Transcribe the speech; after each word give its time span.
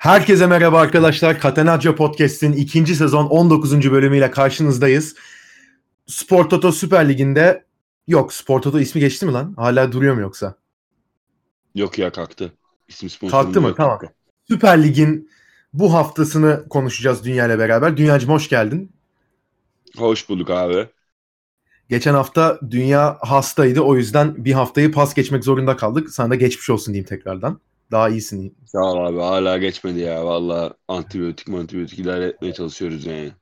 Herkese 0.00 0.46
merhaba 0.46 0.80
arkadaşlar. 0.80 1.40
Catenaccio 1.40 1.94
Podcast'in 1.94 2.52
ikinci 2.52 2.96
sezon 2.96 3.26
19. 3.26 3.90
bölümüyle 3.90 4.30
karşınızdayız. 4.30 5.14
Spor 6.06 6.48
Toto 6.48 6.72
Süper 6.72 7.08
Ligi'nde 7.08 7.64
yok 8.08 8.32
Spor 8.32 8.62
Toto 8.62 8.80
ismi 8.80 9.00
geçti 9.00 9.26
mi 9.26 9.32
lan? 9.32 9.54
Hala 9.56 9.92
duruyor 9.92 10.14
mu 10.14 10.20
yoksa? 10.20 10.54
Yok 11.74 11.98
ya 11.98 12.12
kalktı. 12.12 12.52
İsim 12.88 13.28
Kalktı 13.28 13.60
mı? 13.60 13.74
Tamam. 13.76 13.98
Süper 14.48 14.82
Lig'in 14.82 15.30
bu 15.72 15.94
haftasını 15.94 16.68
konuşacağız 16.70 17.24
Dünya 17.24 17.46
ile 17.46 17.58
beraber. 17.58 17.96
Dünyacım 17.96 18.30
hoş 18.30 18.48
geldin. 18.48 18.92
Hoş 19.96 20.28
bulduk 20.28 20.50
abi. 20.50 20.88
Geçen 21.88 22.14
hafta 22.14 22.60
Dünya 22.70 23.18
hastaydı. 23.20 23.80
O 23.80 23.96
yüzden 23.96 24.44
bir 24.44 24.52
haftayı 24.52 24.92
pas 24.92 25.14
geçmek 25.14 25.44
zorunda 25.44 25.76
kaldık. 25.76 26.10
Sana 26.10 26.30
da 26.30 26.34
geçmiş 26.34 26.70
olsun 26.70 26.94
diyeyim 26.94 27.08
tekrardan. 27.08 27.60
Daha 27.90 28.08
iyisin. 28.08 28.56
Sağ 28.66 28.92
ol 28.92 29.06
abi 29.06 29.18
hala 29.18 29.58
geçmedi 29.58 30.00
ya. 30.00 30.24
Valla 30.26 30.74
antibiyotik 30.88 31.48
antibiyotik 31.48 31.98
idare 31.98 32.24
etmeye 32.26 32.52
çalışıyoruz 32.52 33.06
yani. 33.06 33.32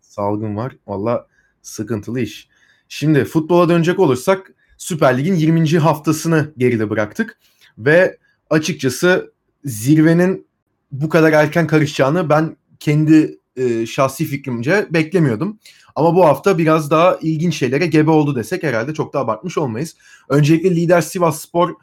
Salgın 0.00 0.56
var. 0.56 0.76
Valla 0.86 1.26
sıkıntılı 1.62 2.20
iş. 2.20 2.48
Şimdi 2.88 3.24
futbola 3.24 3.68
dönecek 3.68 3.98
olursak 3.98 4.54
Süper 4.78 5.18
Lig'in 5.18 5.34
20. 5.34 5.78
haftasını 5.78 6.52
geride 6.58 6.90
bıraktık. 6.90 7.38
Ve 7.78 8.18
açıkçası 8.50 9.32
zirvenin 9.64 10.46
bu 10.92 11.08
kadar 11.08 11.32
erken 11.32 11.66
karışacağını 11.66 12.28
ben 12.28 12.56
kendi 12.80 13.38
e, 13.56 13.86
şahsi 13.86 14.24
fikrimce 14.24 14.86
beklemiyordum. 14.90 15.58
Ama 15.94 16.14
bu 16.14 16.24
hafta 16.24 16.58
biraz 16.58 16.90
daha 16.90 17.18
ilginç 17.22 17.56
şeylere 17.56 17.86
gebe 17.86 18.10
oldu 18.10 18.36
desek 18.36 18.62
herhalde 18.62 18.94
çok 18.94 19.14
da 19.14 19.18
abartmış 19.18 19.58
olmayız. 19.58 19.96
Öncelikle 20.28 20.70
lider 20.70 21.00
Sivas 21.00 21.40
Spor 21.40 21.74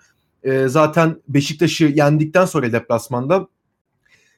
e, 0.44 0.68
zaten 0.68 1.22
Beşiktaş'ı 1.28 1.86
yendikten 1.86 2.46
sonra 2.46 2.72
deplasmanda 2.72 3.48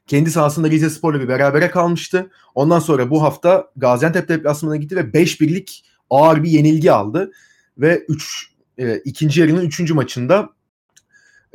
kendi 0.08 0.32
sahasında 0.32 0.70
Rize 0.70 0.90
Spor'la 0.90 1.20
bir 1.20 1.28
berabere 1.28 1.72
kalmıştı. 1.72 2.32
Ondan 2.56 2.80
sonra 2.80 3.10
bu 3.10 3.24
hafta 3.24 3.72
Gaziantep 3.76 4.30
deplasmanına 4.30 4.78
gitti 4.78 4.96
ve 4.96 5.14
5 5.14 5.42
birlik 5.42 5.86
ağır 6.10 6.44
bir 6.44 6.50
yenilgi 6.50 6.92
aldı. 6.92 7.32
Ve 7.78 8.06
3 8.08 8.54
e, 8.78 8.98
ikinci 8.98 9.42
yarının 9.42 9.66
3. 9.66 9.92
maçında 9.92 10.50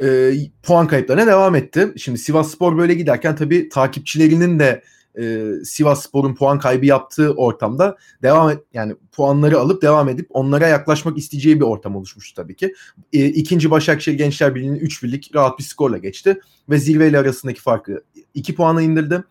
e, 0.03 0.33
puan 0.63 0.87
kayıplarına 0.87 1.27
devam 1.27 1.55
etti. 1.55 1.93
Şimdi 1.97 2.19
Sivas 2.19 2.51
Spor 2.51 2.79
böyle 2.79 2.95
giderken 2.95 3.37
tabii 3.37 3.69
takipçilerinin 3.69 4.59
de 4.59 4.83
e, 5.19 5.53
Sivas 5.65 6.03
Spor'un 6.03 6.35
puan 6.35 6.59
kaybı 6.59 6.87
yaptığı 6.87 7.33
ortamda 7.33 7.97
devam 8.23 8.51
et 8.51 8.59
yani 8.75 8.97
puanları 9.13 9.59
alıp 9.59 9.83
devam 9.83 10.09
edip 10.09 10.27
onlara 10.31 10.67
yaklaşmak 10.69 11.19
isteyeceği 11.19 11.57
bir 11.57 11.65
ortam 11.65 11.97
oluşmuştu 11.97 12.43
tabii 12.43 12.57
ki. 12.57 12.75
E, 13.13 13.27
ikinci 13.27 13.71
Başakşehir 13.71 14.19
Gençler 14.19 14.55
Birliği'nin 14.55 14.79
3 14.79 15.03
birlik 15.03 15.31
rahat 15.35 15.59
bir 15.59 15.65
skorla 15.65 15.99
geçti 15.99 16.41
ve 16.71 16.79
zirveyle 16.79 17.19
arasındaki 17.19 17.61
farkı 17.61 18.03
2 18.35 18.55
puana 18.55 18.83
indirdi. 18.83 19.25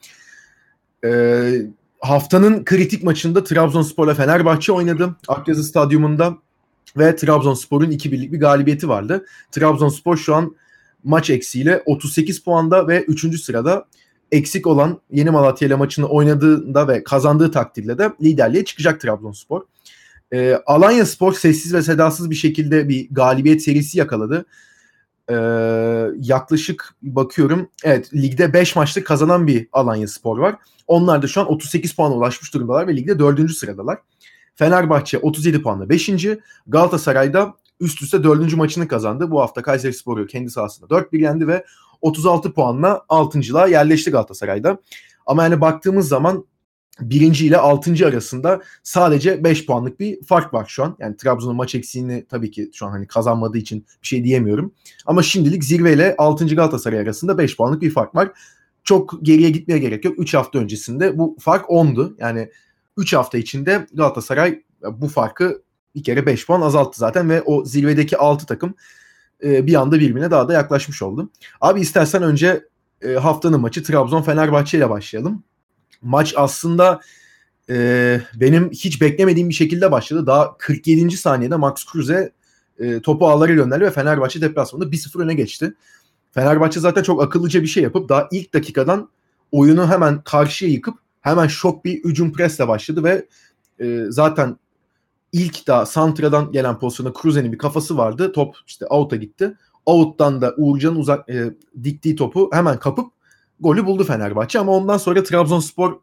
E, 1.06 1.52
haftanın 2.00 2.66
kritik 2.66 3.04
maçında 3.04 3.44
Trabzonspor'la 3.44 4.14
Fenerbahçe 4.14 4.72
oynadı. 4.72 5.16
Akyazı 5.28 5.64
Stadyumunda 5.64 6.38
ve 6.98 7.16
Trabzonspor'un 7.16 7.92
2 7.92 8.12
birlik 8.12 8.32
bir 8.32 8.40
galibiyeti 8.40 8.90
vardı. 8.90 9.26
Trabzonspor 9.52 10.18
şu 10.18 10.36
an 10.36 10.56
maç 11.04 11.30
eksiğiyle 11.30 11.84
38 11.86 12.40
puanda 12.40 12.88
ve 12.88 13.04
3. 13.04 13.42
sırada 13.42 13.86
eksik 14.32 14.68
olan 14.68 15.02
Yeni 15.12 15.30
Malatya 15.30 15.68
ile 15.68 15.76
maçını 15.76 16.08
oynadığında 16.08 16.88
ve 16.88 17.04
kazandığı 17.04 17.52
takdirde 17.52 17.98
de 17.98 18.12
liderliğe 18.22 18.66
çıkacak 18.66 19.02
Trabzonspor. 19.02 19.62
E, 20.34 20.56
Alanya 20.66 21.06
Spor 21.06 21.34
sessiz 21.34 21.74
ve 21.74 21.82
sedasız 21.82 22.30
bir 22.30 22.36
şekilde 22.36 22.90
bir 22.90 23.08
galibiyet 23.12 23.64
serisi 23.64 24.00
yakaladı. 24.00 24.46
E, 25.30 25.36
yaklaşık 26.18 26.96
bakıyorum 27.02 27.70
evet 27.84 28.14
ligde 28.14 28.54
5 28.54 28.76
maçta 28.76 29.04
kazanan 29.04 29.48
bir 29.48 29.68
Alanya 29.74 30.08
Spor 30.08 30.38
var. 30.38 30.56
Onlar 30.88 31.22
da 31.22 31.28
şu 31.28 31.42
an 31.42 31.52
38 31.52 31.96
puana 31.96 32.14
ulaşmış 32.14 32.54
durumdalar 32.54 32.88
ve 32.88 32.96
ligde 32.96 33.20
4. 33.20 33.52
sıradalar. 33.52 33.98
Fenerbahçe 34.56 35.18
37 35.18 35.62
puanla 35.62 35.90
5. 35.90 36.10
Galatasaray'da 36.68 37.54
üst 37.80 38.02
üste 38.02 38.24
4. 38.24 38.56
maçını 38.56 38.88
kazandı. 38.88 39.32
Bu 39.32 39.42
hafta 39.42 39.62
Kayseri 39.62 39.94
Sporu 39.94 40.28
kendi 40.28 40.50
sahasında 40.50 40.88
4-1 40.96 41.22
yendi 41.22 41.48
ve 41.48 41.66
36 42.02 42.54
puanla 42.54 43.06
6.lığa 43.10 43.68
yerleşti 43.68 44.12
Galatasaray'da. 44.12 44.78
Ama 45.26 45.44
yani 45.44 45.62
baktığımız 45.62 46.08
zaman 46.08 46.46
birinci 47.00 47.46
ile 47.46 47.58
altıncı 47.58 48.08
arasında 48.08 48.62
sadece 48.84 49.44
5 49.44 49.66
puanlık 49.66 50.00
bir 50.00 50.24
fark 50.24 50.54
var 50.54 50.66
şu 50.70 50.84
an. 50.84 50.96
Yani 51.00 51.18
Trabzon'un 51.18 51.56
maç 51.56 51.76
eksiğini 51.76 52.26
tabii 52.30 52.52
ki 52.52 52.70
şu 52.74 52.86
an 52.86 52.92
hani 52.92 53.08
kazanmadığı 53.08 53.58
için 53.58 53.86
bir 54.02 54.08
şey 54.08 54.24
diyemiyorum. 54.24 54.74
Ama 55.06 55.24
şimdilik 55.24 55.64
zirve 55.64 55.94
ile 55.94 56.16
6. 56.18 56.56
Galatasaray 56.56 57.00
arasında 57.00 57.38
5 57.38 57.58
puanlık 57.58 57.82
bir 57.82 57.92
fark 57.92 58.16
var. 58.16 58.32
Çok 58.84 59.14
geriye 59.22 59.50
gitmeye 59.50 59.80
gerek 59.80 60.06
yok. 60.06 60.20
3 60.20 60.34
hafta 60.34 60.60
öncesinde 60.60 61.18
bu 61.18 61.38
fark 61.40 61.66
10'du. 61.66 62.16
Yani 62.20 62.50
3 62.98 63.14
hafta 63.14 63.38
içinde 63.38 63.88
Galatasaray 63.94 64.64
bu 64.92 65.08
farkı 65.08 65.62
bir 65.96 66.04
kere 66.04 66.26
5 66.26 66.48
puan 66.48 66.62
azalttı 66.62 67.00
zaten 67.00 67.30
ve 67.30 67.42
o 67.42 67.66
zirvedeki 67.66 68.18
6 68.18 68.46
takım 68.46 68.76
e, 69.44 69.68
bir 69.68 69.76
anda 69.76 70.00
birbirine 70.00 70.32
daha 70.32 70.48
da 70.48 70.54
yaklaşmış 70.54 71.02
oldu. 71.02 71.30
Abi 71.62 71.82
istersen 71.82 72.24
önce 72.24 72.66
e, 73.02 73.14
haftanın 73.14 73.62
maçı 73.62 73.84
Trabzon 73.84 74.22
Fenerbahçe 74.22 74.78
ile 74.78 74.90
başlayalım. 74.90 75.44
Maç 76.02 76.34
aslında 76.38 77.02
e, 77.70 78.22
benim 78.36 78.70
hiç 78.70 79.02
beklemediğim 79.02 79.50
bir 79.50 79.54
şekilde 79.54 79.92
başladı. 79.92 80.28
Daha 80.28 80.58
47. 80.58 81.18
saniyede 81.18 81.56
Max 81.56 81.86
Kruse 81.86 82.32
e, 82.80 83.02
topu 83.02 83.28
ağlara 83.28 83.54
gönderdi 83.54 83.84
ve 83.84 83.92
Fenerbahçe 83.92 84.42
deplasmanında 84.42 84.90
1-0 84.90 85.22
öne 85.22 85.34
geçti. 85.34 85.74
Fenerbahçe 86.32 86.80
zaten 86.80 87.04
çok 87.04 87.24
akıllıca 87.24 87.62
bir 87.62 87.68
şey 87.68 87.84
yapıp 87.84 88.10
daha 88.10 88.28
ilk 88.32 88.54
dakikadan 88.54 89.10
oyunu 89.52 89.90
hemen 89.92 90.22
karşıya 90.22 90.72
yıkıp 90.72 90.98
hemen 91.22 91.48
şok 91.48 91.86
bir 91.86 92.04
hücum 92.04 92.34
presle 92.34 92.68
başladı 92.68 93.04
ve 93.04 93.26
e, 93.80 94.06
zaten 94.10 94.58
ilk 95.32 95.68
da 95.68 95.86
Santra'dan 95.86 96.52
gelen 96.52 96.80
pozisyonda 96.80 97.14
Cruze'nin 97.22 97.52
bir 97.52 97.58
kafası 97.58 97.98
vardı. 97.98 98.32
Top 98.32 98.56
işte 98.68 98.86
out'a 98.86 99.16
gitti. 99.16 99.58
Out'tan 99.86 100.42
da 100.42 100.54
Uğurcan'ın 100.58 100.96
uzak 100.96 101.30
e, 101.30 101.54
diktiği 101.84 102.16
topu 102.16 102.50
hemen 102.54 102.80
kapıp 102.80 103.12
golü 103.60 103.86
buldu 103.86 104.04
Fenerbahçe 104.04 104.60
ama 104.60 104.72
ondan 104.72 104.98
sonra 104.98 105.24
Trabzonspor 105.24 106.00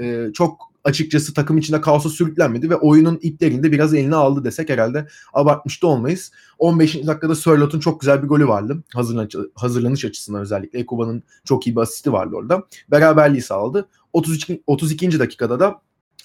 e, 0.00 0.26
çok 0.34 0.72
açıkçası 0.84 1.34
takım 1.34 1.58
içinde 1.58 1.80
kaosa 1.80 2.08
sürüklenmedi 2.08 2.70
ve 2.70 2.76
oyunun 2.76 3.18
iplerini 3.22 3.72
biraz 3.72 3.94
eline 3.94 4.16
aldı 4.16 4.44
desek 4.44 4.70
herhalde 4.70 5.08
abartmış 5.32 5.82
da 5.82 5.86
olmayız. 5.86 6.32
15. 6.58 6.94
dakikada 7.06 7.34
Sörlot'un 7.34 7.80
çok 7.80 8.00
güzel 8.00 8.22
bir 8.22 8.28
golü 8.28 8.48
vardı. 8.48 8.82
Hazırlanış, 8.94 9.34
hazırlanış 9.54 10.04
açısından 10.04 10.40
özellikle. 10.40 10.78
Ekuba'nın 10.78 11.22
çok 11.44 11.66
iyi 11.66 11.76
bir 11.76 11.80
asisti 11.80 12.12
vardı 12.12 12.36
orada. 12.36 12.62
Beraberliği 12.90 13.42
sağladı. 13.42 13.88
32. 14.12 14.62
32. 14.66 15.18
dakikada 15.18 15.60
da 15.60 15.80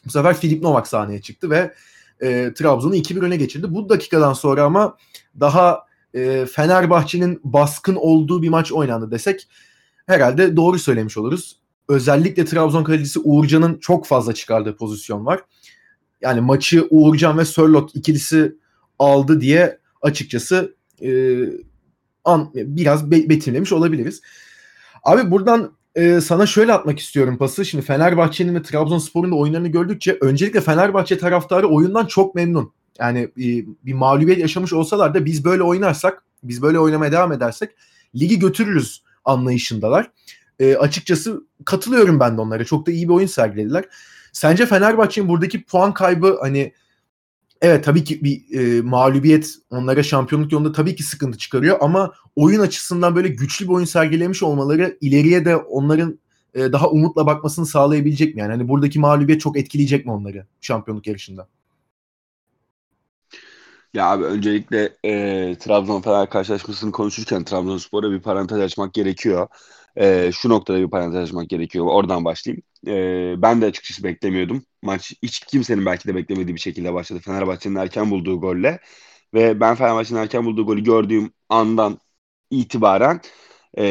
bu 0.05 0.09
sefer 0.09 0.37
Filip 0.37 0.63
Novak 0.63 0.87
sahneye 0.87 1.21
çıktı 1.21 1.49
ve 1.49 1.73
e, 2.21 2.53
Trabzon'u 2.53 2.95
2-1 2.95 3.25
öne 3.25 3.37
geçirdi. 3.37 3.67
Bu 3.69 3.89
dakikadan 3.89 4.33
sonra 4.33 4.63
ama 4.63 4.97
daha 5.39 5.87
e, 6.13 6.45
Fenerbahçe'nin 6.45 7.41
baskın 7.43 7.95
olduğu 7.95 8.41
bir 8.41 8.49
maç 8.49 8.71
oynandı 8.71 9.11
desek 9.11 9.47
herhalde 10.05 10.55
doğru 10.55 10.79
söylemiş 10.79 11.17
oluruz. 11.17 11.59
Özellikle 11.89 12.45
Trabzon 12.45 12.83
kalecisi 12.83 13.19
Uğurcan'ın 13.19 13.77
çok 13.79 14.05
fazla 14.05 14.33
çıkardığı 14.33 14.75
pozisyon 14.75 15.25
var. 15.25 15.41
Yani 16.21 16.41
maçı 16.41 16.87
Uğurcan 16.89 17.37
ve 17.37 17.45
Sörlot 17.45 17.95
ikilisi 17.95 18.55
aldı 18.99 19.41
diye 19.41 19.79
açıkçası 20.01 20.75
e, 21.01 21.39
an, 22.25 22.51
biraz 22.53 23.11
be, 23.11 23.29
betimlemiş 23.29 23.71
olabiliriz. 23.71 24.21
Abi 25.03 25.31
buradan 25.31 25.76
e, 25.97 26.21
sana 26.21 26.45
şöyle 26.45 26.73
atmak 26.73 26.99
istiyorum 26.99 27.37
pası. 27.37 27.65
Şimdi 27.65 27.85
Fenerbahçe'nin 27.85 28.55
ve 28.55 28.61
Trabzonspor'un 28.61 29.31
da 29.31 29.35
oyunlarını 29.35 29.67
gördükçe 29.67 30.17
öncelikle 30.21 30.61
Fenerbahçe 30.61 31.17
taraftarı 31.17 31.67
oyundan 31.67 32.05
çok 32.05 32.35
memnun. 32.35 32.73
Yani 32.99 33.19
e, 33.19 33.45
bir 33.85 33.93
mağlubiyet 33.93 34.39
yaşamış 34.39 34.73
olsalar 34.73 35.13
da 35.13 35.25
biz 35.25 35.45
böyle 35.45 35.63
oynarsak, 35.63 36.23
biz 36.43 36.61
böyle 36.61 36.79
oynamaya 36.79 37.11
devam 37.11 37.31
edersek 37.31 37.71
ligi 38.15 38.39
götürürüz 38.39 39.03
anlayışındalar. 39.25 40.11
E, 40.59 40.75
açıkçası 40.75 41.43
katılıyorum 41.65 42.19
ben 42.19 42.37
de 42.37 42.41
onlara. 42.41 42.65
Çok 42.65 42.87
da 42.87 42.91
iyi 42.91 43.09
bir 43.09 43.13
oyun 43.13 43.27
sergilediler. 43.27 43.85
Sence 44.31 44.65
Fenerbahçe'nin 44.65 45.29
buradaki 45.29 45.63
puan 45.63 45.93
kaybı 45.93 46.37
hani 46.41 46.73
evet 47.61 47.83
tabii 47.83 48.03
ki 48.03 48.23
bir 48.23 48.59
e, 48.59 48.81
mağlubiyet 48.81 49.55
onlara 49.69 50.03
şampiyonluk 50.03 50.51
yolunda 50.51 50.71
tabii 50.71 50.95
ki 50.95 51.03
sıkıntı 51.03 51.37
çıkarıyor 51.37 51.77
ama 51.81 52.13
oyun 52.35 52.59
açısından 52.59 53.15
böyle 53.15 53.27
güçlü 53.27 53.65
bir 53.65 53.73
oyun 53.73 53.85
sergilemiş 53.85 54.43
olmaları 54.43 54.97
ileriye 55.01 55.45
de 55.45 55.55
onların 55.55 56.19
e, 56.53 56.71
daha 56.71 56.89
umutla 56.89 57.25
bakmasını 57.25 57.65
sağlayabilecek 57.65 58.35
mi? 58.35 58.41
Yani 58.41 58.51
hani 58.51 58.67
buradaki 58.67 58.99
mağlubiyet 58.99 59.41
çok 59.41 59.57
etkileyecek 59.57 60.05
mi 60.05 60.11
onları 60.11 60.47
şampiyonluk 60.61 61.07
yarışında? 61.07 61.47
Ya 63.97 64.11
abi 64.11 64.23
öncelikle 64.23 64.97
e, 65.05 65.55
Trabzon 65.59 66.01
Fener 66.01 66.29
karşılaşmasını 66.29 66.91
konuşurken 66.91 67.43
Trabzonspor'a 67.43 68.11
bir 68.11 68.19
parantez 68.21 68.59
açmak 68.59 68.93
gerekiyor. 68.93 69.47
E, 69.95 70.31
şu 70.33 70.49
noktada 70.49 70.79
bir 70.79 70.89
parantez 70.89 71.23
açmak 71.23 71.49
gerekiyor. 71.49 71.85
Oradan 71.85 72.25
başlayayım. 72.25 72.63
E, 72.87 73.41
ben 73.41 73.61
de 73.61 73.65
açıkçası 73.65 74.03
beklemiyordum. 74.03 74.63
Maç 74.81 75.13
hiç 75.23 75.39
kimsenin 75.39 75.85
belki 75.85 76.07
de 76.07 76.15
beklemediği 76.15 76.55
bir 76.55 76.59
şekilde 76.59 76.93
başladı. 76.93 77.19
Fenerbahçe'nin 77.25 77.75
erken 77.75 78.11
bulduğu 78.11 78.41
golle. 78.41 78.79
Ve 79.33 79.59
ben 79.59 79.75
Fenerbahçe'nin 79.75 80.19
erken 80.19 80.45
bulduğu 80.45 80.65
golü 80.65 80.83
gördüğüm 80.83 81.31
andan 81.49 81.99
itibaren 82.51 83.21
e, 83.77 83.83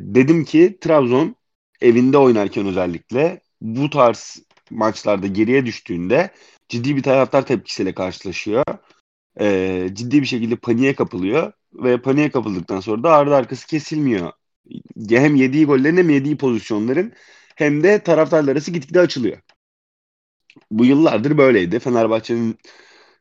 dedim 0.00 0.44
ki 0.44 0.78
Trabzon 0.80 1.36
evinde 1.80 2.18
oynarken 2.18 2.66
özellikle 2.66 3.40
bu 3.60 3.90
tarz 3.90 4.42
maçlarda 4.70 5.26
geriye 5.26 5.66
düştüğünde 5.66 6.30
ciddi 6.68 6.96
bir 6.96 7.02
taraftar 7.02 7.46
tepkisiyle 7.46 7.94
karşılaşıyor. 7.94 8.64
Ee, 9.40 9.90
ciddi 9.92 10.22
bir 10.22 10.26
şekilde 10.26 10.56
paniğe 10.56 10.94
kapılıyor 10.94 11.52
ve 11.74 12.02
paniğe 12.02 12.30
kapıldıktan 12.30 12.80
sonra 12.80 13.02
da 13.02 13.12
ardı 13.12 13.34
arkası 13.34 13.66
kesilmiyor. 13.66 14.32
Hem 15.10 15.36
yediği 15.36 15.66
gollerin 15.66 15.96
hem 15.96 16.10
yediği 16.10 16.36
pozisyonların 16.36 17.12
hem 17.56 17.82
de 17.82 18.02
taraftarlar 18.02 18.52
arası 18.52 18.70
gitgide 18.70 19.00
açılıyor. 19.00 19.38
Bu 20.70 20.84
yıllardır 20.84 21.38
böyleydi. 21.38 21.78
Fenerbahçe'nin 21.78 22.58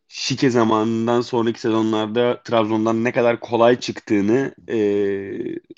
şike 0.07 0.49
zamanından 0.49 1.21
sonraki 1.21 1.59
sezonlarda 1.59 2.43
Trabzon'dan 2.43 3.03
ne 3.03 3.11
kadar 3.11 3.39
kolay 3.39 3.79
çıktığını 3.79 4.55
e, 4.69 4.77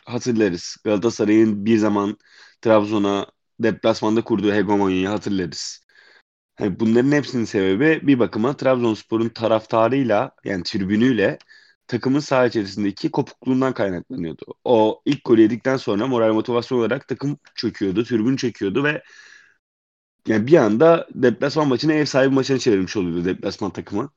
hatırlarız. 0.06 0.78
Galatasaray'ın 0.86 1.66
bir 1.66 1.78
zaman 1.78 2.18
Trabzon'a 2.62 3.28
deplasmanda 3.60 4.24
kurduğu 4.24 4.54
hegemonyayı 4.54 5.08
hatırlarız. 5.08 5.81
Yani 6.62 6.80
bunların 6.80 7.12
hepsinin 7.12 7.46
sebebi 7.46 8.08
bir 8.08 8.20
bakıma 8.20 8.58
Trabzonspor'un 8.58 9.30
taraftarıyla 9.30 10.32
yani 10.46 10.64
tribünüyle 10.64 11.38
takımın 11.88 12.20
saha 12.20 12.46
içerisindeki 12.48 13.12
kopukluğundan 13.12 13.74
kaynaklanıyordu. 13.74 14.46
O 14.64 15.02
ilk 15.06 15.26
golü 15.26 15.42
yedikten 15.42 15.78
sonra 15.78 16.08
moral 16.08 16.34
motivasyon 16.34 16.80
olarak 16.80 17.08
takım 17.08 17.38
çöküyordu, 17.56 18.04
tribün 18.04 18.36
çöküyordu 18.36 18.84
ve 18.84 19.04
yani 20.28 20.48
bir 20.48 20.58
anda 20.58 21.08
deplasman 21.16 21.68
maçını 21.68 21.94
ev 21.94 22.06
sahibi 22.06 22.34
maçına 22.36 22.60
çevirmiş 22.60 22.98
oluyordu 22.98 23.26
deplasman 23.26 23.72
takımı. 23.72 24.10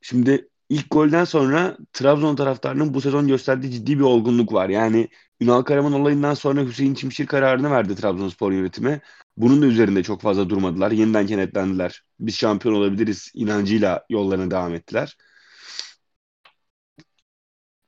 Şimdi 0.00 0.48
ilk 0.68 0.90
golden 0.90 1.24
sonra 1.24 1.76
Trabzon 1.92 2.36
taraftarının 2.36 2.94
bu 2.94 3.00
sezon 3.00 3.28
gösterdiği 3.28 3.72
ciddi 3.72 3.98
bir 3.98 4.04
olgunluk 4.04 4.52
var. 4.52 4.68
Yani 4.68 5.08
Ünal 5.40 5.62
Karaman 5.62 5.92
olayından 5.92 6.34
sonra 6.34 6.62
Hüseyin 6.62 6.94
Çimşir 6.94 7.26
kararını 7.26 7.70
verdi 7.70 7.96
Trabzonspor 7.96 8.52
yönetimi. 8.52 9.00
Bunun 9.38 9.62
da 9.62 9.66
üzerinde 9.66 10.02
çok 10.02 10.20
fazla 10.22 10.50
durmadılar. 10.50 10.90
Yeniden 10.90 11.26
kenetlendiler. 11.26 12.02
Biz 12.20 12.34
şampiyon 12.36 12.74
olabiliriz 12.74 13.30
inancıyla 13.34 14.06
yollarına 14.10 14.50
devam 14.50 14.74
ettiler. 14.74 15.16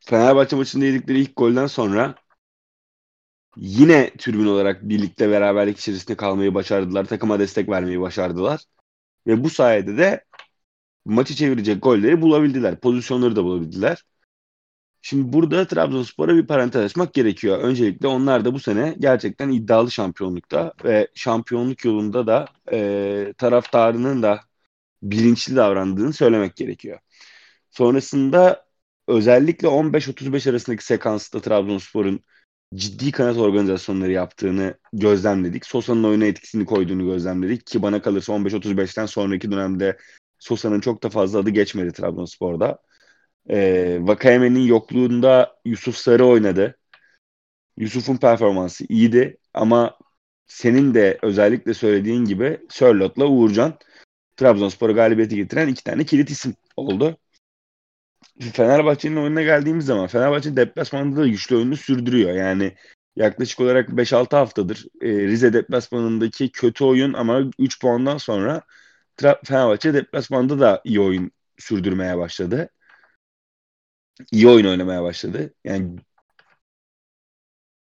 Fenerbahçe 0.00 0.56
maçında 0.56 0.84
yedikleri 0.84 1.20
ilk 1.20 1.36
golden 1.36 1.66
sonra 1.66 2.14
yine 3.56 4.10
tribün 4.18 4.46
olarak 4.46 4.82
birlikte 4.88 5.30
beraberlik 5.30 5.78
içerisinde 5.78 6.16
kalmayı 6.16 6.54
başardılar. 6.54 7.04
Takıma 7.04 7.38
destek 7.38 7.68
vermeyi 7.68 8.00
başardılar. 8.00 8.64
Ve 9.26 9.44
bu 9.44 9.50
sayede 9.50 9.98
de 9.98 10.24
maçı 11.04 11.34
çevirecek 11.34 11.82
golleri 11.82 12.22
bulabildiler. 12.22 12.80
Pozisyonları 12.80 13.36
da 13.36 13.44
bulabildiler. 13.44 14.04
Şimdi 15.02 15.32
burada 15.32 15.66
Trabzonspor'a 15.66 16.36
bir 16.36 16.46
parantez 16.46 16.82
açmak 16.82 17.14
gerekiyor. 17.14 17.58
Öncelikle 17.58 18.06
onlar 18.08 18.44
da 18.44 18.54
bu 18.54 18.60
sene 18.60 18.96
gerçekten 18.98 19.48
iddialı 19.50 19.90
şampiyonlukta 19.90 20.72
ve 20.84 21.08
şampiyonluk 21.14 21.84
yolunda 21.84 22.26
da 22.26 22.46
e, 22.72 23.34
taraftarının 23.38 24.22
da 24.22 24.40
bilinçli 25.02 25.56
davrandığını 25.56 26.12
söylemek 26.12 26.56
gerekiyor. 26.56 26.98
Sonrasında 27.70 28.66
özellikle 29.08 29.68
15-35 29.68 30.50
arasındaki 30.50 30.84
sekansta 30.84 31.40
Trabzonspor'un 31.40 32.20
ciddi 32.74 33.12
kanat 33.12 33.36
organizasyonları 33.36 34.12
yaptığını 34.12 34.74
gözlemledik. 34.92 35.66
Sosa'nın 35.66 36.04
oyuna 36.04 36.24
etkisini 36.24 36.64
koyduğunu 36.64 37.04
gözlemledik 37.04 37.66
ki 37.66 37.82
bana 37.82 38.02
kalırsa 38.02 38.32
15-35'ten 38.32 39.06
sonraki 39.06 39.50
dönemde 39.50 39.98
Sosa'nın 40.38 40.80
çok 40.80 41.02
da 41.02 41.10
fazla 41.10 41.38
adı 41.38 41.50
geçmedi 41.50 41.92
Trabzonspor'da. 41.92 42.78
Ee, 43.48 43.98
Vakayeme'nin 44.00 44.60
yokluğunda 44.60 45.56
Yusuf 45.64 45.96
Sarı 45.96 46.26
oynadı. 46.26 46.76
Yusuf'un 47.76 48.16
performansı 48.16 48.84
iyiydi 48.88 49.36
ama 49.54 49.98
senin 50.46 50.94
de 50.94 51.18
özellikle 51.22 51.74
söylediğin 51.74 52.24
gibi 52.24 52.60
Sörlot'la 52.70 53.26
Uğurcan 53.26 53.78
Trabzonspor'a 54.36 54.92
galibiyeti 54.92 55.36
getiren 55.36 55.68
iki 55.68 55.84
tane 55.84 56.04
kilit 56.04 56.30
isim 56.30 56.54
oldu. 56.76 57.18
Fenerbahçe'nin 58.52 59.16
oyununa 59.16 59.42
geldiğimiz 59.42 59.86
zaman 59.86 60.06
Fenerbahçe 60.06 60.56
deplasmanda 60.56 61.16
da 61.16 61.26
güçlü 61.28 61.56
oyunu 61.56 61.76
sürdürüyor. 61.76 62.34
Yani 62.34 62.74
yaklaşık 63.16 63.60
olarak 63.60 63.88
5-6 63.88 64.36
haftadır 64.36 64.86
e, 65.00 65.08
Rize 65.08 65.52
deplasmanındaki 65.52 66.52
kötü 66.52 66.84
oyun 66.84 67.12
ama 67.12 67.42
3 67.58 67.80
puandan 67.80 68.18
sonra 68.18 68.62
Fenerbahçe 69.44 69.94
deplasmanda 69.94 70.60
da 70.60 70.80
iyi 70.84 71.00
oyun 71.00 71.30
sürdürmeye 71.58 72.18
başladı. 72.18 72.70
İyi 74.32 74.48
oyun 74.48 74.66
oynamaya 74.66 75.02
başladı. 75.02 75.54
Yani 75.64 75.98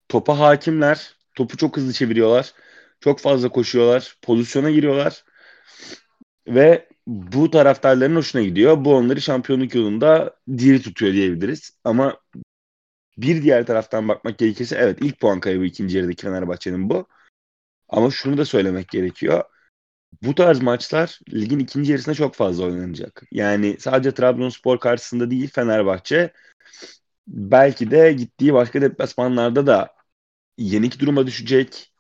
topa 0.09 0.39
hakimler, 0.39 1.15
topu 1.35 1.57
çok 1.57 1.77
hızlı 1.77 1.93
çeviriyorlar. 1.93 2.53
Çok 2.99 3.19
fazla 3.19 3.49
koşuyorlar, 3.49 4.17
pozisyona 4.21 4.71
giriyorlar. 4.71 5.23
Ve 6.47 6.87
bu 7.07 7.51
taraftarların 7.51 8.15
hoşuna 8.15 8.41
gidiyor. 8.41 8.85
Bu 8.85 8.95
onları 8.95 9.21
şampiyonluk 9.21 9.75
yolunda 9.75 10.35
diri 10.57 10.81
tutuyor 10.81 11.13
diyebiliriz. 11.13 11.71
Ama 11.83 12.19
bir 13.17 13.43
diğer 13.43 13.65
taraftan 13.65 14.07
bakmak 14.07 14.37
gerekirse 14.37 14.75
evet 14.75 14.97
ilk 15.01 15.19
puan 15.19 15.39
kaybı 15.39 15.65
ikinci 15.65 15.97
yarıdaki 15.97 16.21
Fenerbahçe'nin 16.21 16.89
bu. 16.89 17.07
Ama 17.89 18.11
şunu 18.11 18.37
da 18.37 18.45
söylemek 18.45 18.87
gerekiyor. 18.89 19.43
Bu 20.23 20.35
tarz 20.35 20.61
maçlar 20.61 21.19
ligin 21.33 21.59
ikinci 21.59 21.91
yarısında 21.91 22.15
çok 22.15 22.35
fazla 22.35 22.63
oynanacak. 22.65 23.23
Yani 23.31 23.77
sadece 23.79 24.13
Trabzonspor 24.13 24.79
karşısında 24.79 25.31
değil 25.31 25.49
Fenerbahçe 25.53 26.33
belki 27.27 27.91
de 27.91 28.13
gittiği 28.13 28.53
başka 28.53 28.81
deplasmanlarda 28.81 29.67
da 29.67 29.95
yenik 30.57 30.99
duruma 30.99 31.27
düşecek. 31.27 31.93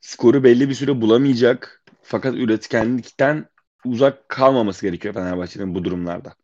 Skoru 0.00 0.44
belli 0.44 0.68
bir 0.68 0.74
süre 0.74 1.00
bulamayacak. 1.00 1.82
Fakat 2.02 2.34
üretkenlikten 2.34 3.46
uzak 3.84 4.28
kalmaması 4.28 4.86
gerekiyor 4.86 5.14
Fenerbahçe'nin 5.14 5.74
bu 5.74 5.84
durumlarda. 5.84 6.34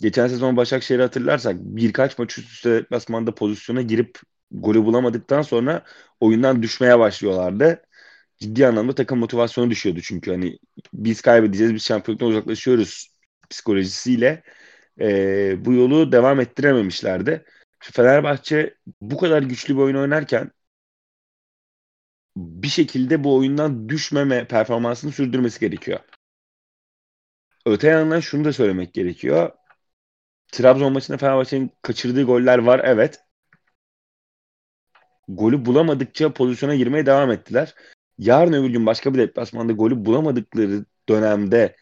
Geçen 0.00 0.26
sezon 0.28 0.56
Başakşehir'i 0.56 1.02
hatırlarsak 1.02 1.56
birkaç 1.58 2.18
maç 2.18 2.38
üst 2.38 2.50
üste 2.52 2.70
deplasmanda 2.70 3.34
pozisyona 3.34 3.82
girip 3.82 4.18
golü 4.50 4.84
bulamadıktan 4.84 5.42
sonra 5.42 5.84
oyundan 6.20 6.62
düşmeye 6.62 6.98
başlıyorlardı. 6.98 7.82
Ciddi 8.42 8.66
anlamda 8.66 8.94
takım 8.94 9.18
motivasyonu 9.18 9.70
düşüyordu 9.70 10.00
çünkü 10.00 10.30
hani 10.30 10.58
biz 10.94 11.20
kaybedeceğiz, 11.20 11.74
biz 11.74 11.84
şampiyonluktan 11.84 12.28
uzaklaşıyoruz 12.28 13.08
psikolojisiyle 13.50 14.42
e, 15.00 15.64
bu 15.64 15.72
yolu 15.72 16.12
devam 16.12 16.40
ettirememişlerdi. 16.40 17.44
Fenerbahçe 17.80 18.74
bu 19.00 19.18
kadar 19.18 19.42
güçlü 19.42 19.74
bir 19.74 19.80
oyun 19.80 19.96
oynarken 19.96 20.50
bir 22.36 22.68
şekilde 22.68 23.24
bu 23.24 23.36
oyundan 23.36 23.88
düşmeme 23.88 24.46
performansını 24.48 25.12
sürdürmesi 25.12 25.60
gerekiyor. 25.60 26.00
Öte 27.66 27.88
yandan 27.88 28.20
şunu 28.20 28.44
da 28.44 28.52
söylemek 28.52 28.94
gerekiyor. 28.94 29.52
Trabzon 30.52 30.92
maçında 30.92 31.16
Fenerbahçe'nin 31.18 31.70
kaçırdığı 31.82 32.22
goller 32.22 32.58
var 32.58 32.80
evet. 32.84 33.20
Golü 35.28 35.66
bulamadıkça 35.66 36.32
pozisyona 36.32 36.74
girmeye 36.74 37.06
devam 37.06 37.30
ettiler. 37.30 37.74
Yarın 38.22 38.52
öbür 38.52 38.70
gün 38.70 38.86
başka 38.86 39.14
bir 39.14 39.18
deplasmanda 39.18 39.72
golü 39.72 40.04
bulamadıkları 40.04 40.84
dönemde 41.08 41.76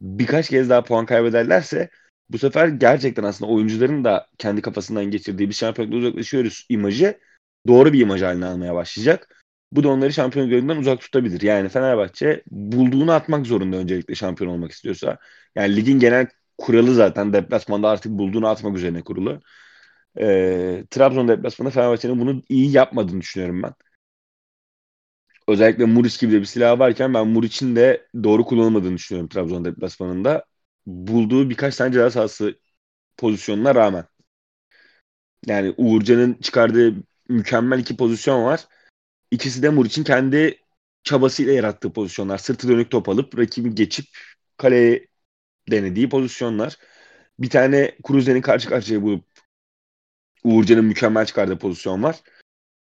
birkaç 0.00 0.48
kez 0.50 0.70
daha 0.70 0.84
puan 0.84 1.06
kaybederlerse 1.06 1.90
bu 2.30 2.38
sefer 2.38 2.68
gerçekten 2.68 3.24
aslında 3.24 3.52
oyuncuların 3.52 4.04
da 4.04 4.26
kendi 4.38 4.62
kafasından 4.62 5.04
geçirdiği 5.04 5.48
bir 5.48 5.54
şampiyonlukla 5.54 5.98
uzaklaşıyoruz 5.98 6.66
imajı 6.68 7.20
doğru 7.68 7.92
bir 7.92 8.00
imaj 8.00 8.22
haline 8.22 8.46
almaya 8.46 8.74
başlayacak. 8.74 9.44
Bu 9.72 9.82
da 9.84 9.88
onları 9.88 10.12
şampiyon 10.12 10.48
görevinden 10.48 10.76
uzak 10.76 11.00
tutabilir. 11.00 11.40
Yani 11.40 11.68
Fenerbahçe 11.68 12.42
bulduğunu 12.50 13.12
atmak 13.12 13.46
zorunda 13.46 13.76
öncelikle 13.76 14.14
şampiyon 14.14 14.50
olmak 14.50 14.72
istiyorsa. 14.72 15.18
Yani 15.54 15.76
ligin 15.76 15.98
genel 15.98 16.26
kuralı 16.58 16.94
zaten 16.94 17.32
deplasmanda 17.32 17.88
artık 17.88 18.12
bulduğunu 18.12 18.48
atmak 18.48 18.76
üzerine 18.76 19.02
kurulu. 19.02 19.40
Ee, 20.20 20.84
Trabzon 20.90 21.28
deplasmanda 21.28 21.70
Fenerbahçe'nin 21.70 22.20
bunu 22.20 22.42
iyi 22.48 22.72
yapmadığını 22.72 23.20
düşünüyorum 23.20 23.62
ben. 23.62 23.74
Özellikle 25.48 25.84
Muriç 25.84 26.20
gibi 26.20 26.32
de 26.32 26.40
bir 26.40 26.44
silah 26.46 26.78
varken 26.78 27.14
ben 27.14 27.26
Muriç'in 27.28 27.76
de 27.76 28.06
doğru 28.24 28.44
kullanılmadığını 28.44 28.96
düşünüyorum 28.96 29.28
Trabzon 29.28 29.64
deplasmanında. 29.64 30.44
Bulduğu 30.86 31.50
birkaç 31.50 31.76
tane 31.76 31.92
ceza 31.92 32.10
sahası 32.10 32.58
pozisyonuna 33.16 33.74
rağmen. 33.74 34.04
Yani 35.46 35.74
Uğurcan'ın 35.76 36.34
çıkardığı 36.34 36.94
mükemmel 37.28 37.78
iki 37.78 37.96
pozisyon 37.96 38.44
var. 38.44 38.66
İkisi 39.30 39.62
de 39.62 39.68
Muriç'in 39.70 40.04
kendi 40.04 40.58
çabasıyla 41.04 41.52
yarattığı 41.52 41.92
pozisyonlar. 41.92 42.38
Sırtı 42.38 42.68
dönük 42.68 42.90
top 42.90 43.08
alıp 43.08 43.38
rakibi 43.38 43.74
geçip 43.74 44.06
kaleye 44.56 45.06
denediği 45.70 46.08
pozisyonlar. 46.08 46.76
Bir 47.38 47.50
tane 47.50 47.96
Kruse'nin 48.02 48.40
karşı 48.42 48.68
karşıya 48.68 49.02
bulup 49.02 49.24
Uğurcan'ın 50.44 50.84
mükemmel 50.84 51.26
çıkardığı 51.26 51.58
pozisyon 51.58 52.02
var. 52.02 52.16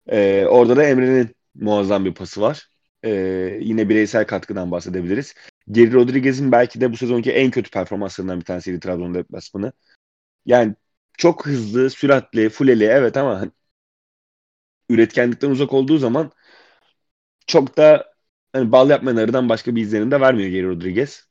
Ee, 0.09 0.47
orada 0.49 0.77
da 0.77 0.85
Emre'nin 0.85 1.38
muazzam 1.59 2.05
bir 2.05 2.15
pası 2.15 2.41
var. 2.41 2.69
Ee, 3.05 3.59
yine 3.63 3.89
bireysel 3.89 4.27
katkıdan 4.27 4.71
bahsedebiliriz. 4.71 5.35
Geri 5.71 5.93
Rodriguez'in 5.93 6.53
belki 6.53 6.81
de 6.81 6.93
bu 6.93 6.97
sezonki 6.97 7.33
en 7.33 7.51
kötü 7.51 7.71
performanslarından 7.71 8.41
bir 8.41 8.45
tanesiydi 8.45 8.81
Trabzon 8.81 9.15
deplasmanı. 9.15 9.73
Yani 10.47 10.75
çok 11.19 11.47
hızlı, 11.47 11.91
süratli, 11.91 12.49
fuleli 12.51 12.85
evet 12.85 13.17
ama 13.17 13.45
üretkenlikten 14.91 15.51
uzak 15.51 15.73
olduğu 15.73 15.99
zaman 15.99 16.33
çok 17.47 17.77
da 17.77 18.15
hani 18.53 18.73
bal 18.73 18.91
yapmayan 18.91 19.17
arıdan 19.17 19.49
başka 19.49 19.77
bir 19.77 19.83
izlenim 19.83 20.11
de 20.11 20.21
vermiyor 20.21 20.51
Geri 20.51 20.67
Rodriguez. 20.67 21.28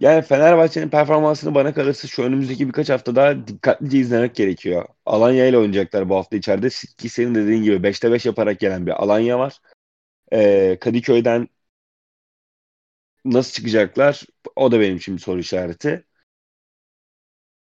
Yani 0.00 0.22
Fenerbahçe'nin 0.22 0.88
performansını 0.88 1.54
bana 1.54 1.74
kalırsa 1.74 2.08
şu 2.08 2.22
önümüzdeki 2.22 2.68
birkaç 2.68 2.90
hafta 2.90 3.16
daha 3.16 3.46
dikkatlice 3.46 3.98
izlemek 3.98 4.34
gerekiyor. 4.34 4.86
Alanya 5.06 5.46
ile 5.46 5.58
oynayacaklar 5.58 6.08
bu 6.08 6.16
hafta 6.16 6.36
içeride. 6.36 6.68
Ki 6.98 7.08
senin 7.08 7.34
dediğin 7.34 7.62
gibi 7.62 7.82
5'te 7.82 8.12
5 8.12 8.26
yaparak 8.26 8.60
gelen 8.60 8.86
bir 8.86 9.02
Alanya 9.02 9.38
var. 9.38 9.58
Ee, 10.32 10.78
Kadıköy'den 10.80 11.48
nasıl 13.24 13.52
çıkacaklar? 13.52 14.22
O 14.56 14.72
da 14.72 14.80
benim 14.80 14.96
bir 14.96 15.18
soru 15.18 15.38
işareti. 15.40 16.04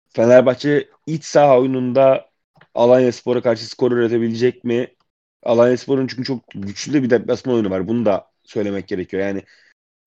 Fenerbahçe 0.09 0.89
iç 1.07 1.25
saha 1.25 1.59
oyununda 1.59 2.29
Alanya 2.75 3.11
Spor'a 3.11 3.41
karşı 3.41 3.65
skor 3.69 3.91
üretebilecek 3.91 4.63
mi? 4.63 4.87
Alanya 5.43 5.77
Spor'un 5.77 6.07
çünkü 6.07 6.23
çok 6.23 6.43
güçlü 6.55 6.93
de 6.93 7.03
bir 7.03 7.09
deplasman 7.09 7.55
oyunu 7.55 7.69
var. 7.69 7.87
Bunu 7.87 8.05
da 8.05 8.31
söylemek 8.43 8.87
gerekiyor. 8.87 9.23
Yani 9.23 9.43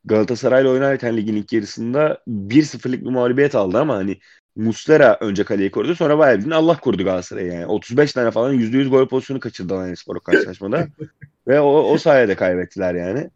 Galatasaray'la 0.06 0.70
oynarken 0.70 1.16
ligin 1.16 1.36
ilk 1.36 1.52
yarısında 1.52 2.22
1-0'lık 2.28 3.00
bir 3.04 3.10
mağlubiyet 3.10 3.54
aldı 3.54 3.78
ama 3.78 3.96
hani 3.96 4.18
Muslera 4.56 5.18
önce 5.20 5.44
kaleyi 5.44 5.70
korudu 5.70 5.94
sonra 5.94 6.18
bayağı 6.18 6.36
bildiğin 6.36 6.50
Allah 6.50 6.76
korudu 6.80 7.04
Galatasaray'ı 7.04 7.52
yani. 7.52 7.66
35 7.66 8.12
tane 8.12 8.30
falan 8.30 8.54
%100 8.54 8.88
gol 8.88 9.08
pozisyonu 9.08 9.40
kaçırdı 9.40 9.75
Alanya 9.75 9.96
Spor 9.96 10.20
karşılaşmada. 10.20 10.88
Ve 11.48 11.60
o, 11.60 11.92
o 11.92 11.98
sayede 11.98 12.36
kaybettiler 12.36 12.94
yani. 12.94 13.30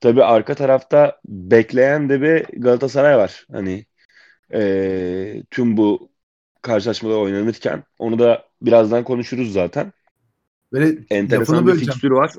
Tabii 0.00 0.24
arka 0.24 0.54
tarafta 0.54 1.20
bekleyen 1.24 2.08
de 2.08 2.22
bir 2.22 2.60
Galatasaray 2.60 3.16
var. 3.16 3.46
Hani 3.52 3.86
e, 4.54 5.42
tüm 5.50 5.76
bu 5.76 6.10
karşılaşmada 6.62 7.18
oynanırken. 7.18 7.84
Onu 7.98 8.18
da 8.18 8.44
birazdan 8.62 9.04
konuşuruz 9.04 9.52
zaten. 9.52 9.92
Böyle 10.72 10.98
Enteresan 11.10 11.66
bir 11.66 11.74
fikstürü 11.74 12.14
var. 12.14 12.32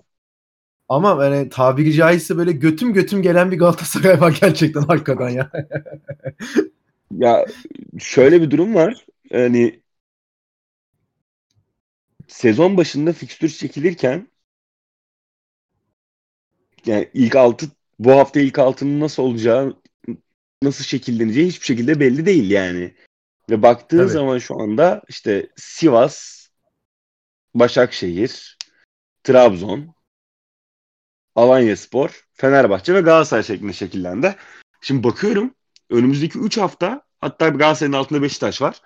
Ama 0.90 1.26
yani 1.26 1.50
tabiri 1.50 1.94
caizse 1.94 2.38
böyle 2.38 2.52
götüm 2.52 2.94
götüm 2.94 3.22
gelen 3.22 3.52
bir 3.52 3.60
Galatasaray 3.60 4.22
var 4.22 4.38
gerçekten 4.42 4.82
arkadan 4.88 5.30
ya. 5.30 5.52
ya 7.12 7.46
şöyle 8.00 8.42
bir 8.42 8.52
durum 8.52 8.76
var. 8.76 9.06
Yani 9.30 9.84
sezon 12.28 12.78
başında 12.78 13.14
fikstür 13.14 13.50
çekilirken 13.50 14.28
yani 16.86 17.10
ilk 17.14 17.36
altı 17.36 17.66
bu 18.00 18.12
hafta 18.12 18.40
ilk 18.40 18.60
altının 18.60 19.00
nasıl 19.00 19.24
olacağı 19.24 19.78
nasıl 20.64 20.84
şekilleneceği 20.84 21.48
hiçbir 21.48 21.66
şekilde 21.66 22.00
belli 22.00 22.26
değil 22.26 22.52
yani. 22.52 22.96
Ve 23.50 23.62
baktığın 23.62 23.98
Tabii. 23.98 24.12
zaman 24.12 24.38
şu 24.38 24.62
anda 24.62 25.02
işte 25.10 25.50
Sivas, 25.56 26.48
Başakşehir, 27.54 28.58
Trabzon, 29.24 29.96
Alanya 31.36 31.78
Spor, 31.78 32.28
Fenerbahçe 32.34 32.94
ve 32.94 33.02
Galatasaray 33.02 33.44
şeklinde 33.44 33.74
şekillendi. 33.74 34.36
Şimdi 34.82 35.04
bakıyorum 35.04 35.56
önümüzdeki 35.90 36.40
3 36.40 36.58
hafta 36.58 37.06
hatta 37.22 37.50
Galatasaray'ın 37.50 37.94
altında 37.94 38.22
Beşiktaş 38.22 38.62
var. 38.62 38.82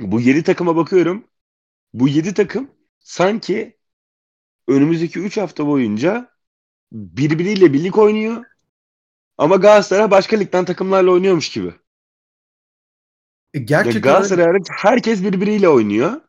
Bu 0.00 0.20
7 0.20 0.42
takıma 0.42 0.76
bakıyorum. 0.76 1.24
Bu 1.92 2.08
7 2.08 2.34
takım 2.34 2.70
sanki 3.00 3.78
önümüzdeki 4.68 5.18
3 5.18 5.36
hafta 5.36 5.66
boyunca 5.66 6.30
birbiriyle 6.92 7.72
birlik 7.72 7.98
oynuyor. 7.98 8.44
Ama 9.38 9.56
Galatasaray 9.56 10.10
başka 10.10 10.36
ligden 10.36 10.64
takımlarla 10.64 11.10
oynuyormuş 11.10 11.50
gibi. 11.50 11.74
E 13.54 13.58
gerçekten 13.58 14.02
Galatasaray 14.02 14.46
hariç 14.46 14.66
herkes 14.70 15.22
birbiriyle 15.22 15.68
oynuyor. 15.68 16.20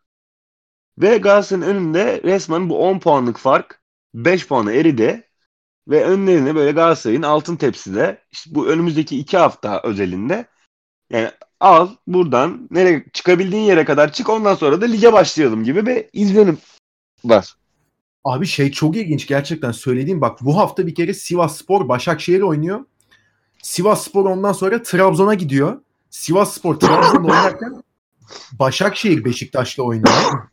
Ve 0.98 1.17
Galatasaray'ın 1.17 1.75
önünde 1.75 2.22
resmen 2.24 2.70
bu 2.70 2.88
10 2.88 3.00
puanlık 3.00 3.38
fark 3.38 3.83
5 4.13 4.48
puanı 4.48 4.74
eridi. 4.74 5.29
Ve 5.88 6.05
önlerine 6.05 6.55
böyle 6.55 6.72
Galatasaray'ın 6.72 7.22
altın 7.22 7.55
tepside 7.55 8.22
işte 8.32 8.55
bu 8.55 8.67
önümüzdeki 8.67 9.20
2 9.20 9.38
hafta 9.38 9.82
özelinde 9.84 10.46
yani 11.10 11.32
al 11.60 11.89
buradan 12.08 12.67
nereye 12.72 13.05
çıkabildiğin 13.13 13.63
yere 13.63 13.86
kadar 13.86 14.12
çık 14.12 14.29
ondan 14.29 14.55
sonra 14.55 14.82
da 14.82 14.86
lige 14.86 15.13
başlayalım 15.13 15.63
gibi 15.63 15.86
bir 15.86 16.05
izlenim 16.13 16.58
var. 17.24 17.55
Abi 18.24 18.46
şey 18.46 18.72
çok 18.72 18.98
ilginç 18.98 19.27
gerçekten 19.27 19.72
söylediğim 19.72 20.22
bak 20.22 20.41
bu 20.41 20.58
hafta 20.58 20.88
bir 20.88 20.96
kere 20.96 21.13
Sivas 21.13 21.58
Spor 21.58 21.89
Başakşehir 21.89 22.41
oynuyor. 22.41 22.86
Sivas 23.62 24.03
Spor 24.03 24.25
ondan 24.25 24.53
sonra 24.53 24.84
Trabzon'a 24.84 25.34
gidiyor. 25.34 25.82
Sivas 26.10 26.53
Spor 26.53 26.75
Trabzon'da 26.79 27.27
oynarken 27.27 27.84
Başakşehir 28.51 29.25
Beşiktaş'la 29.25 29.84
oynuyor. 29.84 30.50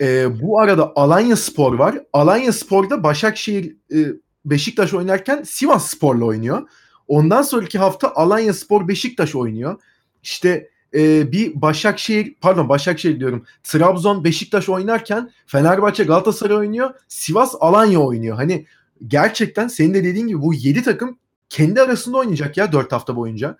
Ee, 0.00 0.40
bu 0.40 0.60
arada 0.60 0.92
Alanya 0.96 1.36
Spor 1.36 1.74
var. 1.74 1.98
Alanya 2.12 2.52
Spor'da 2.52 3.02
Başakşehir 3.02 3.76
e, 3.94 4.12
Beşiktaş 4.44 4.94
oynarken 4.94 5.42
Sivas 5.42 5.90
Spor'la 5.90 6.24
oynuyor. 6.24 6.68
Ondan 7.08 7.42
sonraki 7.42 7.78
hafta 7.78 8.12
Alanya 8.14 8.54
Spor 8.54 8.88
Beşiktaş 8.88 9.34
oynuyor. 9.34 9.82
İşte 10.22 10.70
e, 10.94 11.32
bir 11.32 11.62
Başakşehir 11.62 12.34
pardon 12.40 12.68
Başakşehir 12.68 13.20
diyorum. 13.20 13.44
Trabzon 13.62 14.24
Beşiktaş 14.24 14.68
oynarken 14.68 15.30
Fenerbahçe 15.46 16.04
Galatasaray 16.04 16.56
oynuyor. 16.56 16.94
Sivas 17.08 17.54
Alanya 17.60 18.00
oynuyor. 18.00 18.36
Hani 18.36 18.66
gerçekten 19.06 19.68
senin 19.68 19.94
de 19.94 20.04
dediğin 20.04 20.26
gibi 20.26 20.40
bu 20.40 20.54
7 20.54 20.82
takım 20.82 21.18
kendi 21.48 21.82
arasında 21.82 22.18
oynayacak 22.18 22.56
ya 22.56 22.72
4 22.72 22.92
hafta 22.92 23.16
boyunca. 23.16 23.56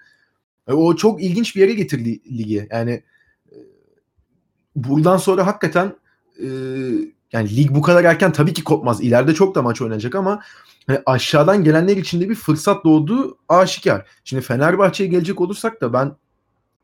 E, 0.68 0.72
o 0.72 0.96
çok 0.96 1.22
ilginç 1.22 1.56
bir 1.56 1.60
yere 1.60 1.74
getirdi 1.74 2.38
ligi. 2.38 2.68
Yani 2.70 3.02
e, 3.52 3.56
buradan 4.76 5.16
sonra 5.16 5.46
hakikaten 5.46 5.92
e, 6.38 6.48
yani 7.32 7.56
lig 7.56 7.70
bu 7.70 7.82
kadar 7.82 8.04
erken 8.04 8.32
tabii 8.32 8.52
ki 8.52 8.64
kopmaz. 8.64 9.00
İleride 9.00 9.34
çok 9.34 9.54
da 9.54 9.62
maç 9.62 9.82
oynanacak 9.82 10.14
ama 10.14 10.42
hani 10.86 10.98
aşağıdan 11.06 11.64
gelenler 11.64 11.96
için 11.96 12.20
de 12.20 12.28
bir 12.28 12.34
fırsat 12.34 12.84
doğduğu 12.84 13.38
aşikar. 13.48 14.06
Şimdi 14.24 14.42
Fenerbahçe'ye 14.42 15.10
gelecek 15.10 15.40
olursak 15.40 15.80
da 15.80 15.92
ben 15.92 16.16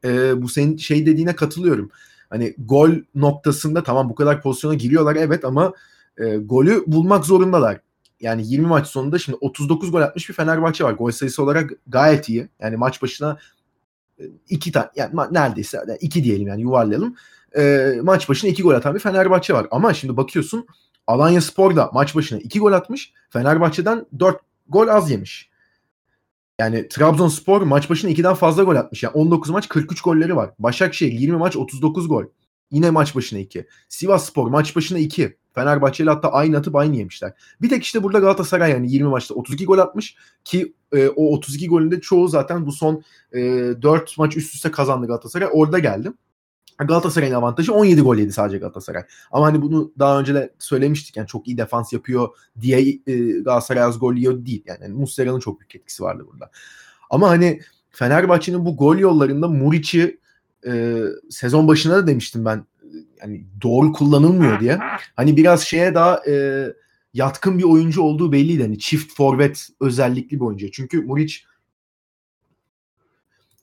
e, 0.05 0.43
bu 0.43 0.49
senin 0.49 0.77
şey 0.77 1.07
dediğine 1.07 1.37
katılıyorum. 1.37 1.91
Hani 2.31 2.55
gol 2.59 2.91
noktasında 3.15 3.83
tamam 3.83 4.09
bu 4.09 4.15
kadar 4.15 4.43
pozisyona 4.43 4.75
giriyorlar 4.75 5.17
evet 5.17 5.45
ama 5.45 5.73
e, 6.19 6.37
golü 6.37 6.85
bulmak 6.87 7.25
zorundalar. 7.25 7.81
Yani 8.21 8.47
20 8.47 8.67
maç 8.67 8.87
sonunda 8.87 9.19
şimdi 9.19 9.39
39 9.41 9.93
gol 9.93 10.01
atmış 10.01 10.29
bir 10.29 10.35
Fenerbahçe 10.35 10.85
var. 10.85 10.93
Gol 10.93 11.11
sayısı 11.11 11.43
olarak 11.43 11.71
gayet 11.87 12.29
iyi. 12.29 12.49
Yani 12.61 12.77
maç 12.77 13.03
başına 13.03 13.39
e, 14.19 14.25
iki 14.49 14.73
tane 14.73 14.89
yani 14.97 15.15
neredeyse 15.31 15.81
iki 16.01 16.25
diyelim 16.25 16.49
yani 16.49 16.63
yuvarlayalım. 16.63 17.17
E, 17.59 17.93
maç 18.03 18.29
başına 18.29 18.51
iki 18.51 18.63
gol 18.63 18.75
atan 18.75 18.95
bir 18.95 19.01
Fenerbahçe 19.01 19.55
var. 19.55 19.67
Ama 19.71 19.95
şimdi 19.95 20.17
bakıyorsun 20.17 20.67
Alanya 21.07 21.41
Spor 21.41 21.77
da 21.77 21.91
maç 21.93 22.15
başına 22.15 22.39
iki 22.39 22.59
gol 22.59 22.73
atmış. 22.73 23.13
Fenerbahçe'den 23.31 24.07
dört 24.19 24.41
gol 24.69 24.89
az 24.89 25.11
yemiş. 25.11 25.51
Yani 26.61 26.89
Trabzonspor 26.89 27.63
maç 27.63 27.91
başına 27.91 28.11
2'den 28.11 28.35
fazla 28.35 28.63
gol 28.63 28.77
atmış. 28.77 29.03
Yani 29.03 29.13
19 29.13 29.51
maç 29.51 29.69
43 29.69 30.01
golleri 30.01 30.37
var. 30.37 30.51
Başakşehir 30.59 31.13
20 31.13 31.37
maç 31.37 31.57
39 31.57 32.09
gol. 32.09 32.25
Yine 32.71 32.91
maç 32.91 33.17
başına 33.17 33.39
2. 33.39 33.67
Sivas 33.89 34.27
Spor 34.27 34.49
maç 34.49 34.77
başına 34.77 34.99
2. 34.99 35.37
Fenerbahçe 35.55 36.05
ile 36.05 36.11
hatta 36.11 36.33
aynı 36.33 36.57
atıp 36.57 36.77
aynı 36.77 36.97
yemişler. 36.97 37.33
Bir 37.63 37.69
tek 37.69 37.85
işte 37.85 38.03
burada 38.03 38.19
Galatasaray 38.19 38.71
yani 38.71 38.93
20 38.93 39.09
maçta 39.09 39.35
32 39.35 39.65
gol 39.65 39.79
atmış 39.79 40.17
ki 40.45 40.75
e, 40.93 41.09
o 41.09 41.35
32 41.35 41.69
golünde 41.69 42.01
çoğu 42.01 42.29
zaten 42.29 42.67
bu 42.67 42.73
son 42.73 43.03
e, 43.33 43.41
4 43.83 44.19
maç 44.19 44.37
üst 44.37 44.55
üste 44.55 44.71
kazandı 44.71 45.07
Galatasaray. 45.07 45.49
Orada 45.53 45.79
geldi. 45.79 46.13
Galatasaray'ın 46.79 47.35
avantajı 47.35 47.73
17 47.73 48.01
gol 48.01 48.17
yedi 48.17 48.33
sadece 48.33 48.59
Galatasaray. 48.59 49.03
Ama 49.31 49.47
hani 49.47 49.63
bunu 49.63 49.93
daha 49.99 50.21
önce 50.21 50.35
de 50.35 50.55
söylemiştik. 50.59 51.17
Yani 51.17 51.27
çok 51.27 51.49
iyi 51.49 51.59
defans 51.59 51.93
yapıyor 51.93 52.29
diye 52.61 52.81
e, 53.07 53.15
Galatasaray 53.41 53.83
az 53.83 53.99
gol 53.99 54.15
yiyor 54.15 54.47
değil. 54.47 54.63
Yani, 54.67 54.79
yani 54.83 54.95
Muslera'nın 54.95 55.41
çok 55.41 55.61
büyük 55.61 55.75
etkisi 55.77 56.03
vardı 56.03 56.27
burada. 56.33 56.51
Ama 57.11 57.29
hani 57.29 57.61
Fenerbahçe'nin 57.91 58.65
bu 58.65 58.77
gol 58.77 58.97
yollarında 58.97 59.49
Muriç'i 59.49 60.21
e, 60.67 61.03
sezon 61.31 61.69
başında 61.69 61.97
da 61.97 62.07
demiştim 62.07 62.45
ben 62.45 62.67
yani 63.21 63.47
doğru 63.63 63.93
kullanılmıyor 63.93 64.61
diye. 64.61 64.79
Hani 65.17 65.37
biraz 65.37 65.63
şeye 65.63 65.95
daha 65.95 66.23
e, 66.29 66.67
yatkın 67.15 67.59
bir 67.59 67.65
oyuncu 67.65 68.03
olduğu 68.03 68.33
belliydi. 68.33 68.63
Hani 68.63 68.79
çift 68.79 69.17
forvet 69.17 69.69
özellikli 69.81 70.37
bir 70.37 70.45
oyuncu. 70.45 70.71
Çünkü 70.71 71.03
Muriç 71.03 71.45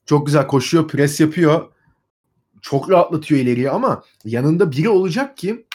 çok 0.05 0.25
güzel 0.25 0.47
koşuyor, 0.47 0.87
pres 0.87 1.19
yapıyor 1.19 1.71
çok 2.61 2.89
rahatlatıyor 2.89 3.41
ileriye 3.41 3.69
ama 3.69 4.03
yanında 4.25 4.71
biri 4.71 4.89
olacak 4.89 5.37
ki 5.37 5.65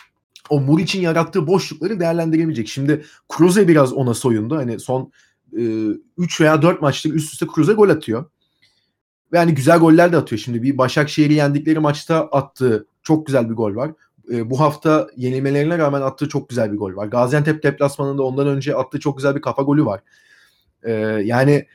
o 0.50 0.61
Muriç'in 0.61 1.00
yarattığı 1.00 1.47
boşlukları 1.47 2.00
değerlendirebilecek. 2.00 2.69
Şimdi 2.69 3.05
Cruze 3.37 3.69
biraz 3.69 3.93
ona 3.93 4.14
soyundu. 4.14 4.57
Hani 4.57 4.81
son 4.81 5.12
3 5.52 6.40
e, 6.40 6.45
veya 6.45 6.62
4 6.62 6.83
maçtır 6.83 7.14
üst 7.14 7.33
üste 7.33 7.47
Cruze 7.55 7.73
gol 7.73 7.88
atıyor. 7.88 8.25
Ve 9.33 9.38
hani 9.38 9.55
güzel 9.55 9.78
goller 9.78 10.12
de 10.12 10.16
atıyor. 10.16 10.40
Şimdi 10.40 10.62
bir 10.62 10.78
Başakşehir'i 10.78 11.35
yendikleri 11.35 11.78
maçta 11.78 12.28
attığı 12.33 12.87
çok 13.02 13.26
güzel 13.26 13.50
bir 13.50 13.55
gol 13.55 13.76
var. 13.76 13.90
E, 14.33 14.50
bu 14.50 14.61
hafta 14.61 15.09
yenilmelerine 15.16 15.78
rağmen 15.78 16.00
attığı 16.00 16.28
çok 16.28 16.49
güzel 16.49 16.73
bir 16.73 16.78
gol 16.78 16.97
var. 16.97 17.07
Gaziantep 17.07 17.62
deplasmanında 17.62 18.23
ondan 18.23 18.47
önce 18.47 18.76
attığı 18.76 19.00
çok 19.00 19.16
güzel 19.16 19.37
bir 19.37 19.40
kafa 19.40 19.62
golü 19.62 19.85
var. 19.85 20.00
E, 20.83 20.93
yani 21.25 21.66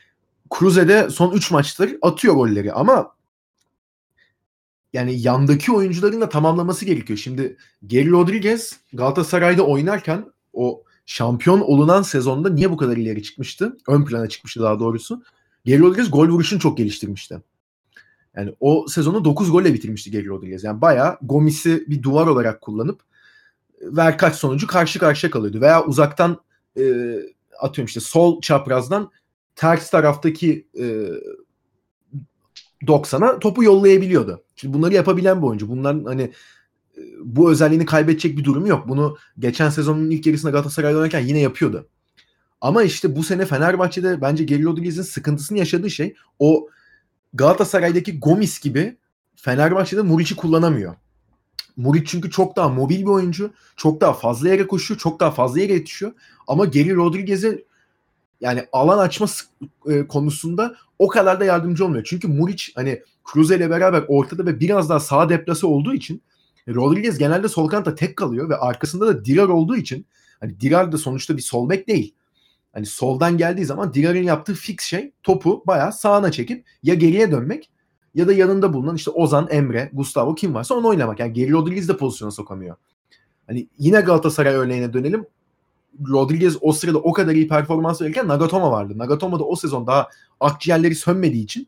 Cruze'de 0.60 1.10
son 1.10 1.32
3 1.32 1.52
maçtır 1.52 1.98
atıyor 2.02 2.34
golleri 2.36 2.74
ama 2.74 3.12
yani 4.94 5.22
yandaki 5.22 5.72
oyuncuların 5.72 6.22
da 6.22 6.30
tamamlaması 6.30 6.86
gerekiyor. 6.86 7.20
Şimdi 7.20 7.58
Geri 7.88 8.10
Rodriguez 8.12 8.80
Galatasaray'da 8.94 9.66
oynarken 9.66 10.26
o 10.54 10.84
şampiyon 11.06 11.62
olunan 11.62 12.02
sezonda 12.02 12.50
niye 12.50 12.72
bu 12.72 12.78
kadar 12.78 12.98
ileri 12.98 13.24
çıkmıştı? 13.24 13.78
Ön 13.88 14.06
plana 14.06 14.30
çıkmıştı 14.30 14.62
daha 14.62 14.80
doğrusu. 14.80 15.24
Geri 15.66 15.80
Rodriguez 15.80 16.12
gol 16.12 16.28
vuruşunu 16.28 16.60
çok 16.60 16.78
geliştirmişti. 16.78 17.42
Yani 18.36 18.56
o 18.60 18.86
sezonu 18.88 19.26
9 19.26 19.52
golle 19.52 19.74
bitirmişti 19.74 20.12
Geri 20.12 20.28
Rodriguez. 20.28 20.64
Yani 20.64 20.82
bayağı 20.82 21.18
Gomis'i 21.22 21.86
bir 21.88 22.04
duvar 22.04 22.28
olarak 22.28 22.62
kullanıp 22.62 23.02
ver 23.82 24.18
kaç 24.18 24.36
sonucu 24.36 24.68
karşı 24.68 25.00
karşıya 25.00 25.32
kalıyordu. 25.32 25.62
Veya 25.62 25.86
uzaktan 25.86 26.38
e, 26.78 26.84
atıyorum 27.60 27.88
işte 27.88 28.00
sol 28.00 28.42
çaprazdan 28.42 29.12
ters 29.56 29.90
taraftaki 29.90 30.68
e, 30.80 31.08
90'a 32.82 33.40
topu 33.40 33.64
yollayabiliyordu. 33.64 34.44
Şimdi 34.56 34.74
bunları 34.74 34.94
yapabilen 34.94 35.42
bir 35.42 35.48
oyuncu. 35.48 35.70
Bunların 35.70 36.06
hani 36.06 36.22
e, 36.98 37.02
bu 37.24 37.52
özelliğini 37.52 37.86
kaybedecek 37.86 38.38
bir 38.38 38.44
durumu 38.44 38.68
yok. 38.68 38.90
Bunu 38.90 39.18
geçen 39.40 39.70
sezonun 39.70 40.10
ilk 40.10 40.26
yarısında 40.26 40.52
Galatasaray'da 40.52 40.98
oynarken 40.98 41.20
yine 41.20 41.40
yapıyordu. 41.40 41.88
Ama 42.62 42.84
işte 42.84 43.16
bu 43.16 43.24
sene 43.24 43.46
Fenerbahçe'de 43.46 44.22
bence 44.22 44.44
Geri 44.44 44.64
Rodriguez'in 44.64 45.02
sıkıntısını 45.02 45.58
yaşadığı 45.58 45.90
şey 45.90 46.16
o 46.40 46.68
Galatasaray'daki 47.34 48.20
Gomis 48.20 48.60
gibi 48.60 48.98
Fenerbahçe'de 49.36 50.02
Muriç'i 50.02 50.36
kullanamıyor. 50.36 50.96
Muriç 51.78 52.08
çünkü 52.08 52.32
çok 52.32 52.56
daha 52.56 52.70
mobil 52.70 53.00
bir 53.00 53.06
oyuncu. 53.06 53.54
Çok 53.76 54.02
daha 54.02 54.14
fazla 54.14 54.50
yere 54.50 54.68
koşuyor. 54.68 55.00
Çok 55.00 55.20
daha 55.20 55.32
fazla 55.32 55.60
yere 55.60 55.74
yetişiyor. 55.74 56.12
Ama 56.48 56.66
Geri 56.66 56.96
Rodriguez'e 56.96 57.64
yani 58.42 58.66
alan 58.72 58.98
açma 58.98 59.28
e, 59.88 60.08
konusunda 60.08 60.76
o 61.00 61.08
kadar 61.08 61.40
da 61.40 61.46
yardımcı 61.46 61.86
olmuyor. 61.86 62.04
Çünkü 62.04 62.28
Muriç 62.28 62.72
hani 62.76 63.02
Cruze 63.34 63.56
ile 63.56 63.70
beraber 63.70 64.04
ortada 64.08 64.46
ve 64.46 64.60
biraz 64.60 64.90
daha 64.90 65.00
sağ 65.00 65.30
deplası 65.30 65.68
olduğu 65.68 65.94
için 65.94 66.22
Rodriguez 66.68 67.18
genelde 67.18 67.48
sol 67.48 67.70
kanatta 67.70 67.96
tek 67.96 68.18
kalıyor 68.18 68.50
ve 68.50 68.56
arkasında 68.56 69.08
da 69.08 69.26
Dirar 69.26 69.48
olduğu 69.48 69.76
için 69.76 70.06
hani 70.40 70.60
Dirar 70.60 70.92
da 70.92 70.98
sonuçta 70.98 71.38
bir 71.38 71.42
sol 71.42 71.70
bek 71.70 71.88
değil. 71.88 72.14
Hani 72.74 72.86
soldan 72.86 73.38
geldiği 73.38 73.66
zaman 73.66 73.94
Dirar'ın 73.94 74.24
yaptığı 74.24 74.54
fix 74.54 74.82
şey 74.82 75.12
topu 75.24 75.64
bayağı 75.68 75.94
sağına 75.94 76.32
çekip 76.32 76.66
ya 76.84 76.94
geriye 76.94 77.32
dönmek 77.32 77.70
ya 78.16 78.28
da 78.28 78.34
yanında 78.34 78.74
bulunan 78.74 78.96
işte 78.96 79.12
Ozan, 79.12 79.48
Emre, 79.52 79.90
Gustavo 79.94 80.36
kim 80.36 80.54
varsa 80.54 80.76
onu 80.76 80.88
oynamak. 80.88 81.20
Yani 81.20 81.34
geri 81.34 81.52
Rodriguez 81.52 81.90
de 81.90 81.98
pozisyona 81.98 82.32
sokamıyor. 82.32 82.76
Hani 83.48 83.68
yine 83.78 84.02
Galatasaray 84.02 84.54
örneğine 84.54 84.94
dönelim. 84.94 85.26
Rodriguez 86.10 86.58
o 86.62 86.72
sırada 86.72 86.98
o 86.98 87.14
kadar 87.14 87.36
iyi 87.36 87.48
performans 87.48 88.02
verirken 88.02 88.28
Nagatomo 88.28 88.72
vardı. 88.72 88.94
Nagatomo 88.98 89.40
da 89.40 89.44
o 89.44 89.56
sezon 89.56 89.88
daha 89.88 90.08
akciğerleri 90.40 90.96
sönmediği 90.96 91.44
için 91.44 91.68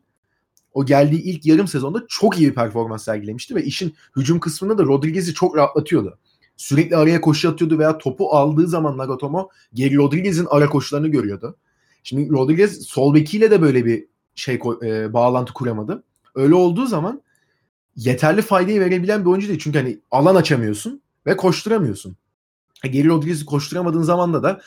o 0.74 0.86
geldiği 0.86 1.22
ilk 1.22 1.46
yarım 1.46 1.68
sezonda 1.68 2.04
çok 2.08 2.38
iyi 2.38 2.48
bir 2.48 2.54
performans 2.54 3.04
sergilemişti 3.04 3.54
ve 3.54 3.64
işin 3.64 3.94
hücum 4.16 4.40
kısmında 4.40 4.78
da 4.78 4.82
Rodriguez'i 4.82 5.34
çok 5.34 5.56
rahatlatıyordu. 5.56 6.18
Sürekli 6.56 6.96
araya 6.96 7.20
koşu 7.20 7.50
atıyordu 7.50 7.78
veya 7.78 7.98
topu 7.98 8.30
aldığı 8.30 8.68
zaman 8.68 8.98
Nagatomo 8.98 9.48
geri 9.74 9.96
Rodriguez'in 9.96 10.46
ara 10.50 10.68
koşularını 10.68 11.08
görüyordu. 11.08 11.56
Şimdi 12.02 12.30
Rodriguez 12.30 12.82
sol 12.82 13.14
bekiyle 13.14 13.50
de 13.50 13.62
böyle 13.62 13.84
bir 13.84 14.06
şey 14.34 14.60
e, 14.82 15.12
bağlantı 15.12 15.52
kuramadı. 15.52 16.04
Öyle 16.34 16.54
olduğu 16.54 16.86
zaman 16.86 17.22
yeterli 17.96 18.42
faydayı 18.42 18.80
verebilen 18.80 19.24
bir 19.24 19.30
oyuncu 19.30 19.48
değil. 19.48 19.60
Çünkü 19.62 19.78
hani 19.78 19.98
alan 20.10 20.34
açamıyorsun 20.34 21.02
ve 21.26 21.36
koşturamıyorsun. 21.36 22.16
Geri 22.86 23.08
Rodriguez'i 23.08 23.44
koşturamadığın 23.44 24.02
zaman 24.02 24.32
da 24.34 24.42
da 24.42 24.60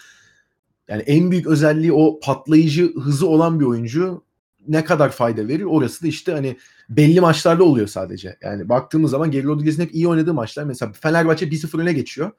yani 0.88 1.02
en 1.02 1.32
büyük 1.32 1.48
özelliği 1.48 1.94
o 1.94 2.20
patlayıcı 2.20 2.94
hızı 2.94 3.28
olan 3.28 3.60
bir 3.60 3.66
oyuncu 3.66 4.24
ne 4.68 4.84
kadar 4.84 5.10
fayda 5.10 5.48
verir 5.48 5.64
orası 5.64 6.04
da 6.04 6.08
işte 6.08 6.32
hani 6.32 6.58
belli 6.90 7.22
maçlarda 7.22 7.64
oluyor 7.64 7.88
sadece. 7.88 8.38
Yani 8.42 8.70
baktığımız 8.70 9.12
zaman 9.12 9.32
Geri 9.32 9.48
Rodriguez'in 9.48 9.84
hep 9.84 9.96
iyi 9.96 10.08
oynadığı 10.08 10.34
maçlar 10.34 10.64
mesela 10.64 10.94
Fenerbahçe 10.94 11.46
1-0 11.46 11.82
öne 11.82 11.94
geçiyor. 11.94 12.32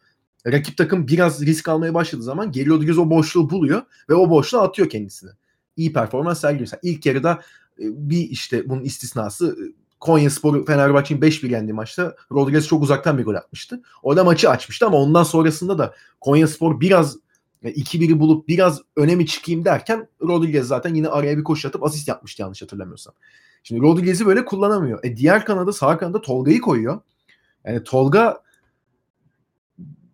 Rakip 0.46 0.76
takım 0.76 1.08
biraz 1.08 1.42
risk 1.46 1.68
almaya 1.68 1.94
başladığı 1.94 2.22
zaman 2.22 2.52
Geri 2.52 2.68
Rodriguez 2.68 2.98
o 2.98 3.10
boşluğu 3.10 3.50
buluyor 3.50 3.82
ve 4.08 4.14
o 4.14 4.30
boşluğa 4.30 4.62
atıyor 4.62 4.88
kendisini. 4.88 5.30
İyi 5.76 5.92
performans 5.92 6.40
sergiliyor. 6.40 6.60
Mesela 6.60 6.80
ilk 6.82 7.06
yarıda 7.06 7.32
e, 7.78 7.84
bir 8.10 8.30
işte 8.30 8.68
bunun 8.68 8.84
istisnası 8.84 9.56
e, 9.60 9.64
Konya 10.00 10.30
Spor 10.30 10.66
Fenerbahçe'nin 10.66 11.20
5-1 11.20 11.50
yendiği 11.50 11.74
maçta 11.74 12.16
Rodriguez 12.32 12.66
çok 12.66 12.82
uzaktan 12.82 13.18
bir 13.18 13.24
gol 13.24 13.34
atmıştı. 13.34 13.82
Orada 14.02 14.24
maçı 14.24 14.50
açmıştı 14.50 14.86
ama 14.86 14.96
ondan 14.96 15.22
sonrasında 15.22 15.78
da 15.78 15.94
Konya 16.20 16.48
Spor 16.48 16.80
biraz 16.80 17.16
2-1'i 17.64 18.12
e, 18.12 18.20
bulup 18.20 18.48
biraz 18.48 18.82
öne 18.96 19.14
mi 19.14 19.26
çıkayım 19.26 19.64
derken 19.64 20.08
Rodriguez 20.22 20.66
zaten 20.66 20.94
yine 20.94 21.08
araya 21.08 21.38
bir 21.38 21.44
koşu 21.44 21.68
atıp 21.68 21.82
asist 21.82 22.08
yapmıştı 22.08 22.42
yanlış 22.42 22.62
hatırlamıyorsam. 22.62 23.14
Şimdi 23.62 23.82
Rodriguez'i 23.82 24.26
böyle 24.26 24.44
kullanamıyor. 24.44 25.04
E 25.04 25.16
diğer 25.16 25.44
kanada 25.44 25.72
sağ 25.72 25.98
kanada 25.98 26.20
Tolga'yı 26.20 26.60
koyuyor. 26.60 27.00
Yani 27.64 27.84
Tolga 27.84 28.42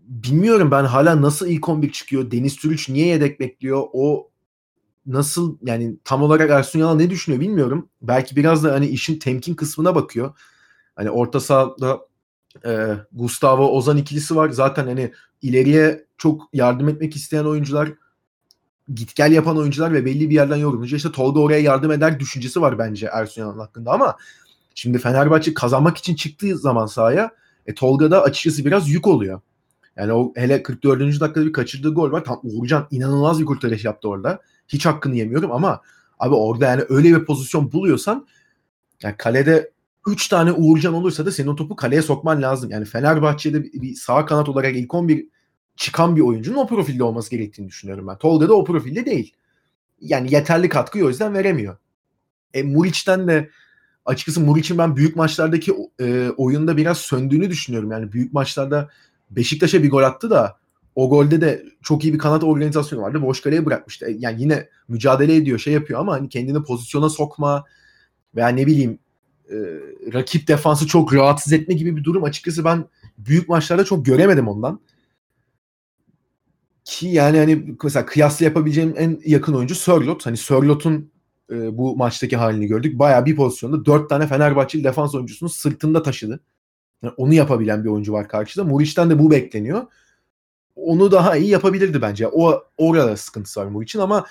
bilmiyorum 0.04 0.70
ben 0.70 0.84
hala 0.84 1.22
nasıl 1.22 1.46
ilk 1.46 1.68
11 1.68 1.92
çıkıyor. 1.92 2.30
Deniz 2.30 2.56
Türüç 2.56 2.88
niye 2.88 3.06
yedek 3.06 3.40
bekliyor? 3.40 3.86
O 3.92 4.30
nasıl 5.06 5.58
yani 5.62 5.96
tam 6.04 6.22
olarak 6.22 6.50
Ersun 6.50 6.78
Yanal 6.78 6.94
ne 6.94 7.10
düşünüyor 7.10 7.40
bilmiyorum. 7.40 7.88
Belki 8.02 8.36
biraz 8.36 8.64
da 8.64 8.72
hani 8.72 8.86
işin 8.86 9.18
temkin 9.18 9.54
kısmına 9.54 9.94
bakıyor. 9.94 10.34
Hani 10.96 11.10
orta 11.10 11.40
sahada 11.40 12.00
e, 12.66 12.88
Gustavo 13.12 13.66
Ozan 13.66 13.96
ikilisi 13.96 14.36
var. 14.36 14.50
Zaten 14.50 14.86
hani 14.86 15.12
ileriye 15.42 16.04
çok 16.18 16.48
yardım 16.52 16.88
etmek 16.88 17.16
isteyen 17.16 17.44
oyuncular 17.44 17.92
git 18.94 19.14
gel 19.14 19.32
yapan 19.32 19.58
oyuncular 19.58 19.92
ve 19.92 20.04
belli 20.04 20.30
bir 20.30 20.34
yerden 20.34 20.56
yorulunca 20.56 20.96
işte 20.96 21.12
Tolga 21.12 21.40
oraya 21.40 21.60
yardım 21.60 21.92
eder 21.92 22.20
düşüncesi 22.20 22.60
var 22.60 22.78
bence 22.78 23.08
Ersun 23.12 23.42
Yanal 23.42 23.58
hakkında 23.58 23.92
ama 23.92 24.16
şimdi 24.74 24.98
Fenerbahçe 24.98 25.54
kazanmak 25.54 25.96
için 25.96 26.14
çıktığı 26.14 26.58
zaman 26.58 26.86
sahaya 26.86 27.30
e, 27.66 27.74
Tolga'da 27.74 28.22
açıkçası 28.22 28.64
biraz 28.64 28.88
yük 28.88 29.06
oluyor. 29.06 29.40
Yani 29.96 30.12
o 30.12 30.32
hele 30.36 30.62
44. 30.62 31.00
dakikada 31.00 31.46
bir 31.46 31.52
kaçırdığı 31.52 31.94
gol 31.94 32.12
var. 32.12 32.24
Tam 32.24 32.40
Uğurcan 32.42 32.86
inanılmaz 32.90 33.40
bir 33.40 33.44
kurtarış 33.44 33.84
yaptı 33.84 34.08
orada. 34.08 34.40
Hiç 34.68 34.86
hakkını 34.86 35.16
yemiyorum 35.16 35.52
ama 35.52 35.80
abi 36.18 36.34
orada 36.34 36.66
yani 36.66 36.84
öyle 36.88 37.20
bir 37.20 37.24
pozisyon 37.24 37.72
buluyorsan 37.72 38.26
yani 39.02 39.14
kalede 39.18 39.70
3 40.06 40.28
tane 40.28 40.52
Uğurcan 40.52 40.94
olursa 40.94 41.26
da 41.26 41.32
senin 41.32 41.48
o 41.48 41.56
topu 41.56 41.76
kaleye 41.76 42.02
sokman 42.02 42.42
lazım. 42.42 42.70
Yani 42.70 42.84
Fenerbahçe'de 42.84 43.62
bir 43.64 43.94
sağ 43.94 44.26
kanat 44.26 44.48
olarak 44.48 44.76
ilk 44.76 44.94
11 44.94 45.26
çıkan 45.76 46.16
bir 46.16 46.20
oyuncunun 46.20 46.56
o 46.56 46.66
profilde 46.66 47.04
olması 47.04 47.30
gerektiğini 47.30 47.68
düşünüyorum 47.68 48.06
ben. 48.06 48.18
Tolga 48.18 48.48
da 48.48 48.54
o 48.54 48.64
profilde 48.64 49.06
değil. 49.06 49.34
Yani 50.00 50.34
yeterli 50.34 50.68
katkıyı 50.68 51.04
o 51.04 51.08
yüzden 51.08 51.34
veremiyor. 51.34 51.76
E 52.54 52.62
Muriç'ten 52.62 53.28
de 53.28 53.50
açıkçası 54.04 54.40
Muriç'in 54.40 54.78
ben 54.78 54.96
büyük 54.96 55.16
maçlardaki 55.16 55.74
e, 56.00 56.28
oyunda 56.36 56.76
biraz 56.76 56.98
söndüğünü 56.98 57.50
düşünüyorum. 57.50 57.90
Yani 57.90 58.12
büyük 58.12 58.32
maçlarda 58.32 58.90
Beşiktaş'a 59.30 59.82
bir 59.82 59.90
gol 59.90 60.02
attı 60.02 60.30
da 60.30 60.56
o 60.94 61.10
golde 61.10 61.40
de 61.40 61.64
çok 61.82 62.04
iyi 62.04 62.12
bir 62.12 62.18
kanat 62.18 62.44
organizasyonu 62.44 63.02
vardı. 63.02 63.22
Boş 63.22 63.40
kaleye 63.40 63.66
bırakmıştı. 63.66 64.06
E, 64.06 64.16
yani 64.18 64.42
yine 64.42 64.68
mücadele 64.88 65.36
ediyor, 65.36 65.58
şey 65.58 65.72
yapıyor 65.72 66.00
ama 66.00 66.12
hani 66.12 66.28
kendini 66.28 66.62
pozisyona 66.62 67.08
sokma 67.08 67.64
veya 68.34 68.48
ne 68.48 68.66
bileyim 68.66 68.98
e, 69.50 69.56
rakip 70.12 70.48
defansı 70.48 70.86
çok 70.86 71.14
rahatsız 71.14 71.52
etme 71.52 71.74
gibi 71.74 71.96
bir 71.96 72.04
durum 72.04 72.24
açıkçası 72.24 72.64
ben 72.64 72.84
büyük 73.18 73.48
maçlarda 73.48 73.84
çok 73.84 74.06
göremedim 74.06 74.48
ondan. 74.48 74.80
Ki 76.84 77.08
yani 77.08 77.38
hani 77.38 77.76
mesela 77.82 78.06
kıyasla 78.06 78.44
yapabileceğim 78.44 78.94
en 78.96 79.20
yakın 79.24 79.54
oyuncu 79.54 79.74
Sörlot. 79.74 80.26
Hani 80.26 80.36
Sörlot'un 80.36 81.10
e, 81.50 81.78
bu 81.78 81.96
maçtaki 81.96 82.36
halini 82.36 82.66
gördük. 82.66 82.98
Baya 82.98 83.26
bir 83.26 83.36
pozisyonda 83.36 83.84
dört 83.84 84.08
tane 84.08 84.26
Fenerbahçeli 84.26 84.84
defans 84.84 85.14
oyuncusunu 85.14 85.48
sırtında 85.48 86.02
taşıdı. 86.02 86.40
Yani 87.02 87.14
onu 87.16 87.34
yapabilen 87.34 87.84
bir 87.84 87.88
oyuncu 87.88 88.12
var 88.12 88.28
karşıda. 88.28 88.64
Muriç'ten 88.64 89.10
de 89.10 89.18
bu 89.18 89.30
bekleniyor. 89.30 89.86
Onu 90.76 91.12
daha 91.12 91.36
iyi 91.36 91.48
yapabilirdi 91.48 92.02
bence. 92.02 92.28
O 92.28 92.64
orada 92.78 93.16
sıkıntısı 93.16 93.60
var 93.60 93.66
Muriç'in 93.66 93.98
ama 93.98 94.26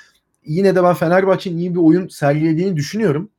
yine 0.46 0.76
de 0.76 0.84
ben 0.84 0.94
Fenerbahçe'nin 0.94 1.58
iyi 1.58 1.74
bir 1.76 1.80
oyun 1.80 2.08
sergilediğini 2.08 2.76
düşünüyorum. 2.76 3.30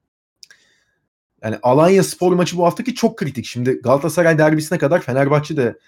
Yani 1.43 1.59
Alanya 1.62 2.03
Spor 2.03 2.33
maçı 2.33 2.57
bu 2.57 2.64
haftaki 2.64 2.95
çok 2.95 3.19
kritik. 3.19 3.47
Şimdi 3.47 3.81
Galatasaray 3.81 4.38
derbisine 4.38 4.79
kadar 4.79 5.01
Fenerbahçe 5.01 5.57
de 5.57 5.79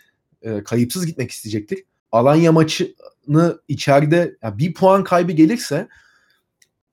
e, 0.43 0.65
kayıpsız 0.65 1.07
gitmek 1.07 1.31
isteyecektir. 1.31 1.85
Alanya 2.13 2.53
maçını 2.53 3.61
içeride 3.69 4.37
yani 4.43 4.59
bir 4.59 4.75
puan 4.75 5.05
kaybı 5.05 5.33
gelirse 5.33 5.89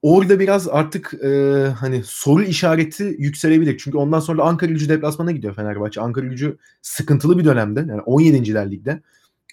orada 0.02 0.40
biraz 0.40 0.68
artık 0.68 1.14
e, 1.14 1.28
hani 1.80 2.04
soru 2.06 2.44
işareti 2.44 3.16
yükselebilir. 3.20 3.78
Çünkü 3.78 3.98
ondan 3.98 4.20
sonra 4.20 4.44
Ankara 4.44 4.72
Gücü 4.72 4.90
deplasmana 4.90 5.32
gidiyor 5.32 5.56
Fenerbahçe. 5.56 6.02
Ankara 6.02 6.26
Gücü 6.26 6.58
sıkıntılı 6.82 7.40
bir 7.40 7.46
dönemde. 7.46 7.80
Yani 7.80 8.02
17. 8.02 8.54
ligde. 8.54 9.02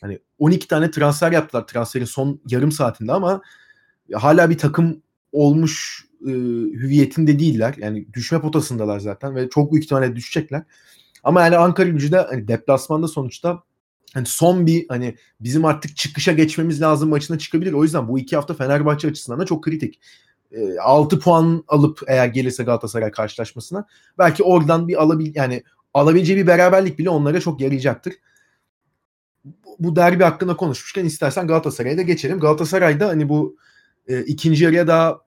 Hani 0.01 0.19
12 0.39 0.69
tane 0.69 0.91
transfer 0.91 1.33
yaptılar 1.33 1.67
transferin 1.67 2.05
son 2.05 2.41
yarım 2.51 2.73
saatinde 2.73 3.13
ama 3.13 3.43
hala 4.13 4.51
bir 4.51 4.59
takım 4.59 5.03
olmuş 5.33 6.05
e, 6.27 6.31
hüviyetinde 6.73 7.39
değiller. 7.39 7.75
Yani 7.79 8.13
düşme 8.13 8.41
potasındalar 8.41 9.01
zaten 9.01 9.35
ve 9.37 9.49
çok 9.49 9.73
büyük 9.73 9.85
ihtimalle 9.85 10.17
düşecekler. 10.17 10.63
Ama 11.25 11.43
yani 11.43 11.57
Ankara 11.57 11.89
gücü 11.89 12.13
de 12.13 12.21
hani 12.21 12.49
deplasmanda 12.49 13.09
sonuçta 13.09 13.63
hani 14.15 14.27
son 14.27 14.67
bir 14.67 14.87
hani 14.89 15.17
bizim 15.41 15.65
artık 15.65 15.97
çıkışa 15.97 16.33
geçmemiz 16.33 16.81
lazım 16.81 17.09
maçına 17.09 17.39
çıkabilir. 17.39 17.73
O 17.73 17.83
yüzden 17.83 18.09
bu 18.09 18.19
iki 18.19 18.37
hafta 18.37 18.55
Fenerbahçe 18.55 19.09
açısından 19.09 19.41
da 19.41 19.47
çok 19.47 19.65
kritik. 19.65 20.01
E, 20.53 20.79
6 20.79 21.19
puan 21.19 21.65
alıp 21.69 22.01
eğer 22.07 22.27
gelirse 22.27 22.63
Galatasaray 22.63 23.11
karşılaşmasına 23.11 23.87
belki 24.19 24.43
oradan 24.43 24.89
bir 24.89 25.03
alabil 25.03 25.35
yani 25.35 25.63
alabileceği 25.95 26.39
bir 26.39 26.47
beraberlik 26.47 26.99
bile 26.99 27.11
onlara 27.11 27.41
çok 27.41 27.61
yarayacaktır. 27.61 28.15
Bu 29.79 29.97
derbi 29.97 30.25
hakkında 30.25 30.57
konuşmuşken 30.57 31.05
istersen 31.05 31.47
Galatasaray'a 31.47 31.97
da 31.97 32.03
geçelim. 32.03 32.41
Galatasaray'da 32.41 33.09
hani 33.09 33.29
bu 33.29 33.57
e, 34.09 34.21
ikinci 34.21 34.65
yarıya 34.65 34.87
daha 34.87 35.21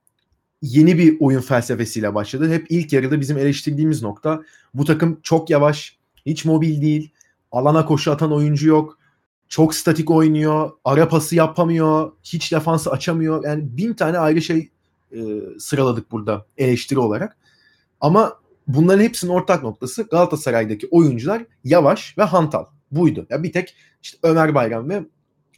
yeni 0.62 0.98
bir 0.98 1.18
oyun 1.20 1.42
felsefesiyle 1.42 2.16
başladı. 2.16 2.54
Hep 2.54 2.66
ilk 2.70 2.94
yarıda 2.94 3.20
bizim 3.20 3.38
eleştirdiğimiz 3.38 4.04
nokta 4.04 4.42
bu 4.74 4.86
takım 4.86 5.20
çok 5.24 5.50
yavaş, 5.50 5.98
hiç 6.26 6.46
mobil 6.46 6.82
değil, 6.82 7.12
alana 7.52 7.86
koşu 7.86 8.12
atan 8.12 8.34
oyuncu 8.34 8.68
yok, 8.68 8.98
çok 9.50 9.76
statik 9.76 10.12
oynuyor, 10.12 10.72
ara 10.86 11.08
pası 11.08 11.36
yapamıyor, 11.36 12.12
hiç 12.24 12.52
defansı 12.52 12.92
açamıyor. 12.92 13.44
Yani 13.44 13.78
bin 13.78 13.94
tane 13.94 14.18
ayrı 14.18 14.42
şey 14.42 14.70
e, 15.12 15.20
sıraladık 15.60 16.12
burada 16.12 16.46
eleştiri 16.58 17.00
olarak. 17.00 17.38
Ama 18.02 18.38
bunların 18.68 19.04
hepsinin 19.04 19.32
ortak 19.32 19.64
noktası 19.64 20.04
Galatasaray'daki 20.04 20.88
oyuncular 20.92 21.46
yavaş 21.64 22.18
ve 22.18 22.24
hantal. 22.24 22.66
Buydu. 22.96 23.28
Ya 23.30 23.44
bir 23.44 23.52
tek 23.52 23.76
işte 24.04 24.18
Ömer 24.24 24.56
Bayram 24.56 24.90
ve 24.90 25.04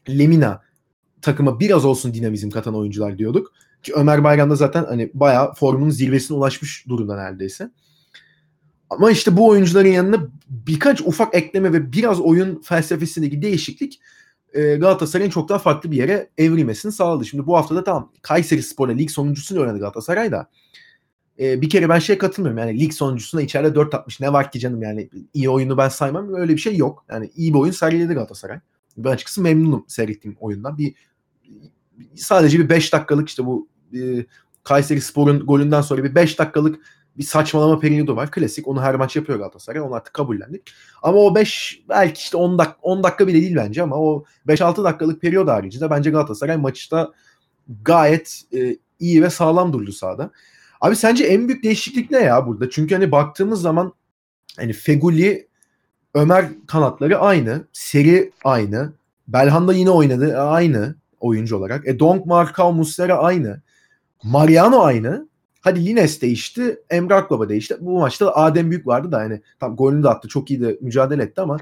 Lemina 0.09 0.61
takıma 1.21 1.59
biraz 1.59 1.85
olsun 1.85 2.13
dinamizm 2.13 2.49
katan 2.49 2.75
oyuncular 2.75 3.17
diyorduk. 3.17 3.53
Ki 3.83 3.93
Ömer 3.95 4.23
Bayram 4.23 4.49
da 4.49 4.55
zaten 4.55 4.83
hani 4.83 5.11
bayağı 5.13 5.53
formunun 5.53 5.89
zirvesine 5.89 6.37
ulaşmış 6.37 6.85
durumda 6.89 7.15
neredeyse. 7.15 7.71
Ama 8.89 9.11
işte 9.11 9.37
bu 9.37 9.47
oyuncuların 9.47 9.87
yanına 9.87 10.27
birkaç 10.49 11.01
ufak 11.01 11.35
ekleme 11.35 11.73
ve 11.73 11.91
biraz 11.91 12.21
oyun 12.21 12.61
felsefesindeki 12.61 13.41
değişiklik 13.41 13.99
e, 14.53 14.75
Galatasaray'ın 14.75 15.29
çok 15.29 15.49
daha 15.49 15.59
farklı 15.59 15.91
bir 15.91 15.97
yere 15.97 16.29
evrilmesini 16.37 16.91
sağladı. 16.91 17.25
Şimdi 17.25 17.47
bu 17.47 17.57
haftada 17.57 17.83
tamam 17.83 18.11
Kayseri 18.21 18.63
Spor'a 18.63 18.91
lig 18.91 19.09
sonuncusunu 19.09 19.61
oynadı 19.61 19.79
Galatasaray 19.79 20.31
da. 20.31 20.49
E, 21.39 21.61
bir 21.61 21.69
kere 21.69 21.89
ben 21.89 21.99
şeye 21.99 22.17
katılmıyorum. 22.17 22.57
Yani 22.57 22.79
lig 22.79 22.93
sonuncusunda 22.93 23.41
içeride 23.41 23.75
4 23.75 23.93
atmış. 23.93 24.19
Ne 24.19 24.33
var 24.33 24.51
ki 24.51 24.59
canım 24.59 24.81
yani 24.81 25.09
iyi 25.33 25.49
oyunu 25.49 25.77
ben 25.77 25.89
saymam. 25.89 26.33
Öyle 26.33 26.53
bir 26.53 26.61
şey 26.61 26.77
yok. 26.77 27.05
Yani 27.09 27.31
iyi 27.35 27.53
bir 27.53 27.59
oyun 27.59 27.71
sergiledi 27.71 28.13
Galatasaray. 28.13 28.59
Ben 28.97 29.11
açıkçası 29.11 29.41
memnunum 29.41 29.85
seyrettiğim 29.87 30.37
oyundan. 30.39 30.77
Bir 30.77 30.93
sadece 32.15 32.59
bir 32.59 32.69
5 32.69 32.93
dakikalık 32.93 33.29
işte 33.29 33.45
bu 33.45 33.67
e, 33.93 34.25
Kayseri 34.63 35.01
Spor'un 35.01 35.39
golünden 35.39 35.81
sonra 35.81 36.03
bir 36.03 36.15
5 36.15 36.39
dakikalık 36.39 36.79
bir 37.17 37.23
saçmalama 37.23 37.79
periyodu 37.79 38.15
var. 38.15 38.31
Klasik. 38.31 38.67
Onu 38.67 38.81
her 38.81 38.95
maç 38.95 39.15
yapıyor 39.15 39.39
Galatasaray. 39.39 39.81
Onu 39.81 39.93
artık 39.93 40.13
kabullendik. 40.13 40.61
Ama 41.03 41.17
o 41.17 41.35
5 41.35 41.81
belki 41.89 42.19
işte 42.19 42.37
10 42.37 42.57
dak 42.57 42.77
10 42.81 43.03
dakika 43.03 43.27
bile 43.27 43.41
değil 43.41 43.55
bence 43.55 43.83
ama 43.83 43.95
o 43.95 44.23
5-6 44.47 44.83
dakikalık 44.83 45.21
periyod 45.21 45.47
haricinde 45.47 45.89
bence 45.89 46.09
Galatasaray 46.09 46.57
maçta 46.57 47.11
gayet 47.81 48.41
e, 48.53 48.77
iyi 48.99 49.23
ve 49.23 49.29
sağlam 49.29 49.73
durdu 49.73 49.91
sahada. 49.91 50.31
Abi 50.81 50.95
sence 50.95 51.25
en 51.25 51.47
büyük 51.47 51.63
değişiklik 51.63 52.11
ne 52.11 52.17
ya 52.17 52.47
burada? 52.47 52.69
Çünkü 52.69 52.95
hani 52.95 53.11
baktığımız 53.11 53.61
zaman 53.61 53.93
hani 54.57 54.73
Feguli 54.73 55.47
Ömer 56.13 56.45
kanatları 56.67 57.19
aynı. 57.19 57.67
Seri 57.73 58.31
aynı. 58.43 58.93
Belhanda 59.27 59.73
yine 59.73 59.89
oynadı. 59.89 60.39
Aynı 60.39 60.95
oyuncu 61.19 61.57
olarak. 61.57 61.87
E 61.87 61.99
Donk, 61.99 62.25
Markao, 62.25 62.73
Muslera 62.73 63.17
aynı. 63.17 63.61
Mariano 64.23 64.79
aynı. 64.79 65.27
Hadi 65.61 65.85
Lines 65.85 66.21
değişti. 66.21 66.79
Emre 66.89 67.13
Akbaba 67.13 67.49
değişti. 67.49 67.77
Bu 67.79 67.99
maçta 67.99 68.25
da 68.25 68.37
Adem 68.37 68.71
Büyük 68.71 68.87
vardı 68.87 69.11
da 69.11 69.17
hani 69.17 69.41
tam 69.59 69.75
golünü 69.75 70.03
de 70.03 70.09
attı. 70.09 70.27
Çok 70.27 70.51
iyi 70.51 70.61
de 70.61 70.77
mücadele 70.81 71.23
etti 71.23 71.41
ama 71.41 71.57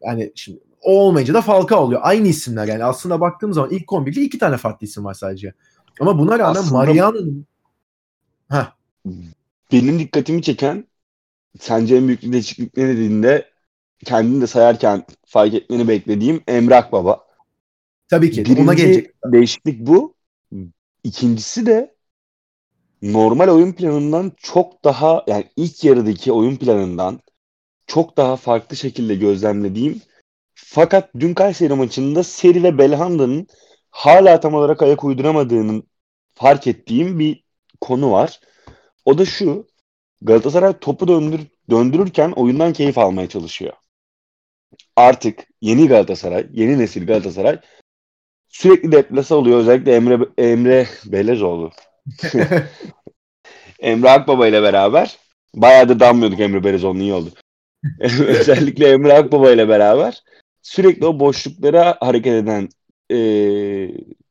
yani 0.00 0.32
şimdi 0.34 0.60
o 0.82 1.00
olmayınca 1.00 1.34
da 1.34 1.40
Falcao 1.40 1.80
oluyor. 1.80 2.00
Aynı 2.04 2.28
isimler 2.28 2.68
yani. 2.68 2.84
Aslında 2.84 3.20
baktığım 3.20 3.52
zaman 3.52 3.70
ilk 3.70 3.84
11'de 3.84 4.20
iki 4.20 4.38
tane 4.38 4.56
farklı 4.56 4.86
isim 4.86 5.04
var 5.04 5.14
sadece. 5.14 5.54
Ama 6.00 6.18
buna 6.18 6.38
rağmen 6.38 6.60
Aslında... 6.60 6.74
Mariano'nun 6.74 7.46
Heh. 8.50 8.72
benim 9.72 9.98
dikkatimi 9.98 10.42
çeken 10.42 10.84
sence 11.60 11.96
en 11.96 12.06
büyük 12.06 12.22
değişiklik 12.22 12.76
ne 12.76 12.88
dediğinde 12.88 13.50
kendini 14.04 14.40
de 14.40 14.46
sayarken 14.46 15.04
fark 15.26 15.54
etmeni 15.54 15.88
beklediğim 15.88 16.42
Emre 16.48 16.74
Akbaba. 16.74 17.26
Tabii 18.08 18.30
ki. 18.30 18.44
Birinci 18.44 18.62
ona 18.62 18.74
gelecek. 18.74 19.14
değişiklik 19.24 19.86
bu. 19.86 20.14
İkincisi 21.04 21.66
de 21.66 21.94
normal 23.02 23.48
oyun 23.48 23.72
planından 23.72 24.32
çok 24.36 24.84
daha 24.84 25.24
yani 25.26 25.44
ilk 25.56 25.84
yarıdaki 25.84 26.32
oyun 26.32 26.56
planından 26.56 27.20
çok 27.86 28.16
daha 28.16 28.36
farklı 28.36 28.76
şekilde 28.76 29.14
gözlemlediğim 29.14 30.02
fakat 30.54 31.10
dün 31.20 31.34
Kayseri 31.34 31.74
maçında 31.74 32.22
Seri 32.22 32.62
ve 32.62 32.78
Belhanda'nın 32.78 33.46
hala 33.90 34.40
tam 34.40 34.54
olarak 34.54 34.82
ayak 34.82 35.04
uyduramadığının 35.04 35.82
fark 36.34 36.66
ettiğim 36.66 37.18
bir 37.18 37.47
konu 37.80 38.12
var. 38.12 38.40
O 39.04 39.18
da 39.18 39.24
şu. 39.24 39.66
Galatasaray 40.22 40.78
topu 40.78 41.08
döndür, 41.08 41.40
döndürürken 41.70 42.30
oyundan 42.30 42.72
keyif 42.72 42.98
almaya 42.98 43.28
çalışıyor. 43.28 43.72
Artık 44.96 45.46
yeni 45.60 45.88
Galatasaray, 45.88 46.46
yeni 46.52 46.78
nesil 46.78 47.06
Galatasaray 47.06 47.60
sürekli 48.48 48.92
deplase 48.92 49.34
oluyor. 49.34 49.58
Özellikle 49.58 49.94
Emre 49.94 50.18
Emre 50.38 50.88
Belezoğlu. 51.06 51.70
Emre 53.80 54.10
Akbaba 54.10 54.46
ile 54.46 54.62
beraber 54.62 55.18
bayağı 55.54 55.88
da 55.88 56.00
damlıyorduk 56.00 56.40
Emre 56.40 56.64
Belezoğlu'nun 56.64 57.00
iyi 57.00 57.12
oldu. 57.12 57.30
Özellikle 58.26 58.88
Emre 58.88 59.12
Akbaba 59.12 59.50
ile 59.50 59.68
beraber 59.68 60.22
sürekli 60.62 61.06
o 61.06 61.20
boşluklara 61.20 61.96
hareket 62.00 62.32
eden 62.32 62.68
e, 63.10 63.18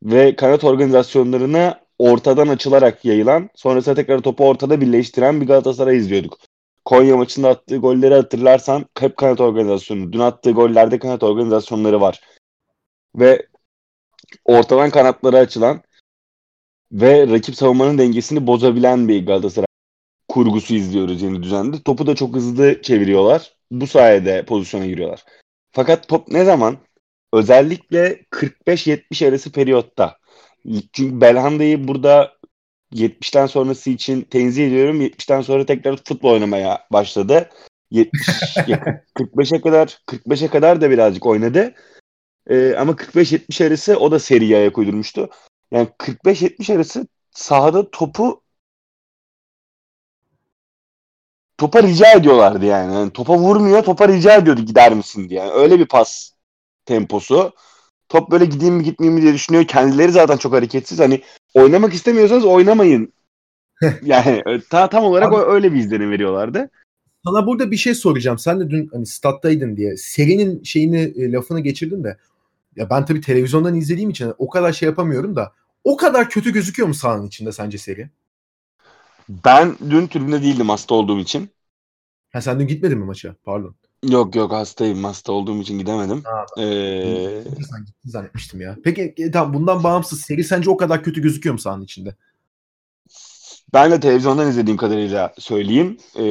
ve 0.03 0.35
kanat 0.35 0.63
organizasyonlarına 0.63 1.86
ortadan 1.99 2.47
açılarak 2.47 3.05
yayılan 3.05 3.49
sonrasında 3.55 3.95
tekrar 3.95 4.19
topu 4.19 4.47
ortada 4.47 4.81
birleştiren 4.81 5.41
bir 5.41 5.47
Galatasaray 5.47 5.97
izliyorduk. 5.97 6.39
Konya 6.85 7.17
maçında 7.17 7.49
attığı 7.49 7.77
golleri 7.77 8.13
hatırlarsan 8.13 8.85
hep 8.99 9.17
kanat 9.17 9.41
organizasyonu. 9.41 10.13
Dün 10.13 10.19
attığı 10.19 10.51
gollerde 10.51 10.99
kanat 10.99 11.23
organizasyonları 11.23 12.01
var. 12.01 12.21
Ve 13.15 13.47
ortadan 14.45 14.89
kanatlara 14.89 15.37
açılan 15.37 15.81
ve 16.91 17.27
rakip 17.27 17.55
savunmanın 17.55 17.97
dengesini 17.97 18.47
bozabilen 18.47 19.07
bir 19.07 19.25
Galatasaray 19.25 19.67
kurgusu 20.27 20.73
izliyoruz 20.73 21.21
yeni 21.21 21.43
düzende. 21.43 21.81
Topu 21.83 22.07
da 22.07 22.15
çok 22.15 22.35
hızlı 22.35 22.81
çeviriyorlar. 22.81 23.53
Bu 23.71 23.87
sayede 23.87 24.45
pozisyona 24.45 24.85
giriyorlar. 24.85 25.25
Fakat 25.71 26.07
top 26.07 26.27
ne 26.27 26.45
zaman? 26.45 26.77
Özellikle 27.33 28.23
45-70 28.31 29.27
arası 29.27 29.51
periyotta. 29.51 30.17
Çünkü 30.93 31.21
Belhanda'yı 31.21 31.87
burada 31.87 32.37
70'ten 32.93 33.45
sonrası 33.45 33.89
için 33.89 34.21
tenzih 34.21 34.67
ediyorum. 34.67 35.01
70'ten 35.01 35.41
sonra 35.41 35.65
tekrar 35.65 35.97
futbol 35.97 36.31
oynamaya 36.31 36.87
başladı. 36.91 37.49
70 37.91 38.27
45'e 39.15 39.61
kadar 39.61 40.01
45'e 40.07 40.47
kadar 40.47 40.81
da 40.81 40.89
birazcık 40.89 41.25
oynadı. 41.25 41.73
Ee, 42.49 42.75
ama 42.75 42.91
45-70 42.91 43.67
arası 43.67 43.97
o 43.99 44.11
da 44.11 44.19
seriye 44.19 44.57
ayak 44.57 44.77
uydurmuştu. 44.77 45.29
Yani 45.71 45.87
45-70 45.87 46.75
arası 46.75 47.07
sahada 47.31 47.91
topu 47.91 48.43
topa 51.57 51.83
rica 51.83 52.11
ediyorlardı 52.11 52.65
yani. 52.65 52.93
yani. 52.93 53.11
Topa 53.11 53.37
vurmuyor, 53.37 53.83
topa 53.83 54.07
rica 54.07 54.35
ediyordu 54.35 54.61
gider 54.61 54.93
misin 54.93 55.29
diye. 55.29 55.39
Yani 55.39 55.51
öyle 55.51 55.79
bir 55.79 55.87
pas 55.87 56.31
temposu. 56.85 57.53
Top 58.09 58.31
böyle 58.31 58.45
gideyim 58.45 58.75
mi 58.75 58.83
gitmeyeyim 58.83 59.19
mi 59.19 59.21
diye 59.21 59.33
düşünüyor. 59.33 59.67
Kendileri 59.67 60.11
zaten 60.11 60.37
çok 60.37 60.53
hareketsiz. 60.53 60.99
Hani 60.99 61.21
oynamak 61.53 61.93
istemiyorsanız 61.93 62.45
oynamayın. 62.45 63.13
yani 64.03 64.43
ta, 64.69 64.89
tam 64.89 65.03
olarak 65.03 65.33
Abi, 65.33 65.51
öyle 65.51 65.73
bir 65.73 65.77
izlenim 65.77 66.11
veriyorlardı. 66.11 66.69
Sana 67.25 67.47
burada 67.47 67.71
bir 67.71 67.77
şey 67.77 67.95
soracağım. 67.95 68.39
Sen 68.39 68.59
de 68.59 68.69
dün 68.69 68.89
hani 68.93 69.05
stat'taydın 69.05 69.77
diye. 69.77 69.97
Serinin 69.97 70.63
şeyini 70.63 70.99
e, 70.99 71.31
lafını 71.31 71.59
geçirdin 71.59 72.03
de. 72.03 72.17
Ya 72.75 72.89
ben 72.89 73.05
tabii 73.05 73.21
televizyondan 73.21 73.75
izlediğim 73.75 74.09
için 74.09 74.33
o 74.37 74.49
kadar 74.49 74.73
şey 74.73 74.89
yapamıyorum 74.89 75.35
da. 75.35 75.53
O 75.83 75.97
kadar 75.97 76.29
kötü 76.29 76.53
gözüküyor 76.53 76.87
mu 76.87 76.93
sahanın 76.93 77.27
içinde 77.27 77.51
sence 77.51 77.77
seri? 77.77 78.09
Ben 79.29 79.75
dün 79.89 80.07
tribünde 80.07 80.41
değildim 80.41 80.69
hasta 80.69 80.95
olduğum 80.95 81.19
için. 81.19 81.49
Ha 82.33 82.41
sen 82.41 82.59
dün 82.59 82.67
gitmedin 82.67 82.97
mi 82.97 83.05
maça? 83.05 83.35
Pardon. 83.43 83.75
Yok 84.03 84.35
yok 84.35 84.51
hastayım. 84.51 85.03
Hasta 85.03 85.31
olduğum 85.31 85.61
için 85.61 85.79
gidemedim. 85.79 86.23
Ha, 86.25 86.45
ee... 86.63 87.43
Sen 87.43 87.85
gittin 87.85 88.09
zannetmiştim 88.09 88.61
ya. 88.61 88.77
Peki 88.83 89.13
e, 89.17 89.31
tamam 89.31 89.53
bundan 89.53 89.83
bağımsız 89.83 90.21
seri 90.21 90.43
sence 90.43 90.69
o 90.69 90.77
kadar 90.77 91.03
kötü 91.03 91.21
gözüküyor 91.21 91.53
mu 91.53 91.59
sahanın 91.59 91.83
içinde? 91.83 92.15
Ben 93.73 93.91
de 93.91 93.99
televizyondan 93.99 94.49
izlediğim 94.49 94.77
kadarıyla 94.77 95.33
söyleyeyim. 95.37 95.97
E, 96.15 96.23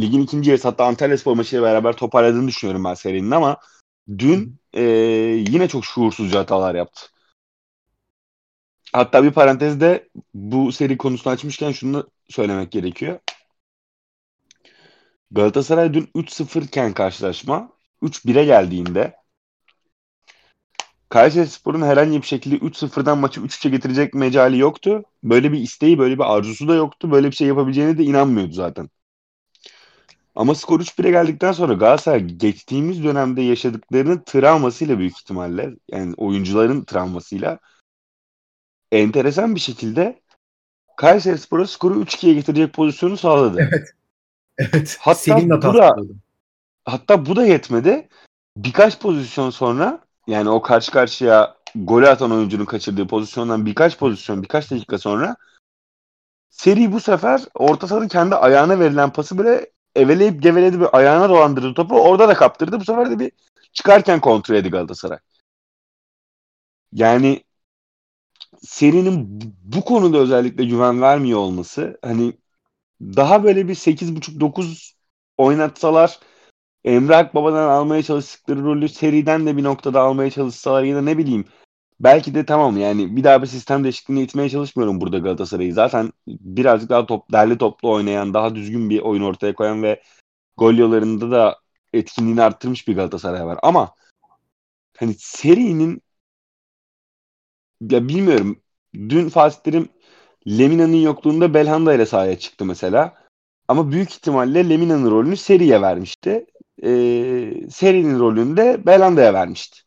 ligin 0.00 0.20
ikinci 0.20 0.50
yarısı 0.50 0.68
hatta 0.68 0.84
Antalya 0.84 1.18
Spor 1.18 1.36
maçıyla 1.36 1.64
beraber 1.64 1.92
toparladığını 1.92 2.48
düşünüyorum 2.48 2.84
ben 2.84 2.94
serinin 2.94 3.30
ama 3.30 3.56
dün 4.18 4.56
e, 4.72 4.82
yine 5.48 5.68
çok 5.68 5.84
şuursuzca 5.84 6.38
hatalar 6.40 6.74
yaptı. 6.74 7.06
Hatta 8.92 9.24
bir 9.24 9.30
parantezde 9.30 10.08
bu 10.34 10.72
seri 10.72 10.96
konusunu 10.96 11.32
açmışken 11.32 11.72
şunu 11.72 12.10
söylemek 12.28 12.72
gerekiyor. 12.72 13.18
Galatasaray 15.30 15.94
dün 15.94 16.08
3-0 16.14 16.64
iken 16.64 16.92
karşılaşma 16.92 17.72
3-1'e 18.02 18.44
geldiğinde 18.44 19.16
Kayserispor'un 21.08 21.82
herhangi 21.82 22.22
bir 22.22 22.26
şekilde 22.26 22.56
3-0'dan 22.56 23.18
maçı 23.18 23.40
3-3'e 23.40 23.70
getirecek 23.70 24.14
mecali 24.14 24.58
yoktu. 24.58 25.02
Böyle 25.22 25.52
bir 25.52 25.58
isteği, 25.58 25.98
böyle 25.98 26.14
bir 26.14 26.36
arzusu 26.36 26.68
da 26.68 26.74
yoktu. 26.74 27.10
Böyle 27.10 27.30
bir 27.30 27.36
şey 27.36 27.48
yapabileceğine 27.48 27.98
de 27.98 28.04
inanmıyordu 28.04 28.52
zaten. 28.52 28.90
Ama 30.34 30.54
skor 30.54 30.80
3-1'e 30.80 31.10
geldikten 31.10 31.52
sonra 31.52 31.72
Galatasaray 31.72 32.24
geçtiğimiz 32.24 33.04
dönemde 33.04 33.42
yaşadıklarının 33.42 34.22
travmasıyla 34.26 34.98
büyük 34.98 35.18
ihtimalle 35.18 35.70
yani 35.88 36.14
oyuncuların 36.16 36.84
travmasıyla 36.84 37.58
enteresan 38.92 39.54
bir 39.54 39.60
şekilde 39.60 40.20
Kayseri 40.96 41.38
Spor'a 41.38 41.66
skoru 41.66 42.02
3-2'ye 42.02 42.34
getirecek 42.34 42.74
pozisyonu 42.74 43.16
sağladı. 43.16 43.68
Evet. 43.72 43.88
Evet. 44.58 44.96
Hatta 45.00 45.18
Senin 45.18 45.50
bu 45.50 45.74
da 45.74 45.96
hatta 46.84 47.26
bu 47.26 47.36
da 47.36 47.46
yetmedi. 47.46 48.08
Birkaç 48.56 49.00
pozisyon 49.00 49.50
sonra 49.50 50.00
yani 50.26 50.48
o 50.48 50.62
karşı 50.62 50.92
karşıya 50.92 51.56
gol 51.74 52.02
atan 52.02 52.30
oyuncunun 52.30 52.64
kaçırdığı 52.64 53.06
pozisyondan 53.06 53.66
birkaç 53.66 53.98
pozisyon 53.98 54.42
birkaç 54.42 54.70
dakika 54.70 54.98
sonra 54.98 55.36
seri 56.50 56.92
bu 56.92 57.00
sefer 57.00 57.42
orta 57.54 57.86
sahanın 57.86 58.08
kendi 58.08 58.34
ayağına 58.34 58.80
verilen 58.80 59.12
pası 59.12 59.38
bile 59.38 59.70
eveleyip 59.96 60.42
geveledi 60.42 60.80
bir 60.80 60.96
ayağına 60.96 61.28
dolandırdı 61.28 61.74
topu. 61.74 62.00
Orada 62.00 62.28
da 62.28 62.34
kaptırdı. 62.34 62.80
Bu 62.80 62.84
sefer 62.84 63.10
de 63.10 63.18
bir 63.18 63.32
çıkarken 63.72 64.20
kontrol 64.20 64.54
edildi 64.54 64.70
Galatasaray. 64.70 65.18
Yani 66.92 67.44
serinin 68.60 69.40
bu 69.64 69.84
konuda 69.84 70.18
özellikle 70.18 70.64
güven 70.64 71.02
vermiyor 71.02 71.38
olması 71.38 71.98
hani 72.02 72.32
daha 73.00 73.44
böyle 73.44 73.68
bir 73.68 73.74
8.5-9 73.74 74.96
oynatsalar 75.38 76.20
Emre 76.84 77.16
Akbaba'dan 77.16 77.68
almaya 77.68 78.02
çalıştıkları 78.02 78.64
rolü 78.64 78.88
seriden 78.88 79.46
de 79.46 79.56
bir 79.56 79.64
noktada 79.64 80.00
almaya 80.00 80.30
çalışsalar 80.30 80.82
ya 80.82 80.96
da 80.96 81.02
ne 81.02 81.18
bileyim 81.18 81.44
belki 82.00 82.34
de 82.34 82.46
tamam 82.46 82.76
yani 82.76 83.16
bir 83.16 83.24
daha 83.24 83.42
bir 83.42 83.46
sistem 83.46 83.84
değişikliğine 83.84 84.22
itmeye 84.22 84.50
çalışmıyorum 84.50 85.00
burada 85.00 85.18
Galatasaray'ı. 85.18 85.74
Zaten 85.74 86.12
birazcık 86.28 86.90
daha 86.90 87.06
top, 87.06 87.32
derli 87.32 87.58
toplu 87.58 87.90
oynayan, 87.92 88.34
daha 88.34 88.54
düzgün 88.54 88.90
bir 88.90 89.00
oyun 89.00 89.22
ortaya 89.22 89.54
koyan 89.54 89.82
ve 89.82 90.02
gol 90.56 90.74
yollarında 90.74 91.30
da 91.30 91.58
etkinliğini 91.92 92.42
arttırmış 92.42 92.88
bir 92.88 92.96
Galatasaray 92.96 93.46
var. 93.46 93.58
Ama 93.62 93.94
hani 94.98 95.14
serinin 95.18 96.02
ya 97.80 98.08
bilmiyorum. 98.08 98.62
Dün 98.94 99.28
Fatih 99.28 99.58
Terim 99.58 99.88
Lemina'nın 100.48 100.96
yokluğunda 100.96 101.54
Belhanda 101.54 101.94
ile 101.94 102.06
sahaya 102.06 102.38
çıktı 102.38 102.64
mesela. 102.64 103.14
Ama 103.68 103.92
büyük 103.92 104.10
ihtimalle 104.10 104.68
Lemina'nın 104.68 105.10
rolünü 105.10 105.36
Seri'ye 105.36 105.82
vermişti. 105.82 106.46
Ee, 106.82 107.52
Seri'nin 107.70 108.18
rolünü 108.18 108.56
de 108.56 108.86
Belhanda'ya 108.86 109.34
vermişti. 109.34 109.80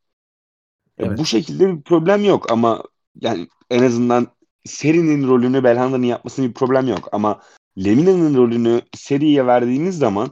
Evet. 0.98 1.18
Bu 1.18 1.26
şekilde 1.26 1.78
bir 1.78 1.82
problem 1.82 2.24
yok 2.24 2.52
ama 2.52 2.84
yani 3.22 3.48
en 3.70 3.84
azından 3.84 4.28
Seri'nin 4.66 5.28
rolünü 5.28 5.64
Belhanda'nın 5.64 6.06
yapmasının 6.06 6.50
bir 6.50 6.54
problem 6.54 6.88
yok. 6.88 7.10
Ama 7.12 7.42
Lemina'nın 7.78 8.36
rolünü 8.36 8.82
Seri'ye 8.94 9.48
verdiğimiz 9.48 9.98
zaman 9.98 10.32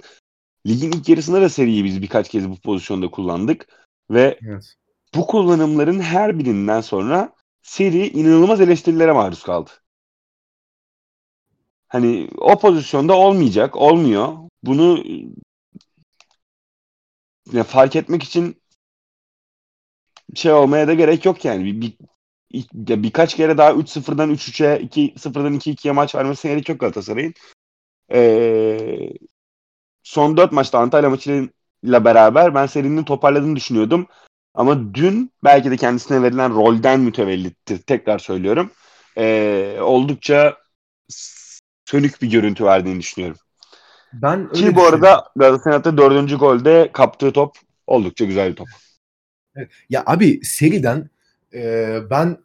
ligin 0.68 0.92
ilk 0.92 1.10
yarısında 1.10 1.42
da 1.42 1.50
Seri'yi 1.50 1.84
biz 1.84 2.02
birkaç 2.02 2.30
kez 2.30 2.50
bu 2.50 2.56
pozisyonda 2.56 3.12
kullandık. 3.12 3.68
Ve 4.12 4.40
evet. 4.48 4.74
bu 5.16 5.28
kullanımların 5.28 6.00
her 6.00 6.40
birinden 6.40 6.82
sonra 6.82 7.34
Seri 7.62 8.08
inanılmaz 8.08 8.62
eleştirilere 8.62 9.12
maruz 9.12 9.44
kaldı. 9.44 9.72
Hani 11.88 12.30
o 12.38 12.60
pozisyonda 12.60 13.18
olmayacak, 13.18 13.76
olmuyor. 13.76 14.34
Bunu 14.64 15.04
ya 17.54 17.64
fark 17.64 17.96
etmek 17.96 18.24
için 18.24 18.62
şey 20.36 20.52
olmaya 20.54 20.88
da 20.88 20.94
gerek 20.94 21.26
yok 21.26 21.46
yani. 21.46 21.66
Bir, 21.66 21.82
bir, 21.82 21.98
bir 22.74 23.04
birkaç 23.04 23.36
kere 23.36 23.58
daha 23.58 23.74
3-0'dan 23.74 24.30
3-3'e, 24.32 24.80
2-0'dan 24.82 25.54
2-2'ye 25.54 25.92
maç 25.92 26.16
vermesine 26.16 26.52
gerek 26.52 26.70
yok 26.70 26.80
Galatasaray'ın. 26.80 27.34
Ee, 28.14 29.10
son 30.04 30.38
4 30.38 30.52
maçta 30.52 30.80
Antalya 30.80 31.10
maçıyla 31.10 32.06
beraber 32.06 32.56
ben 32.56 32.66
serinin 32.66 33.04
toparladığını 33.04 33.56
düşünüyordum. 33.56 34.08
Ama 34.54 34.94
dün 34.94 35.32
belki 35.44 35.72
de 35.72 35.78
kendisine 35.78 36.24
verilen 36.24 36.56
rolden 36.56 37.00
mütevellitti. 37.00 37.84
Tekrar 37.86 38.20
söylüyorum. 38.20 38.72
Ee, 39.18 39.78
oldukça 39.82 40.58
sönük 41.88 42.22
bir 42.22 42.32
görüntü 42.32 42.66
verdiğini 42.66 43.00
düşünüyorum. 43.00 43.38
Ben 44.14 44.52
Ki 44.52 44.76
bu 44.76 44.86
arada 44.86 45.24
Galatasaray'ın 45.36 45.98
dördüncü 45.98 46.38
golde 46.38 46.90
kaptığı 46.94 47.32
top 47.32 47.58
oldukça 47.88 48.26
güzel 48.26 48.52
bir 48.52 48.56
top. 48.56 48.68
Evet. 49.56 49.70
Ya 49.90 50.04
abi 50.06 50.40
seriden 50.44 51.10
e, 51.54 51.98
ben 52.10 52.38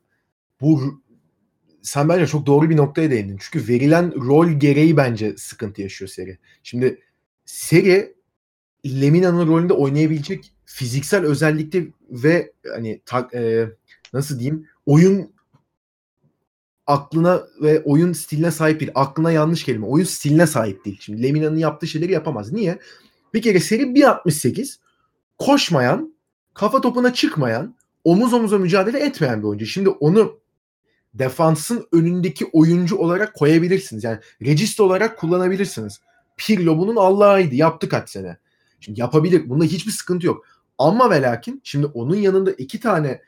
bu 0.61 1.02
sen 1.83 2.09
bence 2.09 2.26
çok 2.26 2.46
doğru 2.46 2.70
bir 2.70 2.76
noktaya 2.76 3.11
değindin. 3.11 3.38
Çünkü 3.40 3.68
verilen 3.68 4.26
rol 4.26 4.48
gereği 4.48 4.96
bence 4.96 5.37
sıkıntı 5.37 5.83
yaşıyor 5.83 6.09
seri. 6.09 6.38
Şimdi 6.62 7.02
seri 7.44 8.14
Lemina'nın 8.87 9.46
rolünde 9.46 9.72
oynayabilecek 9.72 10.52
fiziksel 10.64 11.24
özellikte 11.24 11.87
ve 12.11 12.52
hani 12.74 13.00
ta, 13.07 13.28
e, 13.35 13.66
nasıl 14.12 14.38
diyeyim 14.38 14.68
oyun 14.87 15.33
aklına 16.86 17.42
ve 17.62 17.82
oyun 17.82 18.12
stiline 18.12 18.50
sahip 18.50 18.80
değil. 18.80 18.92
Aklına 18.94 19.32
yanlış 19.32 19.64
kelime. 19.64 19.86
Oyun 19.86 20.04
stiline 20.04 20.46
sahip 20.46 20.84
değil. 20.84 20.98
Şimdi 21.00 21.22
Lemina'nın 21.22 21.58
yaptığı 21.58 21.86
şeyleri 21.86 22.12
yapamaz. 22.12 22.52
Niye? 22.52 22.78
Bir 23.34 23.42
kere 23.42 23.60
seri 23.60 23.82
1.68 23.82 24.76
koşmayan, 25.38 26.14
kafa 26.54 26.80
topuna 26.80 27.14
çıkmayan, 27.14 27.74
omuz 28.04 28.32
omuza 28.32 28.58
mücadele 28.58 28.98
etmeyen 28.98 29.42
bir 29.42 29.46
oyuncu. 29.46 29.66
Şimdi 29.66 29.88
onu 29.88 30.40
defansın 31.14 31.86
önündeki 31.92 32.46
oyuncu 32.52 32.96
olarak 32.96 33.34
koyabilirsiniz. 33.34 34.04
Yani 34.04 34.18
regist 34.42 34.80
olarak 34.80 35.18
kullanabilirsiniz. 35.18 36.00
Pirlo 36.36 36.78
bunun 36.78 36.96
Allah'ıydı. 36.96 37.54
Yaptı 37.54 37.88
kaç 37.88 38.10
sene. 38.10 38.36
Şimdi 38.80 39.00
yapabilir. 39.00 39.48
Bunda 39.48 39.64
hiçbir 39.64 39.92
sıkıntı 39.92 40.26
yok. 40.26 40.46
Ama 40.78 41.10
ve 41.10 41.22
lakin 41.22 41.60
şimdi 41.64 41.86
onun 41.86 42.16
yanında 42.16 42.52
iki 42.52 42.80
tane 42.80 43.22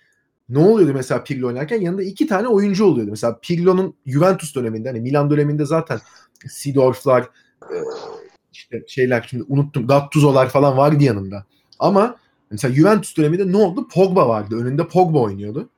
ne 0.48 0.58
oluyordu 0.58 0.92
mesela 0.94 1.24
Pirlo 1.24 1.46
oynarken 1.46 1.80
yanında 1.80 2.02
iki 2.02 2.26
tane 2.26 2.48
oyuncu 2.48 2.84
oluyordu. 2.84 3.10
Mesela 3.10 3.38
Pirlo'nun 3.42 3.94
Juventus 4.06 4.54
döneminde 4.54 4.88
hani 4.88 5.00
Milan 5.00 5.30
döneminde 5.30 5.66
zaten 5.66 6.00
Sidorf'lar 6.48 7.22
e, 7.62 7.76
işte 8.52 8.84
şeyler 8.86 9.26
şimdi 9.30 9.44
unuttum 9.48 9.86
Gattuso'lar 9.86 10.48
falan 10.48 10.76
vardı 10.76 11.04
yanında. 11.04 11.44
Ama 11.78 12.16
mesela 12.50 12.74
Juventus 12.74 13.16
döneminde 13.16 13.52
ne 13.52 13.56
oldu? 13.56 13.88
Pogba 13.88 14.28
vardı. 14.28 14.56
Önünde 14.56 14.88
Pogba 14.88 15.18
oynuyordu. 15.18 15.68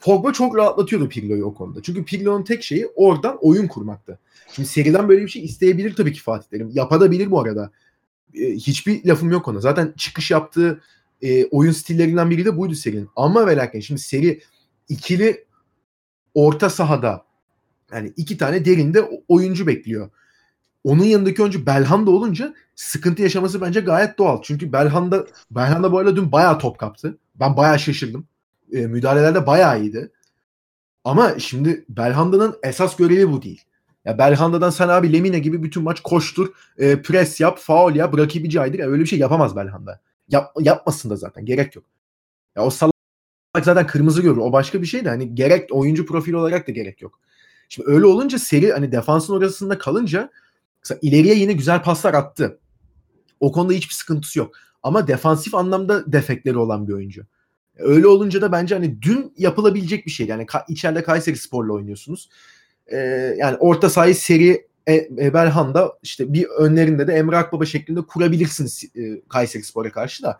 Pogba 0.00 0.32
çok 0.32 0.56
rahatlatıyordu 0.56 1.08
Pirlo'yu 1.08 1.44
o 1.44 1.54
konuda. 1.54 1.82
Çünkü 1.82 2.04
Pirlo'nun 2.04 2.44
tek 2.44 2.62
şeyi 2.62 2.86
oradan 2.86 3.38
oyun 3.40 3.66
kurmaktı. 3.66 4.18
Şimdi 4.52 4.68
seriden 4.68 5.08
böyle 5.08 5.22
bir 5.22 5.28
şey 5.28 5.44
isteyebilir 5.44 5.96
tabii 5.96 6.12
ki 6.12 6.22
Fatih 6.22 6.48
Terim. 6.48 6.70
Yapabilir 6.72 7.30
bu 7.30 7.40
arada. 7.40 7.70
E, 8.34 8.52
hiçbir 8.52 9.04
lafım 9.04 9.30
yok 9.30 9.48
ona. 9.48 9.60
Zaten 9.60 9.94
çıkış 9.96 10.30
yaptığı 10.30 10.80
e, 11.22 11.46
oyun 11.46 11.72
stillerinden 11.72 12.30
biri 12.30 12.44
de 12.44 12.56
buydu 12.56 12.74
serinin. 12.74 13.08
Ama 13.16 13.46
ve 13.46 13.56
lakin 13.56 13.80
şimdi 13.80 14.00
seri 14.00 14.40
ikili 14.88 15.44
orta 16.34 16.70
sahada 16.70 17.24
yani 17.92 18.12
iki 18.16 18.38
tane 18.38 18.64
derinde 18.64 19.22
oyuncu 19.28 19.66
bekliyor. 19.66 20.10
Onun 20.84 21.04
yanındaki 21.04 21.42
oyuncu 21.42 21.66
Belhanda 21.66 22.10
olunca 22.10 22.54
sıkıntı 22.74 23.22
yaşaması 23.22 23.60
bence 23.60 23.80
gayet 23.80 24.18
doğal. 24.18 24.42
Çünkü 24.42 24.72
Belhanda 24.72 25.26
Belhanda 25.50 25.92
bu 25.92 25.98
arada 25.98 26.16
dün 26.16 26.32
bayağı 26.32 26.58
top 26.58 26.78
kaptı. 26.78 27.18
Ben 27.34 27.56
bayağı 27.56 27.78
şaşırdım. 27.78 28.26
E, 28.72 28.86
müdahalelerde 28.86 29.46
bayağı 29.46 29.80
iyiydi. 29.80 30.10
Ama 31.04 31.38
şimdi 31.38 31.84
Belhanda'nın 31.88 32.56
esas 32.62 32.96
görevi 32.96 33.32
bu 33.32 33.42
değil. 33.42 33.64
Ya 34.04 34.18
Belhanda'dan 34.18 34.70
sen 34.70 34.88
abi 34.88 35.12
Lemine 35.12 35.38
gibi 35.38 35.62
bütün 35.62 35.82
maç 35.82 36.00
koştur, 36.00 36.52
e, 36.78 37.02
pres 37.02 37.40
yap, 37.40 37.58
faul 37.58 37.94
yap, 37.94 38.18
rakibi 38.18 38.50
caydır. 38.50 38.78
Ya 38.78 38.86
öyle 38.86 39.02
bir 39.02 39.08
şey 39.08 39.18
yapamaz 39.18 39.56
Belhanda. 39.56 40.00
Yap, 40.30 40.52
yapmasın 40.60 41.10
da 41.10 41.16
zaten 41.16 41.44
gerek 41.44 41.76
yok. 41.76 41.84
Ya 42.56 42.64
o 42.64 42.70
salak 42.70 42.94
zaten 43.62 43.86
kırmızı 43.86 44.22
görür. 44.22 44.36
O 44.36 44.52
başka 44.52 44.82
bir 44.82 44.86
şey 44.86 45.04
de 45.04 45.08
hani 45.08 45.34
gerek 45.34 45.68
oyuncu 45.72 46.06
profili 46.06 46.36
olarak 46.36 46.68
da 46.68 46.72
gerek 46.72 47.02
yok. 47.02 47.20
Şimdi 47.68 47.90
öyle 47.90 48.06
olunca 48.06 48.38
seri 48.38 48.72
hani 48.72 48.92
defansın 48.92 49.34
orasında 49.34 49.78
kalınca 49.78 50.30
mesela 50.84 50.98
ileriye 51.02 51.34
yine 51.34 51.52
güzel 51.52 51.82
paslar 51.82 52.14
attı. 52.14 52.58
O 53.40 53.52
konuda 53.52 53.72
hiçbir 53.72 53.94
sıkıntısı 53.94 54.38
yok. 54.38 54.54
Ama 54.82 55.06
defansif 55.06 55.54
anlamda 55.54 56.12
defekleri 56.12 56.58
olan 56.58 56.88
bir 56.88 56.92
oyuncu. 56.92 57.26
Öyle 57.76 58.06
olunca 58.06 58.42
da 58.42 58.52
bence 58.52 58.74
hani 58.74 59.02
dün 59.02 59.34
yapılabilecek 59.36 60.06
bir 60.06 60.10
şey. 60.10 60.26
Yani 60.26 60.42
ka- 60.42 60.64
içeride 60.68 61.02
Kayseri 61.02 61.36
Spor'la 61.36 61.72
oynuyorsunuz. 61.72 62.28
Ee, 62.86 62.96
yani 63.38 63.56
orta 63.56 63.90
sahayı 63.90 64.14
seri 64.14 64.68
e, 64.90 65.08
e, 65.18 65.34
Belhanda 65.34 65.92
işte 66.02 66.32
bir 66.32 66.46
önlerinde 66.46 67.06
de 67.06 67.12
Emre 67.12 67.36
Akbaba 67.36 67.64
şeklinde 67.64 68.02
kurabilirsiniz 68.02 68.84
e, 68.96 69.20
Kayseri 69.28 69.62
Spor'a 69.62 69.92
karşı 69.92 70.22
da 70.22 70.38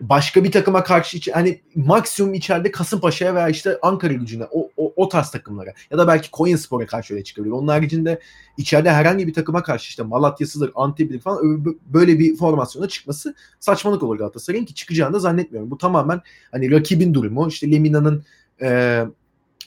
başka 0.00 0.44
bir 0.44 0.52
takıma 0.52 0.84
karşı 0.84 1.32
hani 1.32 1.60
maksimum 1.74 2.34
içeride 2.34 2.70
Kasımpaşa'ya 2.70 3.34
veya 3.34 3.48
işte 3.48 3.78
Ankara 3.82 4.12
gücüne 4.12 4.44
o, 4.50 4.70
o, 4.76 4.92
o 4.96 5.08
tarz 5.08 5.30
takımlara 5.30 5.72
ya 5.90 5.98
da 5.98 6.08
belki 6.08 6.30
Konya 6.30 6.58
Spor'a 6.58 6.86
karşı 6.86 7.14
öyle 7.14 7.24
çıkabilir. 7.24 7.52
Onun 7.52 7.68
haricinde 7.68 8.20
içeride 8.58 8.90
herhangi 8.90 9.26
bir 9.26 9.34
takıma 9.34 9.62
karşı 9.62 9.88
işte 9.88 10.02
Malatya'sıdır, 10.02 10.72
Antep'dir 10.74 11.20
falan 11.20 11.64
böyle 11.86 12.18
bir 12.18 12.36
formasyona 12.36 12.88
çıkması 12.88 13.34
saçmalık 13.60 14.02
olur 14.02 14.18
Galatasaray'ın 14.18 14.64
ki 14.64 14.74
çıkacağını 14.74 15.14
da 15.14 15.18
zannetmiyorum. 15.18 15.70
Bu 15.70 15.78
tamamen 15.78 16.20
hani 16.50 16.70
rakibin 16.70 17.14
durumu 17.14 17.48
işte 17.48 17.72
Lemina'nın 17.72 18.24
e, 18.62 19.00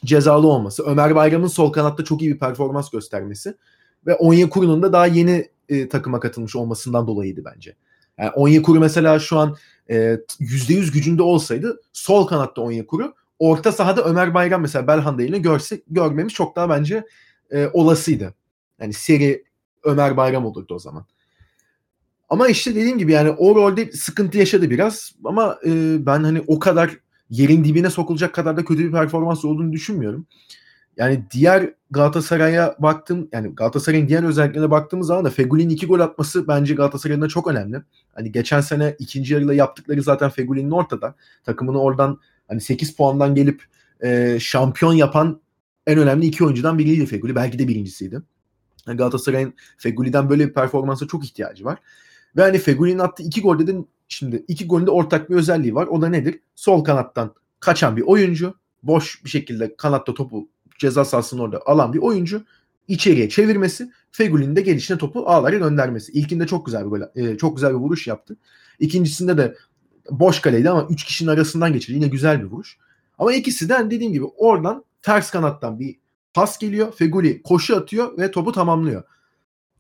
cezalı 0.06 0.48
olması, 0.48 0.84
Ömer 0.84 1.16
Bayram'ın 1.16 1.48
sol 1.48 1.72
kanatta 1.72 2.04
çok 2.04 2.22
iyi 2.22 2.34
bir 2.34 2.40
performans 2.40 2.90
göstermesi 2.90 3.56
ve 4.06 4.16
Onyekuru'nun 4.16 4.82
da 4.82 4.94
daha 4.94 5.08
yeni 5.08 5.50
e, 5.70 5.90
takıma 5.90 6.20
katılmış 6.20 6.56
olmasından 6.56 7.08
dolayıydı 7.08 7.42
bence. 7.46 7.76
Yani 8.18 8.30
Onyekuru 8.30 8.80
mesela 8.80 9.20
şu 9.20 9.38
an 9.38 9.56
e, 9.90 9.96
%100 10.40 10.92
gücünde 10.92 11.24
olsaydı 11.24 11.82
sol 11.94 12.28
kanatta 12.28 12.62
Onyekuru 12.62 13.14
orta 13.40 13.72
sahada 13.72 14.04
Ömer 14.04 14.34
Bayram 14.34 14.62
mesela 14.62 14.88
Belhanda 14.88 15.24
ile 15.24 15.38
görse, 15.38 15.82
görmemiz 15.88 16.34
çok 16.34 16.56
daha 16.56 16.70
bence 16.70 17.06
e, 17.52 17.68
olasıydı. 17.74 18.34
Yani 18.82 18.94
seri 18.94 19.44
Ömer 19.84 20.18
Bayram 20.18 20.46
olurdu 20.46 20.76
o 20.76 20.80
zaman. 20.80 21.06
Ama 22.30 22.48
işte 22.48 22.76
dediğim 22.76 22.98
gibi 22.98 23.12
yani 23.12 23.30
o 23.30 23.56
rolde 23.56 23.92
sıkıntı 23.92 24.38
yaşadı 24.38 24.70
biraz 24.70 25.12
ama 25.24 25.60
e, 25.66 26.06
ben 26.06 26.24
hani 26.24 26.44
o 26.48 26.60
kadar 26.60 26.98
yerin 27.30 27.64
dibine 27.64 27.90
sokulacak 27.90 28.34
kadar 28.34 28.58
da 28.58 28.66
kötü 28.66 28.88
bir 28.88 28.92
performans 28.92 29.46
olduğunu 29.46 29.74
düşünmüyorum. 29.74 30.28
Yani 30.98 31.24
diğer 31.32 31.74
Galatasaray'a 31.92 32.76
baktım 32.80 33.30
yani 33.32 33.56
Galatasaray'ın 33.56 34.08
diğer 34.08 34.24
özelliklerine 34.24 34.72
baktığımız 34.72 35.08
zaman 35.08 35.26
da 35.26 35.30
Feguli'nin 35.30 35.70
iki 35.70 35.88
gol 35.88 36.00
atması 36.00 36.48
bence 36.48 36.74
Galatasaray'ın 36.74 37.28
çok 37.28 37.48
önemli. 37.48 37.82
Hani 38.14 38.32
geçen 38.32 38.62
sene 38.62 38.96
ikinci 39.00 39.34
yarıda 39.34 39.54
yaptıkları 39.54 40.04
zaten 40.04 40.30
Feguli'nin 40.30 40.72
ortada. 40.72 41.16
Takımını 41.44 41.82
oradan 41.82 42.20
hani 42.48 42.62
8 42.62 42.96
puandan 42.96 43.36
gelip 43.36 43.64
e, 44.04 44.38
şampiyon 44.40 44.94
yapan 44.94 45.42
en 45.88 45.98
önemli 45.98 46.26
iki 46.26 46.46
oyuncudan 46.46 46.78
biriydi 46.78 47.06
Feguli. 47.06 47.36
Belki 47.36 47.60
de 47.60 47.68
birincisiydi. 47.68 48.22
Yani 48.88 48.98
Galatasaray'ın 48.98 49.54
Feguli'den 49.78 50.30
böyle 50.30 50.48
bir 50.48 50.54
performansa 50.54 51.08
çok 51.08 51.26
ihtiyacı 51.26 51.66
var. 51.66 51.80
Ve 52.38 52.42
hani 52.42 52.58
Feguli'nin 52.58 53.00
attığı 53.00 53.24
iki 53.24 53.42
golde 53.42 53.68
de 53.68 53.76
şimdi 54.08 54.46
iki 54.48 54.68
golünde 54.68 54.92
ortak 54.92 55.30
bir 55.30 55.36
özelliği 55.36 55.76
var. 55.76 55.88
O 55.88 56.02
da 56.02 56.10
nedir? 56.10 56.40
Sol 56.56 56.84
kanattan 56.84 57.34
kaçan 57.60 57.98
bir 57.98 58.02
oyuncu. 58.02 58.54
Boş 58.84 59.26
bir 59.26 59.30
şekilde 59.30 59.76
kanatta 59.76 60.14
topu 60.14 60.50
ceza 60.80 61.06
sahasının 61.06 61.42
orada 61.42 61.62
alan 61.66 61.94
bir 61.94 62.00
oyuncu 62.00 62.44
içeriye 62.88 63.30
çevirmesi, 63.30 63.92
Feguli'nin 64.12 64.56
de 64.56 64.62
gelişine 64.62 64.98
topu 64.98 65.24
ağlara 65.26 65.56
göndermesi. 65.56 66.12
İlkinde 66.12 66.48
çok 66.48 66.66
güzel 66.66 66.86
bir 66.86 66.90
gol, 66.90 67.02
e, 67.16 67.38
çok 67.38 67.56
güzel 67.56 67.70
bir 67.70 67.76
vuruş 67.76 68.08
yaptı. 68.08 68.38
İkincisinde 68.80 69.38
de 69.38 69.56
boş 70.12 70.40
kaleydi 70.40 70.70
ama 70.70 70.88
3 70.90 71.04
kişinin 71.04 71.30
arasından 71.30 71.74
geçirdi. 71.74 71.98
Yine 71.98 72.08
güzel 72.08 72.40
bir 72.40 72.46
vuruş. 72.46 72.78
Ama 73.18 73.34
ikisi 73.34 73.70
de 73.70 73.74
hani 73.74 73.92
dediğim 73.92 74.14
gibi 74.14 74.26
oradan 74.26 74.84
ters 75.02 75.32
kanattan 75.32 75.80
bir 75.80 75.96
pas 76.34 76.60
geliyor. 76.60 76.94
Feguli 76.94 77.42
koşu 77.42 77.76
atıyor 77.76 78.18
ve 78.18 78.32
topu 78.32 78.52
tamamlıyor. 78.52 79.04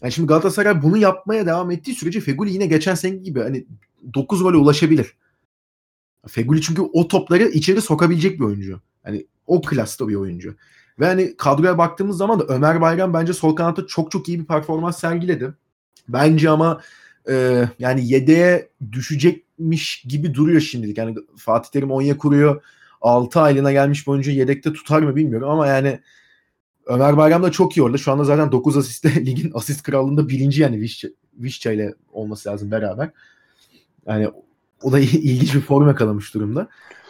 Yani 0.01 0.11
şimdi 0.11 0.27
Galatasaray 0.27 0.81
bunu 0.83 0.97
yapmaya 0.97 1.45
devam 1.45 1.71
ettiği 1.71 1.95
sürece 1.95 2.21
Feguli 2.21 2.53
yine 2.53 2.65
geçen 2.65 2.95
seneki 2.95 3.23
gibi 3.23 3.41
hani 3.41 3.65
9 4.13 4.43
gole 4.43 4.57
ulaşabilir. 4.57 5.13
Feguli 6.27 6.61
çünkü 6.61 6.81
o 6.81 7.07
topları 7.07 7.43
içeri 7.43 7.81
sokabilecek 7.81 8.39
bir 8.39 8.45
oyuncu. 8.45 8.81
Hani 9.03 9.25
o 9.47 9.61
klasta 9.61 10.07
bir 10.07 10.15
oyuncu. 10.15 10.55
Ve 10.99 11.05
hani 11.05 11.37
kadroya 11.37 11.77
baktığımız 11.77 12.17
zaman 12.17 12.39
da 12.39 12.43
Ömer 12.43 12.81
Bayram 12.81 13.13
bence 13.13 13.33
sol 13.33 13.55
kanatta 13.55 13.87
çok 13.87 14.11
çok 14.11 14.29
iyi 14.29 14.39
bir 14.39 14.45
performans 14.45 14.99
sergiledi. 14.99 15.53
Bence 16.09 16.49
ama 16.49 16.81
e, 17.29 17.65
yani 17.79 18.07
yedeğe 18.07 18.69
düşecekmiş 18.91 20.01
gibi 20.01 20.33
duruyor 20.33 20.61
şimdilik. 20.61 20.97
Yani 20.97 21.15
Fatih 21.37 21.69
Terim 21.69 21.91
Onya 21.91 22.17
kuruyor. 22.17 22.61
6 23.01 23.41
aylığına 23.41 23.71
gelmiş 23.71 24.07
bir 24.07 24.11
oyuncu 24.11 24.31
yedekte 24.31 24.73
tutar 24.73 25.01
mı 25.01 25.15
bilmiyorum 25.15 25.49
ama 25.49 25.67
yani 25.67 25.99
Ömer 26.85 27.17
Bayram 27.17 27.43
da 27.43 27.51
çok 27.51 27.77
iyi 27.77 27.83
orada. 27.83 27.97
Şu 27.97 28.11
anda 28.11 28.23
zaten 28.23 28.51
9 28.51 28.77
asiste 28.77 29.15
ligin 29.25 29.51
asist 29.53 29.83
krallığında 29.83 30.29
birinci 30.29 30.61
yani 30.61 30.87
Vişça 31.33 31.71
ile 31.71 31.93
olması 32.11 32.49
lazım 32.49 32.71
beraber. 32.71 33.09
Yani 34.07 34.29
o 34.81 34.91
da 34.91 34.99
ilginç 34.99 35.55
bir 35.55 35.61
form 35.61 35.87
yakalamış 35.87 36.33
durumda. 36.33 36.67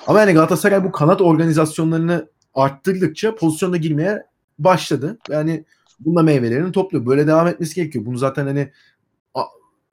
Ama 0.07 0.19
yani 0.19 0.33
Galatasaray 0.33 0.83
bu 0.83 0.91
kanat 0.91 1.21
organizasyonlarını 1.21 2.27
arttırdıkça 2.57 3.35
pozisyonda 3.35 3.77
girmeye 3.77 4.23
başladı. 4.59 5.17
Yani 5.29 5.65
bununla 5.99 6.23
meyvelerini 6.23 6.71
topluyor. 6.71 7.05
Böyle 7.05 7.27
devam 7.27 7.47
etmesi 7.47 7.75
gerekiyor. 7.75 8.05
Bunu 8.05 8.17
zaten 8.17 8.45
hani 8.45 8.71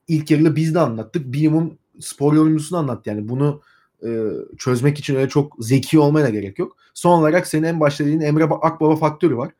ilk 0.09 0.31
yarıda 0.31 0.57
biz 0.57 0.75
de 0.75 0.81
anlattık. 0.81 1.33
Bilimum 1.33 1.79
spor 2.01 2.35
yorumcusunu 2.35 2.79
anlattı. 2.79 3.11
Yani 3.11 3.29
bunu 3.29 3.63
e, 4.07 4.29
çözmek 4.59 4.99
için 4.99 5.15
öyle 5.15 5.29
çok 5.29 5.57
zeki 5.59 5.99
olmaya 5.99 6.27
da 6.27 6.31
gerek 6.31 6.59
yok. 6.59 6.77
Son 6.95 7.19
olarak 7.19 7.47
senin 7.47 7.63
en 7.63 7.81
başta 7.81 8.05
dediğin 8.05 8.21
Emre 8.21 8.45
Akbaba 8.45 8.97
faktörü 8.97 9.37
var. 9.37 9.53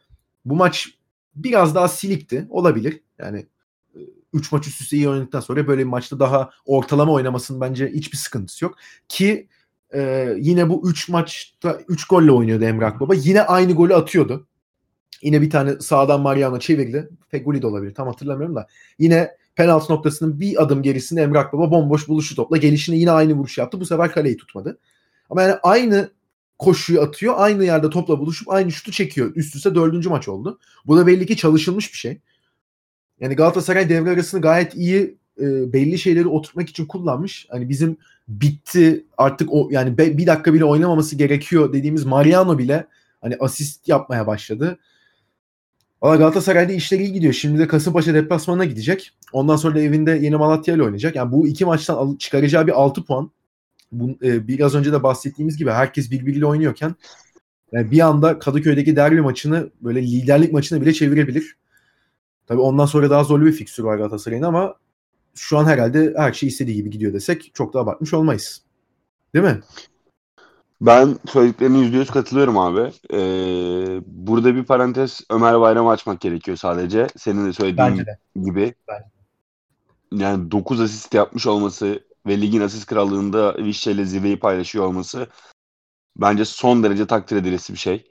Bu 0.45 0.57
maç 0.57 0.89
biraz 1.35 1.75
daha 1.75 1.89
silikti. 1.89 2.47
Olabilir. 2.51 3.01
Yani 3.19 3.47
3 4.33 4.53
maç 4.53 4.67
üst 4.67 4.81
üste 4.81 4.97
iyi 4.97 5.09
oynadıktan 5.09 5.41
sonra 5.41 5.67
böyle 5.67 5.81
bir 5.81 5.89
maçta 5.89 6.21
daha 6.21 6.51
ortalama 6.67 7.13
oynamasının 7.13 7.61
bence 7.61 7.89
hiçbir 7.95 8.17
sıkıntısı 8.17 8.65
yok. 8.65 8.75
Ki 9.09 9.49
e, 9.95 10.35
yine 10.39 10.69
bu 10.69 10.91
3 10.91 11.09
maçta 11.09 11.81
3 11.89 12.05
golle 12.05 12.33
oynuyordu 12.33 12.65
Emre 12.65 12.87
Akbaba. 12.87 13.15
Yine 13.15 13.43
aynı 13.43 13.73
golü 13.73 13.95
atıyordu. 13.95 14.47
Yine 15.23 15.43
bir 15.43 15.51
tane 15.51 15.81
sağdan 15.81 16.21
Mariano 16.21 16.59
çevirdi. 16.59 17.09
Feguli 17.29 17.63
de 17.63 17.67
olabilir 17.67 17.95
tam 17.95 18.09
hatırlamıyorum 18.09 18.57
da. 18.57 18.67
Yine 18.99 19.31
penaltı 19.55 19.93
noktasının 19.93 20.41
bir 20.41 20.63
adım 20.63 20.83
gerisinde 20.83 21.23
Emre 21.23 21.39
Akbaba 21.39 21.71
bomboş 21.71 22.09
buluşu 22.09 22.37
topla 22.37 22.57
gelişine 22.57 22.97
yine 22.97 23.11
aynı 23.11 23.35
vuruş 23.35 23.59
yaptı. 23.59 23.81
Bu 23.81 23.87
sefer 23.87 24.13
kaleyi 24.13 24.37
tutmadı. 24.37 24.79
Ama 25.31 25.43
yani 25.43 25.55
aynı 25.63 26.11
koşuyu 26.59 27.01
atıyor. 27.01 27.35
Aynı 27.37 27.65
yerde 27.65 27.91
topla 27.91 28.19
buluşup 28.19 28.51
aynı 28.51 28.73
şutu 28.73 28.93
çekiyor. 28.93 29.33
Üst 29.37 29.57
üste 29.57 29.75
dördüncü 29.75 30.09
maç 30.09 30.29
oldu. 30.29 30.59
Bu 30.87 30.97
da 30.97 31.07
belli 31.07 31.27
ki 31.27 31.37
çalışılmış 31.37 31.93
bir 31.93 31.99
şey. 31.99 32.21
Yani 33.21 33.35
Galatasaray 33.35 33.89
devre 33.89 34.11
arasını 34.11 34.41
gayet 34.41 34.75
iyi 34.75 35.19
e, 35.41 35.73
belli 35.73 35.99
şeyleri 35.99 36.29
oturtmak 36.29 36.69
için 36.69 36.87
kullanmış. 36.87 37.47
Hani 37.51 37.69
bizim 37.69 37.97
bitti 38.29 39.05
artık 39.19 39.49
o 39.53 39.69
yani 39.71 39.99
be, 39.99 40.19
bir 40.19 40.27
dakika 40.27 40.55
bile 40.55 40.65
oynamaması 40.65 41.17
gerekiyor 41.17 41.73
dediğimiz 41.73 42.05
Mariano 42.05 42.59
bile 42.59 42.87
hani 43.21 43.37
asist 43.41 43.89
yapmaya 43.89 44.27
başladı. 44.27 44.79
Valla 46.03 46.17
Galatasaray'da 46.17 46.73
işleri 46.73 47.03
iyi 47.03 47.13
gidiyor. 47.13 47.33
Şimdi 47.33 47.59
de 47.59 47.69
Kasımpaşa 47.69 48.15
deplasmanına 48.15 48.65
gidecek. 48.65 49.13
Ondan 49.33 49.57
sonra 49.57 49.75
da 49.75 49.81
evinde 49.81 50.11
yeni 50.11 50.37
Malatya 50.37 50.75
ile 50.75 50.83
oynayacak. 50.83 51.17
Yani 51.17 51.33
bu 51.33 51.49
iki 51.49 51.65
maçtan 51.65 51.95
al- 51.95 52.19
çıkaracağı 52.19 52.67
bir 52.67 52.73
6 52.73 53.05
puan. 53.05 53.31
Bu, 53.93 54.11
e, 54.23 54.49
biraz 54.49 54.75
önce 54.75 54.93
de 54.93 55.03
bahsettiğimiz 55.03 55.57
gibi 55.57 55.71
herkes 55.71 56.11
birbiriyle 56.11 56.47
oynuyorken 56.47 56.95
yani 57.73 57.91
bir 57.91 58.01
anda 58.01 58.39
Kadıköy'deki 58.39 58.97
derbi 58.97 59.21
maçını 59.21 59.71
böyle 59.81 60.03
liderlik 60.03 60.53
maçına 60.53 60.81
bile 60.81 60.93
çevirebilir. 60.93 61.57
Tabii 62.47 62.61
ondan 62.61 62.87
sonra 62.87 63.11
daha 63.11 63.25
zorlu 63.25 63.47
bir 63.47 63.53
fikstür 63.53 63.83
var 63.85 63.97
Galatasaray'ın 63.97 64.43
ama 64.43 64.75
şu 65.35 65.59
an 65.59 65.65
herhalde 65.65 66.15
her 66.17 66.33
şey 66.33 66.49
istediği 66.49 66.75
gibi 66.75 66.91
gidiyor 66.91 67.13
desek 67.13 67.51
çok 67.55 67.75
da 67.75 67.81
abartmış 67.81 68.15
olmayız. 68.15 68.63
Değil 69.35 69.45
mi? 69.45 69.61
Ben 70.81 71.17
söylediklerine 71.27 71.79
yüzde 71.79 71.97
yüz 71.97 72.11
katılıyorum 72.11 72.59
abi. 72.59 72.93
Ee, 73.13 74.01
burada 74.07 74.55
bir 74.55 74.65
parantez 74.65 75.21
Ömer 75.31 75.61
Bayram'ı 75.61 75.91
açmak 75.91 76.21
gerekiyor 76.21 76.57
sadece. 76.57 77.07
Senin 77.17 77.47
de 77.47 77.53
söylediğin 77.53 78.07
de. 78.07 78.19
gibi. 78.37 78.75
Bence. 78.89 79.05
Yani 80.13 80.51
9 80.51 80.81
asist 80.81 81.15
yapmış 81.15 81.47
olması 81.47 82.05
ve 82.27 82.41
ligin 82.41 82.61
asist 82.61 82.87
krallığında 82.87 83.57
Vişçe 83.59 83.93
ile 83.93 84.05
zirveyi 84.05 84.39
paylaşıyor 84.39 84.85
olması 84.85 85.29
bence 86.17 86.45
son 86.45 86.83
derece 86.83 87.07
takdir 87.07 87.37
edilesi 87.37 87.73
bir 87.73 87.79
şey. 87.79 88.09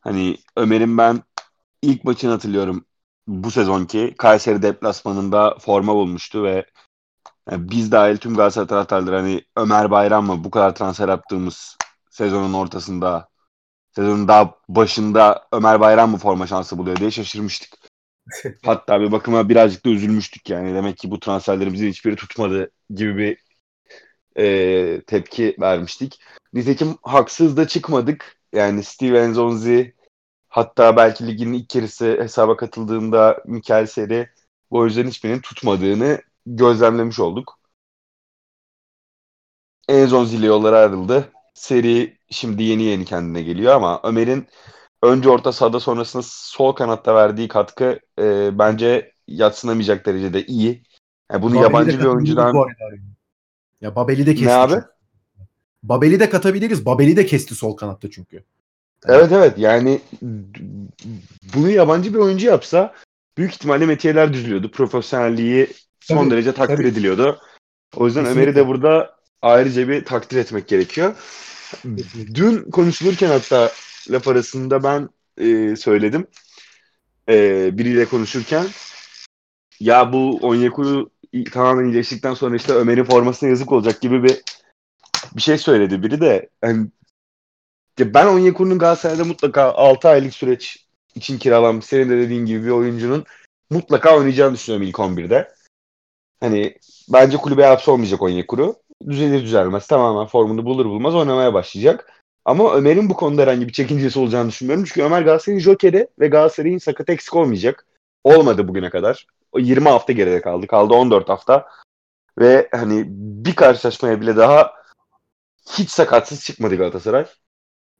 Hani 0.00 0.36
Ömer'in 0.56 0.98
ben 0.98 1.22
ilk 1.82 2.04
maçını 2.04 2.30
hatırlıyorum 2.30 2.84
bu 3.28 3.50
sezonki 3.50 4.14
Kayseri 4.18 4.62
deplasmanında 4.62 5.56
forma 5.60 5.94
bulmuştu 5.94 6.44
ve 6.44 6.66
yani 7.50 7.70
biz 7.70 7.92
dahil 7.92 8.16
tüm 8.16 8.34
Galatasaray 8.36 8.68
taraftarları 8.68 9.16
hani 9.16 9.44
Ömer 9.56 9.90
Bayram 9.90 10.26
mı 10.26 10.44
bu 10.44 10.50
kadar 10.50 10.74
transfer 10.74 11.08
yaptığımız 11.08 11.76
sezonun 12.10 12.52
ortasında 12.52 13.28
sezonun 13.94 14.28
daha 14.28 14.54
başında 14.68 15.48
Ömer 15.52 15.80
Bayram 15.80 16.10
mı 16.10 16.18
forma 16.18 16.46
şansı 16.46 16.78
buluyor 16.78 16.96
diye 16.96 17.10
şaşırmıştık. 17.10 17.70
Hatta 18.64 19.00
bir 19.00 19.12
bakıma 19.12 19.48
birazcık 19.48 19.84
da 19.84 19.90
üzülmüştük 19.90 20.50
yani. 20.50 20.74
Demek 20.74 20.98
ki 20.98 21.10
bu 21.10 21.20
transferlerimizin 21.20 21.88
hiçbiri 21.88 22.16
tutmadı 22.16 22.70
gibi 22.90 23.16
bir 23.16 23.38
e, 24.42 25.00
tepki 25.06 25.56
vermiştik. 25.60 26.20
Nitekim 26.52 26.96
haksız 27.02 27.56
da 27.56 27.68
çıkmadık. 27.68 28.36
Yani 28.52 28.84
Steven 28.84 29.32
Zonzi 29.32 29.97
hatta 30.58 30.96
belki 30.96 31.26
ligin 31.26 31.52
ilk 31.52 31.68
kerisi 31.68 32.06
hesaba 32.20 32.56
katıldığında 32.56 33.42
Mikel 33.46 33.86
Seri 33.86 34.28
bu 34.70 34.84
yüzden 34.84 35.06
hiçbirinin 35.06 35.40
tutmadığını 35.40 36.22
gözlemlemiş 36.46 37.20
olduk. 37.20 37.58
Enzonzi 39.88 40.36
ile 40.36 40.46
yolları 40.46 40.76
ayrıldı 40.76 41.32
seri 41.54 42.18
şimdi 42.30 42.62
yeni 42.62 42.82
yeni 42.82 43.04
kendine 43.04 43.42
geliyor 43.42 43.74
ama 43.74 44.00
Ömer'in 44.04 44.46
önce 45.02 45.28
orta 45.30 45.52
sahada 45.52 45.80
sonrasında 45.80 46.22
sol 46.26 46.72
kanatta 46.72 47.14
verdiği 47.14 47.48
katkı 47.48 48.00
e, 48.18 48.58
bence 48.58 49.12
yatsınamayacak 49.26 50.06
derecede 50.06 50.46
iyi. 50.46 50.82
Yani 51.32 51.42
bunu 51.42 51.54
Babeli 51.54 51.62
yabancı 51.64 52.00
bir 52.00 52.04
oyuncudan 52.04 52.54
ya 53.80 53.96
Babeli 53.96 54.26
de 54.26 54.34
kesti. 54.34 54.46
Ne 54.46 54.52
abi? 54.52 54.82
Babeli 55.82 56.20
de 56.20 56.30
katabiliriz. 56.30 56.86
Babeli 56.86 57.16
de 57.16 57.26
kesti 57.26 57.54
sol 57.54 57.76
kanatta 57.76 58.10
çünkü. 58.10 58.44
Evet 59.06 59.32
evet 59.32 59.58
yani 59.58 60.00
bunu 61.54 61.70
yabancı 61.70 62.14
bir 62.14 62.18
oyuncu 62.18 62.46
yapsa 62.46 62.94
büyük 63.38 63.52
ihtimalle 63.52 63.86
metiyeler 63.86 64.32
düzülüyordu. 64.32 64.70
Profesyonelliği 64.70 65.66
son 66.00 66.16
tabii, 66.16 66.30
derece 66.30 66.52
takdir 66.52 66.76
tabii. 66.76 66.88
ediliyordu. 66.88 67.38
O 67.96 68.06
yüzden 68.06 68.26
Ömer'i 68.26 68.54
de 68.54 68.66
burada 68.66 69.16
ayrıca 69.42 69.88
bir 69.88 70.04
takdir 70.04 70.36
etmek 70.36 70.68
gerekiyor. 70.68 71.14
Dün 72.34 72.70
konuşulurken 72.70 73.28
hatta 73.28 73.72
laf 74.10 74.28
arasında 74.28 74.82
ben 74.82 75.08
e, 75.38 75.76
söyledim. 75.76 76.26
E, 77.28 77.70
biriyle 77.78 78.04
konuşurken 78.04 78.66
ya 79.80 80.12
bu 80.12 80.38
Onyekuru 80.42 81.10
tamamen 81.52 81.84
iyileştikten 81.84 82.34
sonra 82.34 82.56
işte 82.56 82.72
Ömer'in 82.72 83.04
formasına 83.04 83.48
yazık 83.48 83.72
olacak 83.72 84.00
gibi 84.00 84.22
bir 84.22 84.42
bir 85.36 85.42
şey 85.42 85.58
söyledi 85.58 86.02
biri 86.02 86.20
de. 86.20 86.48
Yani, 86.64 86.88
ya 87.98 88.14
ben 88.14 88.26
Onyekuru'nun 88.26 88.78
Galatasaray'da 88.78 89.24
mutlaka 89.24 89.72
6 89.72 90.08
aylık 90.08 90.34
süreç 90.34 90.86
için 91.14 91.38
kiralanmış 91.38 91.86
senin 91.86 92.10
de 92.10 92.18
dediğin 92.18 92.46
gibi 92.46 92.64
bir 92.64 92.70
oyuncunun 92.70 93.24
mutlaka 93.70 94.16
oynayacağını 94.16 94.54
düşünüyorum 94.54 94.86
ilk 94.88 94.96
11'de. 94.96 95.54
Hani 96.40 96.74
bence 97.12 97.36
kulübe 97.36 97.66
hapsolmayacak 97.66 98.22
Onyekuru. 98.22 98.76
Düzelir 99.08 99.42
düzelmez 99.42 99.86
tamamen 99.86 100.26
formunu 100.26 100.64
bulur 100.64 100.86
bulmaz 100.86 101.14
oynamaya 101.14 101.54
başlayacak. 101.54 102.12
Ama 102.44 102.74
Ömer'in 102.74 103.10
bu 103.10 103.14
konuda 103.14 103.42
herhangi 103.42 103.68
bir 103.68 103.72
çekincesi 103.72 104.18
olacağını 104.18 104.48
düşünmüyorum. 104.48 104.84
Çünkü 104.84 105.02
Ömer 105.02 105.22
Galatasaray'ın 105.22 105.60
jokeri 105.60 106.08
ve 106.20 106.28
Galatasaray'ın 106.28 106.78
sakat 106.78 107.10
eksik 107.10 107.36
olmayacak. 107.36 107.86
Olmadı 108.24 108.68
bugüne 108.68 108.90
kadar. 108.90 109.26
O 109.52 109.58
20 109.58 109.88
hafta 109.88 110.12
geride 110.12 110.40
kaldı. 110.40 110.66
Kaldı 110.66 110.94
14 110.94 111.28
hafta. 111.28 111.68
Ve 112.38 112.68
hani 112.72 113.04
bir 113.44 113.54
karşılaşmaya 113.54 114.20
bile 114.20 114.36
daha 114.36 114.72
hiç 115.78 115.90
sakatsız 115.90 116.44
çıkmadı 116.44 116.76
Galatasaray. 116.76 117.26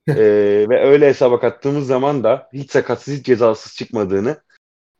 Ee, 0.09 0.67
ve 0.69 0.81
öyle 0.85 1.09
hesaba 1.09 1.41
kattığımız 1.41 1.87
zaman 1.87 2.25
da 2.25 2.49
hiç 2.53 2.71
sakatsız 2.71 3.15
hiç 3.15 3.27
cezasız 3.27 3.77
çıkmadığını 3.77 4.43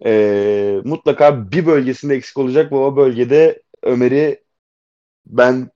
e, 0.05 0.81
mutlaka 0.85 1.51
bir 1.53 1.67
bölgesinde 1.67 2.15
eksik 2.15 2.39
olacak 2.39 2.73
ve 2.73 2.77
o 2.77 2.97
bölgede 2.97 3.63
Ömer'i 3.83 4.43
ben 5.27 5.71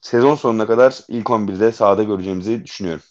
sezon 0.00 0.34
sonuna 0.34 0.66
kadar 0.66 1.00
ilk 1.08 1.30
11'de 1.30 1.72
sahada 1.72 2.02
göreceğimizi 2.02 2.64
düşünüyorum. 2.64 3.02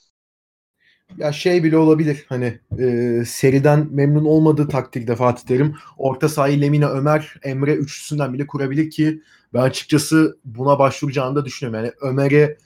Ya 1.17 1.31
şey 1.31 1.63
bile 1.63 1.77
olabilir 1.77 2.25
hani 2.29 2.59
e, 2.79 3.23
seriden 3.25 3.87
memnun 3.91 4.25
olmadığı 4.25 4.67
takdirde 4.67 5.15
Fatih 5.15 5.47
Terim 5.47 5.75
orta 5.97 6.29
sahayı 6.29 6.61
Lemina 6.61 6.89
Ömer 6.89 7.35
Emre 7.43 7.73
üçlüsünden 7.73 8.33
bile 8.33 8.47
kurabilir 8.47 8.89
ki 8.89 9.21
ben 9.53 9.61
açıkçası 9.61 10.37
buna 10.45 10.79
başvuracağını 10.79 11.35
da 11.35 11.45
düşünüyorum. 11.45 11.85
Yani 11.85 11.93
Ömer'e 12.01 12.57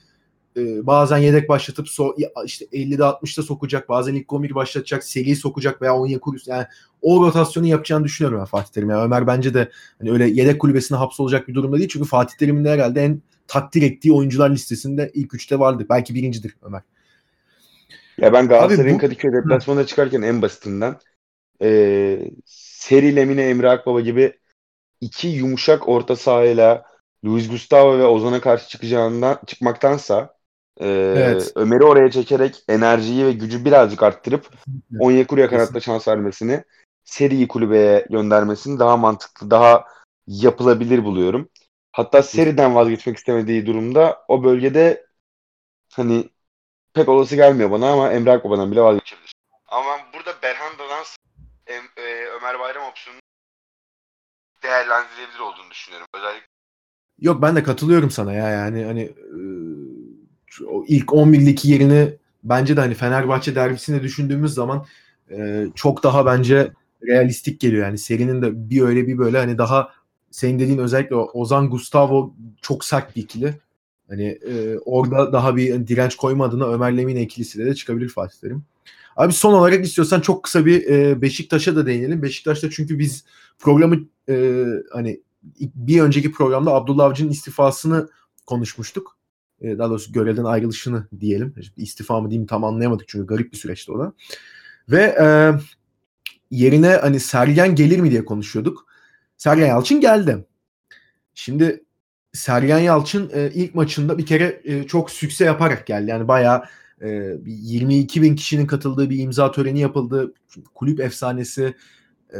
e, 0.57 0.87
bazen 0.87 1.17
yedek 1.17 1.49
başlatıp 1.49 1.89
so, 1.89 2.15
işte 2.45 2.65
50'de 2.65 3.03
60'da 3.03 3.43
sokacak. 3.43 3.89
Bazen 3.89 4.15
ilk 4.15 4.33
11 4.33 4.55
başlatacak. 4.55 5.03
Seriyi 5.03 5.35
sokacak 5.35 5.81
veya 5.81 5.95
Onyekuru 5.95 6.37
yani 6.45 6.65
o 7.01 7.25
rotasyonu 7.25 7.67
yapacağını 7.67 8.03
düşünüyorum 8.03 8.39
ben 8.39 8.45
Fatih 8.45 8.73
Terim. 8.73 8.89
Yani 8.89 9.03
Ömer 9.03 9.27
bence 9.27 9.53
de 9.53 9.69
hani 9.99 10.11
öyle 10.11 10.27
yedek 10.27 10.61
kulübesine 10.61 10.97
hapsolacak 10.97 11.47
bir 11.47 11.53
durumda 11.53 11.77
değil. 11.77 11.89
Çünkü 11.89 12.07
Fatih 12.07 12.37
Terim'in 12.37 12.65
de 12.65 12.69
herhalde 12.69 13.03
en 13.03 13.21
takdir 13.47 13.81
ettiği 13.81 14.13
oyuncular 14.13 14.49
listesinde 14.49 15.11
ilk 15.13 15.33
üçte 15.33 15.59
vardı. 15.59 15.85
Belki 15.89 16.15
birincidir 16.15 16.55
Ömer. 16.61 16.81
Ya 18.17 18.33
ben 18.33 18.47
Galatasaray'ın 18.47 18.97
bu... 18.97 19.01
Kadıköy 19.01 19.33
deplasmanına 19.33 19.85
çıkarken 19.85 20.21
en 20.21 20.41
basitinden 20.41 20.95
e, 21.61 22.31
Seri 22.45 23.15
Lemine 23.15 23.49
Emre 23.49 23.69
Akbaba 23.69 24.01
gibi 24.01 24.33
iki 25.01 25.27
yumuşak 25.27 25.89
orta 25.89 26.15
sahayla 26.15 26.85
Luis 27.25 27.49
Gustavo 27.49 27.97
ve 27.97 28.05
Ozan'a 28.05 28.41
karşı 28.41 28.69
çıkacağından 28.69 29.39
çıkmaktansa 29.47 30.35
e, 30.77 30.87
evet. 31.17 31.51
Ömer'i 31.55 31.83
oraya 31.83 32.11
çekerek 32.11 32.63
enerjiyi 32.69 33.25
ve 33.25 33.31
gücü 33.31 33.65
birazcık 33.65 34.03
arttırıp 34.03 34.49
Onyekuru'ya 34.99 35.49
kanatta 35.49 35.79
şans 35.79 36.07
vermesini 36.07 36.63
seriyi 37.03 37.47
kulübeye 37.47 38.05
göndermesini 38.09 38.79
daha 38.79 38.97
mantıklı, 38.97 39.51
daha 39.51 39.85
yapılabilir 40.27 41.03
buluyorum. 41.03 41.49
Hatta 41.91 42.23
seriden 42.23 42.75
vazgeçmek 42.75 43.17
istemediği 43.17 43.65
durumda 43.65 44.25
o 44.27 44.43
bölgede 44.43 45.05
hani 45.93 46.29
pek 46.93 47.09
olası 47.09 47.35
gelmiyor 47.35 47.71
bana 47.71 47.91
ama 47.91 48.11
Emre 48.11 48.31
Akbaba'dan 48.31 48.71
bile 48.71 48.81
vazgeçebilir. 48.81 49.33
Ama 49.67 49.97
burada 50.13 50.41
Berhanda'dan 50.43 51.03
e, 51.67 52.25
Ömer 52.25 52.59
Bayram 52.59 52.85
opsiyonu 52.85 53.19
değerlendirilebilir 54.63 55.39
olduğunu 55.39 55.71
düşünüyorum. 55.71 56.07
Özellikle 56.15 56.53
Yok 57.19 57.41
ben 57.41 57.55
de 57.55 57.63
katılıyorum 57.63 58.11
sana 58.11 58.33
ya 58.33 58.49
yani 58.49 58.85
hani 58.85 59.01
o 60.67 60.85
ilk 60.87 61.05
11'deki 61.05 61.71
yerini 61.71 62.13
bence 62.43 62.77
de 62.77 62.81
hani 62.81 62.93
Fenerbahçe 62.93 63.55
derbisinde 63.55 64.03
düşündüğümüz 64.03 64.53
zaman 64.53 64.85
e, 65.31 65.65
çok 65.75 66.03
daha 66.03 66.25
bence 66.25 66.71
realistik 67.07 67.59
geliyor. 67.59 67.85
Yani 67.85 67.97
serinin 67.97 68.41
de 68.41 68.69
bir 68.69 68.81
öyle 68.81 69.07
bir 69.07 69.17
böyle 69.17 69.37
hani 69.37 69.57
daha 69.57 69.89
senin 70.31 70.59
dediğin 70.59 70.77
özellikle 70.77 71.15
Ozan 71.15 71.69
Gustavo 71.69 72.33
çok 72.61 72.85
sert 72.85 73.15
bir 73.15 73.21
ikili. 73.21 73.53
Hani 74.09 74.25
e, 74.25 74.77
orada 74.85 75.33
daha 75.33 75.55
bir 75.55 75.87
direnç 75.87 76.15
koyma 76.15 76.51
Ömer 76.51 76.97
Lemine 76.97 77.21
ikilisiyle 77.21 77.65
de 77.65 77.75
çıkabilir 77.75 78.09
Fatih 78.09 78.37
Terim. 78.37 78.63
Abi 79.15 79.33
son 79.33 79.53
olarak 79.53 79.85
istiyorsan 79.85 80.21
çok 80.21 80.43
kısa 80.43 80.65
bir 80.65 80.87
e, 80.87 81.21
Beşiktaş'a 81.21 81.75
da 81.75 81.85
değinelim. 81.85 82.21
Beşiktaş'ta 82.21 82.69
çünkü 82.69 82.99
biz 82.99 83.23
programı 83.59 83.99
e, 84.29 84.65
hani 84.91 85.21
bir 85.75 86.01
önceki 86.01 86.31
programda 86.31 86.71
Abdullah 86.71 87.05
Avcı'nın 87.05 87.29
istifasını 87.29 88.09
konuşmuştuk. 88.45 89.17
E, 89.63 89.77
daha 89.77 89.89
doğrusu 89.89 90.11
görevden 90.11 90.43
ayrılışını 90.43 91.07
diyelim. 91.19 91.55
İstifa 91.77 92.21
mı 92.21 92.29
diyeyim 92.29 92.47
tam 92.47 92.63
anlayamadık 92.63 93.07
çünkü 93.07 93.27
garip 93.27 93.51
bir 93.51 93.57
süreçti 93.57 93.91
o 93.91 93.99
da. 93.99 94.13
Ve 94.89 95.15
e, 95.21 95.27
yerine 96.51 96.87
hani 96.87 97.19
Sergen 97.19 97.75
gelir 97.75 97.99
mi 97.99 98.11
diye 98.11 98.25
konuşuyorduk. 98.25 98.85
Sergen 99.37 99.67
Yalçın 99.67 100.01
geldi. 100.01 100.45
Şimdi 101.33 101.83
Sergen 102.33 102.79
Yalçın 102.79 103.31
e, 103.33 103.51
ilk 103.53 103.75
maçında 103.75 104.17
bir 104.17 104.25
kere 104.25 104.61
e, 104.63 104.83
çok 104.87 105.11
sükse 105.11 105.45
yaparak 105.45 105.87
geldi. 105.87 106.09
Yani 106.09 106.27
bayağı 106.27 106.63
e, 107.01 107.37
22 107.45 108.21
bin 108.21 108.35
kişinin 108.35 108.67
katıldığı 108.67 109.09
bir 109.09 109.19
imza 109.19 109.51
töreni 109.51 109.79
yapıldı. 109.79 110.33
Kulüp 110.75 110.99
efsanesi 110.99 111.75
e, 112.33 112.39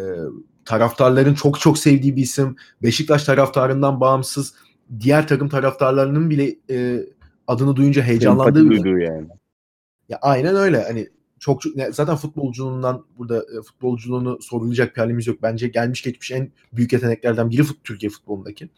taraftarların 0.66 1.34
çok 1.34 1.60
çok 1.60 1.78
sevdiği 1.78 2.16
bir 2.16 2.22
isim. 2.22 2.56
Beşiktaş 2.84 3.24
taraftarından 3.24 4.00
bağımsız 4.00 4.54
diğer 5.00 5.28
takım 5.28 5.50
taraftarlarının 5.50 6.30
bile 6.30 6.56
e, 6.70 7.06
adını 7.48 7.76
duyunca 7.76 8.02
heyecanlandığı 8.02 8.70
bir 8.70 9.02
yani. 9.02 9.28
Ya 10.10 10.20
aynen 10.22 10.56
öyle. 10.56 10.84
Hani 10.84 11.10
çok, 11.40 11.62
çok 11.62 11.74
zaten 11.92 12.16
futbolculuğundan 12.16 13.06
burada 13.18 13.38
e, 13.38 13.62
futbolculuğunu 13.62 14.42
sorulacak 14.42 14.96
bir 14.96 15.02
halimiz 15.02 15.28
yok. 15.28 15.38
Bence 15.42 15.68
gelmiş 15.68 16.02
geçmiş 16.02 16.32
en 16.32 16.52
büyük 16.74 16.94
yeteneklerden 16.94 17.50
biri 17.50 17.64
fut, 17.64 17.84
Türkiye 17.84 18.10
futbolundaki. 18.10 18.70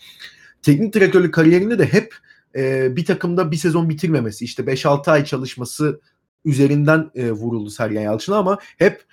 Teknik 0.62 0.94
direktörlük 0.94 1.34
kariyerinde 1.34 1.80
de 1.80 1.86
hep 1.86 2.16
e, 2.56 2.96
bir 2.96 3.06
takımda 3.06 3.52
bir 3.52 3.58
sezon 3.58 3.90
bitirmemesi, 3.90 4.46
işte 4.46 4.64
5-6 4.64 5.12
ay 5.12 5.26
çalışması 5.26 6.02
üzerinden 6.46 7.12
e, 7.16 7.32
vuruldu 7.32 7.70
Sergen 7.70 8.02
Yalçın'a 8.02 8.38
ama 8.38 8.58
hep 8.78 9.06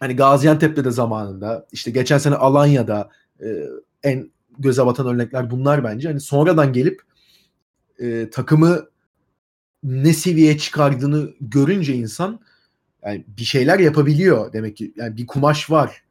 hani 0.00 0.16
Gaziantep'te 0.16 0.84
de 0.84 0.90
zamanında 0.90 1.66
işte 1.72 1.90
geçen 1.90 2.18
sene 2.18 2.34
Alanya'da 2.34 3.10
e, 3.42 3.46
en 4.02 4.30
göze 4.58 4.86
batan 4.86 5.06
örnekler 5.06 5.50
bunlar 5.50 5.84
bence. 5.84 6.08
Hani 6.08 6.20
sonradan 6.20 6.72
gelip 6.72 7.02
e, 7.98 8.30
takımı 8.30 8.88
ne 9.82 10.12
seviyeye 10.12 10.58
çıkardığını 10.58 11.34
görünce 11.40 11.94
insan 11.94 12.40
yani 13.04 13.24
bir 13.38 13.44
şeyler 13.44 13.78
yapabiliyor 13.78 14.52
demek 14.52 14.76
ki 14.76 14.92
yani 14.96 15.16
bir 15.16 15.26
kumaş 15.26 15.70
var 15.70 16.02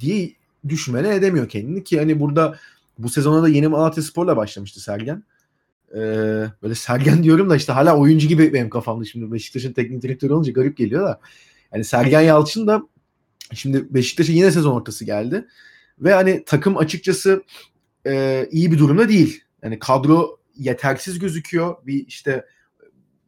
diye 0.00 0.32
düşmene 0.68 1.14
edemiyor 1.14 1.48
kendini 1.48 1.84
ki 1.84 1.98
hani 1.98 2.20
burada 2.20 2.58
bu 2.98 3.08
sezona 3.08 3.42
da 3.42 3.48
yeni 3.48 3.68
Malatya 3.68 4.02
Spor'la 4.02 4.36
başlamıştı 4.36 4.80
Sergen. 4.80 5.22
Ee, 5.94 5.98
böyle 6.62 6.74
Sergen 6.74 7.22
diyorum 7.22 7.50
da 7.50 7.56
işte 7.56 7.72
hala 7.72 7.96
oyuncu 7.96 8.28
gibi 8.28 8.52
benim 8.52 8.70
kafamda 8.70 9.04
şimdi 9.04 9.32
Beşiktaş'ın 9.32 9.72
teknik 9.72 10.02
direktörü 10.02 10.32
olunca 10.32 10.52
garip 10.52 10.76
geliyor 10.76 11.06
da. 11.06 11.20
Yani 11.74 11.84
Sergen 11.84 12.20
Yalçın 12.20 12.66
da 12.66 12.82
şimdi 13.54 13.94
Beşiktaş'a 13.94 14.32
yine 14.32 14.50
sezon 14.50 14.72
ortası 14.72 15.04
geldi. 15.04 15.46
Ve 16.00 16.12
hani 16.12 16.44
takım 16.46 16.76
açıkçası 16.76 17.42
e, 18.06 18.46
iyi 18.50 18.72
bir 18.72 18.78
durumda 18.78 19.08
değil. 19.08 19.42
Yani 19.62 19.78
kadro 19.78 20.38
yetersiz 20.56 21.18
gözüküyor. 21.18 21.76
Bir 21.86 22.06
işte 22.06 22.44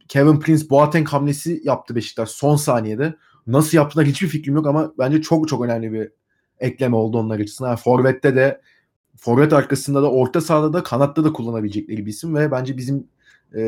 Kevin 0.07 0.39
Prince 0.39 0.69
Boateng 0.69 1.07
hamlesi 1.07 1.61
yaptı 1.63 1.95
Beşiktaş 1.95 2.29
son 2.29 2.55
saniyede. 2.55 3.15
Nasıl 3.47 3.77
yaptılar 3.77 4.05
hiçbir 4.05 4.27
fikrim 4.27 4.55
yok 4.55 4.67
ama 4.67 4.93
bence 4.97 5.21
çok 5.21 5.47
çok 5.47 5.65
önemli 5.65 5.93
bir 5.93 6.11
ekleme 6.59 6.95
oldu 6.95 7.17
onlar 7.17 7.39
açısından. 7.39 7.69
Yani 7.69 7.79
Forvet'te 7.79 8.35
de 8.35 8.61
forvet 9.17 9.53
arkasında 9.53 10.01
da 10.01 10.11
orta 10.11 10.41
sahada 10.41 10.73
da 10.73 10.83
kanatta 10.83 11.23
da 11.23 11.33
kullanabilecekleri 11.33 12.05
bir 12.05 12.11
isim 12.11 12.35
ve 12.35 12.51
bence 12.51 12.77
bizim 12.77 13.07
e, 13.55 13.61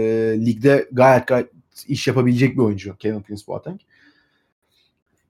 ligde 0.46 0.90
gayet 0.92 1.28
gayet 1.28 1.50
iş 1.88 2.08
yapabilecek 2.08 2.56
bir 2.56 2.62
oyuncu 2.62 2.98
Kevin 2.98 3.22
Prince 3.22 3.48
Boateng. 3.48 3.80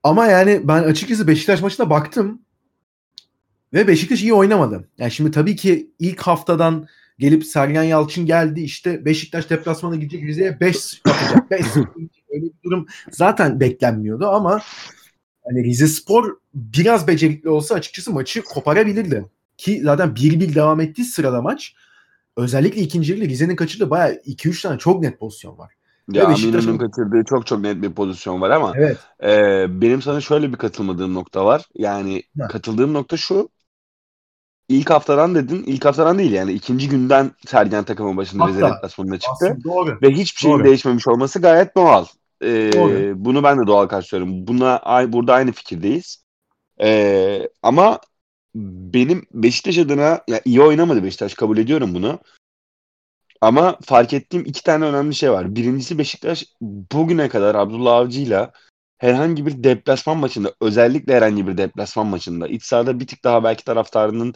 Ama 0.02 0.26
yani 0.26 0.60
ben 0.64 0.82
açıkçası 0.82 1.28
Beşiktaş 1.28 1.62
maçına 1.62 1.90
baktım 1.90 2.42
ve 3.76 3.88
Beşiktaş 3.88 4.22
iyi 4.22 4.34
oynamadı. 4.34 4.88
Yani 4.98 5.10
şimdi 5.10 5.30
tabii 5.30 5.56
ki 5.56 5.90
ilk 5.98 6.20
haftadan 6.20 6.86
gelip 7.18 7.46
Sergen 7.46 7.82
Yalçın 7.82 8.26
geldi 8.26 8.60
işte 8.60 9.04
Beşiktaş 9.04 9.50
deplasmana 9.50 9.96
gidecek 9.96 10.22
Rize'ye 10.22 10.60
5 10.60 11.00
atacak. 11.04 11.50
5 11.50 11.66
öyle 12.30 12.44
bir 12.44 12.52
durum 12.64 12.86
zaten 13.10 13.60
beklenmiyordu 13.60 14.26
ama 14.26 14.60
hani 15.44 15.64
Rize 15.64 15.86
Spor 15.86 16.36
biraz 16.54 17.08
becerikli 17.08 17.48
olsa 17.48 17.74
açıkçası 17.74 18.12
maçı 18.12 18.42
koparabilirdi. 18.42 19.24
Ki 19.56 19.80
zaten 19.84 20.08
1-1 20.08 20.54
devam 20.54 20.80
ettiği 20.80 21.04
sırada 21.04 21.42
maç 21.42 21.74
özellikle 22.36 22.80
ikinci 22.80 23.12
yarıda 23.12 23.28
Rize'nin 23.28 23.56
kaçırdığı 23.56 23.90
bayağı 23.90 24.12
2-3 24.12 24.62
tane 24.62 24.78
çok 24.78 25.02
net 25.02 25.18
pozisyon 25.18 25.58
var. 25.58 25.72
Ya 26.12 26.26
Aminu'nun 26.26 26.78
kaçırdığı 26.78 27.24
çok 27.24 27.46
çok 27.46 27.60
net 27.60 27.82
bir 27.82 27.92
pozisyon 27.92 28.40
var 28.40 28.50
ama 28.50 28.72
evet. 28.76 28.98
e, 29.22 29.66
benim 29.80 30.02
sana 30.02 30.20
şöyle 30.20 30.52
bir 30.52 30.56
katılmadığım 30.56 31.14
nokta 31.14 31.44
var. 31.44 31.64
Yani 31.74 32.22
ha. 32.40 32.48
katıldığım 32.48 32.92
nokta 32.92 33.16
şu. 33.16 33.48
İlk 34.68 34.90
haftadan 34.90 35.34
dedin. 35.34 35.64
İlk 35.66 35.84
haftadan 35.84 36.18
değil 36.18 36.32
yani 36.32 36.52
ikinci 36.52 36.88
günden 36.88 37.30
Sergen 37.46 37.84
takımın 37.84 38.16
başında 38.16 38.42
Hatta, 38.42 38.52
Rize 38.52 38.66
deplasmanına 38.66 39.18
çıktı. 39.18 39.32
Aslında 39.32 39.64
doğru. 39.64 39.98
Ve 40.02 40.10
hiçbir 40.10 40.40
şeyin 40.40 40.54
Doğru. 40.54 40.64
değişmemiş 40.64 41.08
olması 41.08 41.40
gayet 41.40 41.76
doğal. 41.76 42.04
Ee, 42.42 42.72
Doğru. 42.72 43.24
bunu 43.24 43.42
ben 43.42 43.58
de 43.58 43.66
doğal 43.66 43.86
karşılıyorum. 43.86 44.46
Buna 44.46 44.82
burada 45.12 45.34
aynı 45.34 45.52
fikirdeyiz. 45.52 46.24
Ee, 46.80 47.48
ama 47.62 48.00
benim 48.54 49.26
Beşiktaş 49.32 49.78
adına 49.78 50.20
ya 50.28 50.40
iyi 50.44 50.62
oynamadı 50.62 51.04
Beşiktaş 51.04 51.34
kabul 51.34 51.58
ediyorum 51.58 51.94
bunu. 51.94 52.18
Ama 53.40 53.78
fark 53.84 54.12
ettiğim 54.12 54.44
iki 54.46 54.62
tane 54.62 54.84
önemli 54.84 55.14
şey 55.14 55.30
var. 55.30 55.54
Birincisi 55.54 55.98
Beşiktaş 55.98 56.44
bugüne 56.60 57.28
kadar 57.28 57.54
Abdullah 57.54 57.94
Avcı'yla 57.94 58.52
herhangi 58.98 59.46
bir 59.46 59.64
deplasman 59.64 60.16
maçında 60.16 60.52
özellikle 60.60 61.14
herhangi 61.14 61.46
bir 61.46 61.58
deplasman 61.58 62.06
maçında 62.06 62.48
iç 62.48 62.64
sahada 62.64 63.00
bir 63.00 63.06
tık 63.06 63.24
daha 63.24 63.44
belki 63.44 63.64
taraftarının 63.64 64.34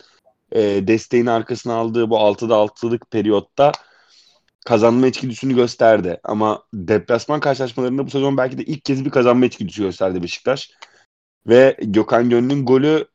e, 0.53 0.61
desteğini 0.87 1.31
arkasına 1.31 1.75
aldığı 1.75 2.11
bu 2.11 2.17
6'da 2.17 2.55
6'lık 2.55 3.11
periyotta 3.11 3.73
kazanma 4.67 5.07
içgüdüsünü 5.07 5.55
gösterdi. 5.55 6.21
Ama 6.25 6.63
deplasman 6.75 7.41
karşılaşmalarında 7.41 8.07
bu 8.07 8.11
sezon 8.11 8.37
belki 8.37 8.59
de 8.59 8.63
ilk 8.65 8.85
kez 8.85 9.05
bir 9.05 9.11
kazanma 9.11 9.47
içgüdüsü 9.47 9.83
gösterdi 9.83 10.23
Beşiktaş. 10.23 10.71
Ve 11.47 11.77
Gökhan 11.83 12.31
Gönül'ün 12.31 12.67
golü 12.67 13.07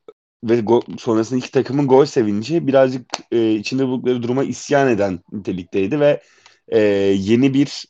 ve 0.44 0.60
go- 0.60 1.00
sonrasında 1.00 1.40
iki 1.40 1.52
takımın 1.52 1.88
gol 1.88 2.06
sevinci 2.06 2.68
birazcık 2.68 3.06
e, 3.32 3.52
içinde 3.52 3.88
buldukları 3.88 4.24
duruma 4.24 4.44
isyan 4.44 4.90
eden 4.90 5.20
nitelikteydi 5.32 6.00
ve 6.00 6.22
e, 6.68 6.80
yeni 7.18 7.54
bir 7.54 7.86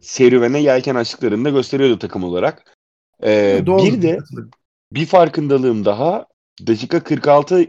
serüvene 0.00 0.58
yelken 0.62 0.94
açtıklarını 0.94 1.44
da 1.44 1.50
gösteriyordu 1.50 1.98
takım 1.98 2.24
olarak. 2.24 2.76
E, 3.22 3.62
Doğru. 3.66 3.84
bir 3.84 4.02
de 4.02 4.18
bir 4.92 5.06
farkındalığım 5.06 5.84
daha 5.84 6.26
dakika 6.66 7.02
46 7.02 7.66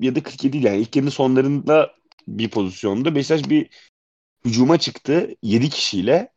ya 0.00 0.14
da 0.14 0.22
47 0.22 0.58
yani 0.58 0.78
ilk 0.78 0.96
yarının 0.96 1.10
sonlarında 1.10 1.94
bir 2.28 2.50
pozisyonda 2.50 3.14
Beşiktaş 3.14 3.50
bir 3.50 3.70
hücuma 4.44 4.78
çıktı 4.78 5.34
7 5.42 5.70
kişiyle 5.70 6.32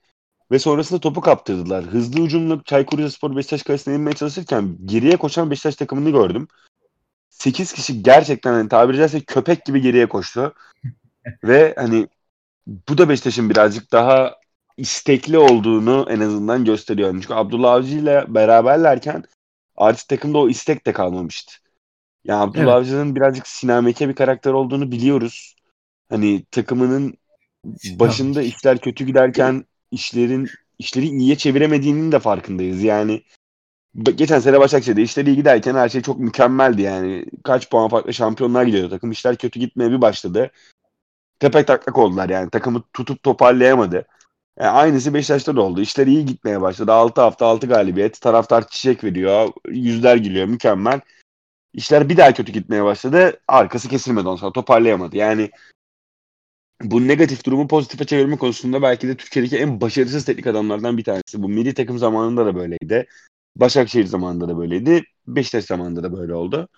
ve 0.52 0.60
sonrasında 0.60 1.00
topu 1.00 1.22
kaptırdılar. 1.22 1.86
Hızlı 1.86 2.24
hücumla 2.24 2.64
Çaykur 2.66 2.98
Rizespor 2.98 3.36
Beşiktaş 3.36 3.64
kalesine 3.64 3.96
inmeye 3.96 4.14
çalışırken 4.14 4.78
geriye 4.86 5.18
koşan 5.18 5.52
Beşiktaş 5.52 5.76
takımını 5.76 6.10
gördüm. 6.10 6.48
8 7.30 7.74
kişi 7.74 8.04
gerçekten 8.04 8.54
hani 8.54 8.70
tabiri 8.70 8.98
caizse 8.98 9.22
köpek 9.22 9.66
gibi 9.66 9.82
geriye 9.82 10.10
koştu. 10.10 10.54
ve 11.44 11.74
hani 11.78 12.08
bu 12.90 12.98
da 12.98 13.10
Beşiktaş'ın 13.10 13.50
birazcık 13.50 13.92
daha 13.92 14.36
istekli 14.78 15.38
olduğunu 15.38 16.08
en 16.10 16.20
azından 16.20 16.66
gösteriyor. 16.66 17.12
Çünkü 17.12 17.34
Abdullah 17.34 17.72
Avcı 17.72 17.98
ile 17.98 18.26
beraberlerken 18.28 19.24
artık 19.76 20.08
takımda 20.08 20.38
o 20.38 20.50
istek 20.50 20.86
de 20.86 20.94
kalmamıştı. 20.94 21.63
Yani 22.26 22.40
Abdullah 22.40 22.64
Evet. 22.64 22.74
Avcı'nın 22.74 23.16
birazcık 23.16 23.48
sinameke 23.48 24.10
bir 24.10 24.16
karakter 24.16 24.52
olduğunu 24.52 24.92
biliyoruz. 24.92 25.56
Hani 26.10 26.46
takımının 26.52 27.18
başında 28.00 28.42
işler 28.42 28.78
kötü 28.78 29.06
giderken 29.06 29.66
işlerin 29.92 30.50
işleri 30.80 31.06
iyiye 31.06 31.36
çeviremediğinin 31.36 32.12
de 32.12 32.20
farkındayız. 32.20 32.84
Yani 32.84 33.24
geçen 34.16 34.40
sene 34.40 34.60
Başakşehir'de 34.60 35.02
işleri 35.02 35.30
iyi 35.30 35.36
giderken 35.36 35.76
her 35.76 35.90
şey 35.90 36.02
çok 36.02 36.20
mükemmeldi 36.20 36.82
yani. 36.82 37.26
Kaç 37.44 37.70
puan 37.70 37.90
farklı 37.90 38.14
şampiyonlar 38.14 38.64
gidiyordu 38.64 38.90
takım. 38.90 39.12
İşler 39.12 39.36
kötü 39.36 39.60
gitmeye 39.60 39.92
bir 39.92 40.02
başladı. 40.02 40.52
Tepe 41.40 41.66
taklak 41.66 41.98
oldular 41.98 42.30
yani. 42.30 42.50
Takımı 42.50 42.84
tutup 42.94 43.24
toparlayamadı. 43.24 44.08
Yani 44.60 44.70
aynısı 44.70 45.14
Beşiktaş'ta 45.14 45.56
da 45.56 45.62
oldu. 45.62 45.82
İşler 45.82 46.08
iyi 46.08 46.26
gitmeye 46.26 46.62
başladı. 46.62 46.94
6 46.94 47.22
hafta 47.22 47.46
6 47.46 47.68
galibiyet. 47.68 48.22
Taraftar 48.22 48.68
çiçek 48.68 49.04
veriyor. 49.04 49.50
Yüzler 49.68 50.18
gülüyor. 50.18 50.48
Mükemmel. 50.48 51.02
İşler 51.74 52.10
bir 52.10 52.18
daha 52.18 52.34
kötü 52.34 52.52
gitmeye 52.52 52.84
başladı. 52.84 53.40
Arkası 53.48 53.90
kesilmedi 53.90 54.28
ondan 54.28 54.36
sonra. 54.36 54.52
Toparlayamadı. 54.52 55.18
Yani 55.18 55.52
bu 56.82 57.08
negatif 57.08 57.46
durumu 57.46 57.68
pozitife 57.68 58.06
çevirme 58.06 58.38
konusunda 58.38 58.82
belki 58.82 59.08
de 59.08 59.18
Türkiye'deki 59.18 59.58
en 59.58 59.82
başarısız 59.82 60.26
teknik 60.26 60.48
adamlardan 60.48 60.98
bir 60.98 61.04
tanesi. 61.04 61.44
Bu 61.44 61.50
milli 61.50 61.74
takım 61.74 61.98
zamanında 61.98 62.46
da 62.46 62.56
böyleydi. 62.56 63.08
Başakşehir 63.56 64.06
zamanında 64.06 64.48
da 64.48 64.58
böyleydi. 64.58 65.04
Beşiktaş 65.28 65.66
zamanında 65.66 66.04
da 66.04 66.18
böyle 66.18 66.34
oldu. 66.34 66.70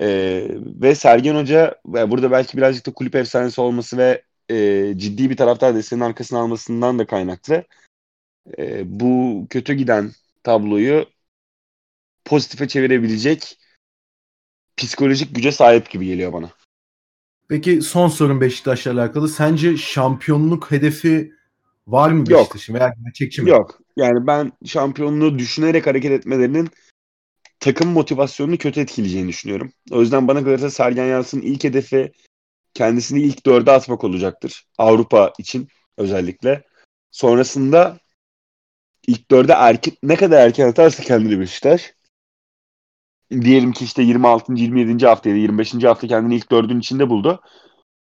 Ee, 0.00 0.48
ve 0.54 0.94
Sergen 0.94 1.34
Hoca 1.34 1.80
burada 1.84 2.30
belki 2.30 2.56
birazcık 2.56 2.86
da 2.86 2.92
kulüp 2.92 3.14
efsanesi 3.14 3.60
olması 3.60 3.98
ve 3.98 4.22
e, 4.50 4.94
ciddi 4.96 5.30
bir 5.30 5.36
taraftar 5.36 5.74
desteğinin 5.74 6.04
arkasına 6.04 6.38
almasından 6.38 6.98
da 6.98 7.06
kaynaklı. 7.06 7.64
e, 8.58 8.82
bu 9.00 9.46
kötü 9.50 9.74
giden 9.74 10.10
tabloyu 10.42 11.06
pozitife 12.24 12.68
çevirebilecek 12.68 13.59
psikolojik 14.86 15.34
güce 15.34 15.52
sahip 15.52 15.90
gibi 15.90 16.06
geliyor 16.06 16.32
bana. 16.32 16.50
Peki 17.48 17.82
son 17.82 18.08
sorun 18.08 18.40
Beşiktaş'la 18.40 18.92
alakalı. 18.92 19.28
Sence 19.28 19.76
şampiyonluk 19.76 20.70
hedefi 20.70 21.32
var 21.86 22.10
mı. 22.10 22.26
Beşiktaş'ın 22.26 22.74
veya 22.74 22.94
gerçekçi 23.04 23.42
mi? 23.42 23.50
Yok. 23.50 23.80
Yani 23.96 24.26
ben 24.26 24.52
şampiyonluğu 24.66 25.38
düşünerek 25.38 25.86
hareket 25.86 26.12
etmelerinin 26.12 26.68
takım 27.60 27.88
motivasyonunu 27.88 28.58
kötü 28.58 28.80
etkileyeceğini 28.80 29.28
düşünüyorum. 29.28 29.72
O 29.90 30.00
yüzden 30.00 30.28
bana 30.28 30.44
kalırsa 30.44 30.70
Sergen 30.70 31.04
Yalçın'ın 31.04 31.42
ilk 31.42 31.64
hedefi 31.64 32.12
kendisini 32.74 33.22
ilk 33.22 33.46
dörde 33.46 33.70
atmak 33.70 34.04
olacaktır. 34.04 34.64
Avrupa 34.78 35.32
için 35.38 35.68
özellikle. 35.96 36.62
Sonrasında 37.10 37.98
ilk 39.06 39.30
dörde 39.30 39.52
erken, 39.52 39.94
ne 40.02 40.16
kadar 40.16 40.46
erken 40.46 40.68
atarsa 40.68 41.02
kendini 41.02 41.40
Beşiktaş. 41.40 41.94
Diyelim 43.30 43.72
ki 43.72 43.84
işte 43.84 44.02
26. 44.02 44.62
27. 44.62 45.06
hafta 45.06 45.28
ya 45.28 45.34
da 45.34 45.38
25. 45.38 45.86
hafta 45.86 46.06
kendini 46.06 46.36
ilk 46.36 46.50
dördün 46.50 46.80
içinde 46.80 47.10
buldu. 47.10 47.40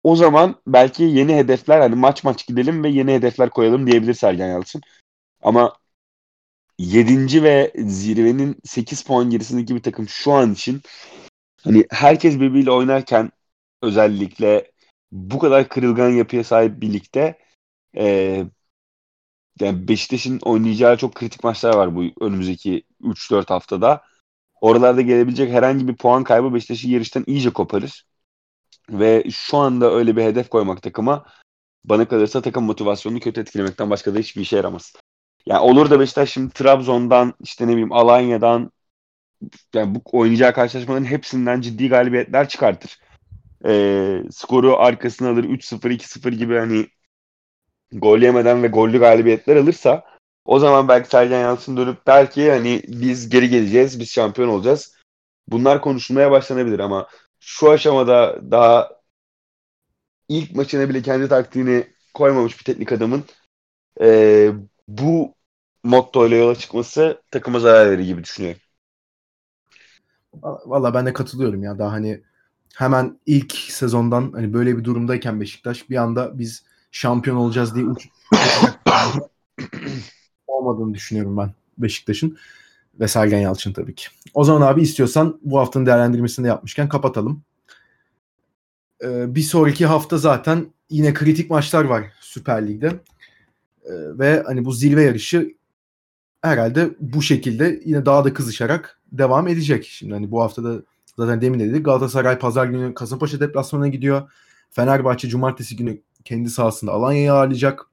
O 0.04 0.16
zaman 0.16 0.56
belki 0.66 1.02
yeni 1.04 1.36
hedefler 1.36 1.80
hani 1.80 1.94
maç 1.94 2.24
maç 2.24 2.46
gidelim 2.46 2.84
ve 2.84 2.88
yeni 2.88 3.14
hedefler 3.14 3.50
koyalım 3.50 3.86
diyebilir 3.86 4.14
Sergen 4.14 4.48
Yalçın. 4.48 4.82
Ama 5.42 5.74
7. 6.78 7.42
ve 7.42 7.72
zirvenin 7.76 8.56
8 8.64 9.02
puan 9.04 9.30
gerisindeki 9.30 9.74
bir 9.76 9.82
takım 9.82 10.08
şu 10.08 10.32
an 10.32 10.52
için 10.52 10.82
hani 11.64 11.84
herkes 11.90 12.40
birbiriyle 12.40 12.70
oynarken 12.70 13.30
özellikle 13.82 14.72
bu 15.12 15.38
kadar 15.38 15.68
kırılgan 15.68 16.10
yapıya 16.10 16.44
sahip 16.44 16.80
birlikte 16.80 17.38
eee 17.96 18.46
yani 19.60 19.88
Beşiktaş'ın 19.88 20.38
oynayacağı 20.42 20.96
çok 20.96 21.14
kritik 21.14 21.44
maçlar 21.44 21.74
var 21.76 21.94
bu 21.96 22.04
önümüzdeki 22.20 22.82
3-4 23.00 23.50
haftada. 23.50 24.02
Oralarda 24.60 25.00
gelebilecek 25.00 25.52
herhangi 25.52 25.88
bir 25.88 25.96
puan 25.96 26.24
kaybı 26.24 26.54
Beşiktaş'ı 26.54 26.88
yarıştan 26.88 27.24
iyice 27.26 27.50
koparır. 27.50 28.06
Ve 28.90 29.24
şu 29.30 29.56
anda 29.56 29.92
öyle 29.92 30.16
bir 30.16 30.22
hedef 30.22 30.48
koymak 30.48 30.82
takıma 30.82 31.26
bana 31.84 32.08
kalırsa 32.08 32.42
takım 32.42 32.64
motivasyonunu 32.64 33.20
kötü 33.20 33.40
etkilemekten 33.40 33.90
başka 33.90 34.14
da 34.14 34.18
hiçbir 34.18 34.42
işe 34.42 34.56
yaramaz. 34.56 34.92
Yani 35.46 35.60
olur 35.60 35.90
da 35.90 36.00
Beşiktaş 36.00 36.30
şimdi 36.30 36.52
Trabzon'dan 36.52 37.34
işte 37.40 37.66
ne 37.66 37.70
bileyim 37.70 37.92
Alanya'dan 37.92 38.70
yani 39.74 39.94
bu 39.94 40.00
oynayacağı 40.12 40.52
karşılaşmaların 40.52 41.04
hepsinden 41.04 41.60
ciddi 41.60 41.88
galibiyetler 41.88 42.48
çıkartır. 42.48 42.98
Ee, 43.66 44.22
skoru 44.30 44.76
arkasına 44.76 45.28
alır 45.28 45.44
3-0 45.44 45.90
2-0 45.90 46.34
gibi 46.34 46.58
hani 46.58 46.86
gol 47.92 48.18
yemeden 48.18 48.62
ve 48.62 48.66
gollü 48.66 48.98
galibiyetler 48.98 49.56
alırsa 49.56 50.04
o 50.46 50.58
zaman 50.58 50.88
belki 50.88 51.08
Sergen 51.08 51.40
Yalçın 51.40 51.76
dönüp 51.76 52.06
der 52.06 52.30
ki 52.30 52.50
hani 52.50 52.82
biz 52.88 53.28
geri 53.28 53.48
geleceğiz, 53.48 54.00
biz 54.00 54.10
şampiyon 54.10 54.48
olacağız. 54.48 54.96
Bunlar 55.48 55.80
konuşulmaya 55.80 56.30
başlanabilir 56.30 56.78
ama 56.78 57.08
şu 57.40 57.70
aşamada 57.70 58.40
daha 58.50 58.90
ilk 60.28 60.56
maçına 60.56 60.88
bile 60.88 61.02
kendi 61.02 61.28
taktiğini 61.28 61.86
koymamış 62.14 62.58
bir 62.58 62.64
teknik 62.64 62.92
adamın 62.92 63.24
eee, 64.00 64.54
bu 64.88 65.34
motto 65.84 66.26
ile 66.26 66.36
yola 66.36 66.54
çıkması 66.54 67.22
takıma 67.30 67.60
zarar 67.60 67.90
verir 67.90 68.04
gibi 68.04 68.24
düşünüyorum. 68.24 68.60
Valla 70.42 70.94
ben 70.94 71.06
de 71.06 71.12
katılıyorum 71.12 71.62
ya. 71.62 71.78
Daha 71.78 71.92
hani 71.92 72.22
hemen 72.74 73.20
ilk 73.26 73.52
sezondan 73.52 74.32
hani 74.32 74.52
böyle 74.54 74.78
bir 74.78 74.84
durumdayken 74.84 75.40
Beşiktaş 75.40 75.90
bir 75.90 75.96
anda 75.96 76.38
biz 76.38 76.64
şampiyon 76.90 77.36
olacağız 77.36 77.74
diye 77.74 77.84
uç 77.84 78.08
olmadığını 80.56 80.94
düşünüyorum 80.94 81.36
ben 81.36 81.50
Beşiktaş'ın 81.78 82.36
ve 83.00 83.08
Sergen 83.08 83.38
Yalçın 83.38 83.72
tabii 83.72 83.94
ki. 83.94 84.06
O 84.34 84.44
zaman 84.44 84.60
abi 84.60 84.82
istiyorsan 84.82 85.40
bu 85.42 85.58
haftanın 85.58 85.86
değerlendirmesini 85.86 86.44
de 86.44 86.48
yapmışken 86.48 86.88
kapatalım. 86.88 87.42
Ee, 89.04 89.34
bir 89.34 89.42
sonraki 89.42 89.86
hafta 89.86 90.18
zaten 90.18 90.66
yine 90.90 91.14
kritik 91.14 91.50
maçlar 91.50 91.84
var 91.84 92.04
Süper 92.20 92.68
Lig'de. 92.68 92.86
Ee, 92.86 93.90
ve 94.18 94.42
hani 94.46 94.64
bu 94.64 94.72
zirve 94.72 95.02
yarışı 95.02 95.54
herhalde 96.42 96.90
bu 97.00 97.22
şekilde 97.22 97.80
yine 97.84 98.06
daha 98.06 98.24
da 98.24 98.32
kızışarak 98.32 99.00
devam 99.12 99.48
edecek. 99.48 99.84
Şimdi 99.84 100.12
hani 100.14 100.30
bu 100.30 100.42
haftada 100.42 100.82
zaten 101.18 101.40
demin 101.40 101.60
de 101.60 101.68
dedik 101.68 101.84
Galatasaray 101.84 102.38
pazar 102.38 102.66
günü 102.66 102.94
Kasımpaşa 102.94 103.40
deplasmanına 103.40 103.88
gidiyor. 103.88 104.30
Fenerbahçe 104.70 105.28
cumartesi 105.28 105.76
günü 105.76 106.00
kendi 106.24 106.50
sahasında 106.50 106.92
Alanya'yı 106.92 107.32
ağırlayacak. 107.32 107.86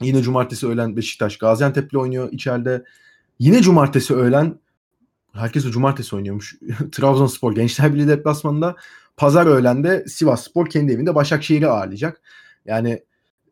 Yine 0.00 0.22
cumartesi 0.22 0.66
öğlen 0.66 0.96
Beşiktaş 0.96 1.38
Gaziantep'le 1.38 1.94
oynuyor 1.94 2.32
içeride. 2.32 2.84
Yine 3.38 3.62
cumartesi 3.62 4.14
öğlen 4.14 4.58
herkes 5.32 5.64
de 5.64 5.70
cumartesi 5.70 6.16
oynuyormuş. 6.16 6.56
Trabzonspor 6.92 7.54
Gençler 7.54 7.94
Birliği 7.94 8.08
deplasmanında. 8.08 8.76
pazar 9.16 9.46
öğlende 9.46 10.04
Sivas 10.08 10.44
Spor 10.44 10.70
kendi 10.70 10.92
evinde 10.92 11.14
Başakşehir'i 11.14 11.68
ağırlayacak. 11.68 12.20
Yani 12.66 12.90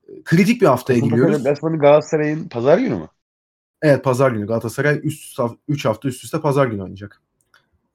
e, 0.09 0.23
kritik 0.25 0.63
bir 0.63 0.67
haftaya 0.67 0.99
giriyoruz. 0.99 1.39
Deplasmanı 1.39 1.79
Galatasaray'ın 1.79 2.49
pazar 2.49 2.79
günü 2.79 2.95
mü? 2.95 3.09
Evet 3.83 4.05
pazar 4.05 4.31
günü 4.31 4.47
Galatasaray 4.47 5.01
3 5.69 5.85
hafta 5.85 6.09
üst 6.09 6.25
üste 6.25 6.41
pazar 6.41 6.67
günü 6.67 6.83
oynayacak. 6.83 7.21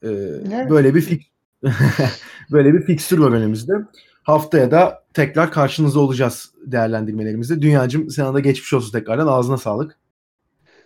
Ee, 0.03 0.69
böyle 0.69 0.95
bir 0.95 1.01
fik 1.01 1.31
böyle 2.51 2.73
bir 2.73 2.81
fikstür 2.81 3.17
var 3.17 3.31
önümüzde. 3.31 3.73
Haftaya 4.23 4.71
da 4.71 5.03
tekrar 5.13 5.51
karşınızda 5.51 5.99
olacağız 5.99 6.51
değerlendirmelerimizde. 6.65 7.61
Dünyacım 7.61 8.09
sana 8.09 8.33
da 8.33 8.39
geçmiş 8.39 8.73
olsun 8.73 8.91
tekrardan. 8.91 9.27
Ağzına 9.27 9.57
sağlık. 9.57 9.97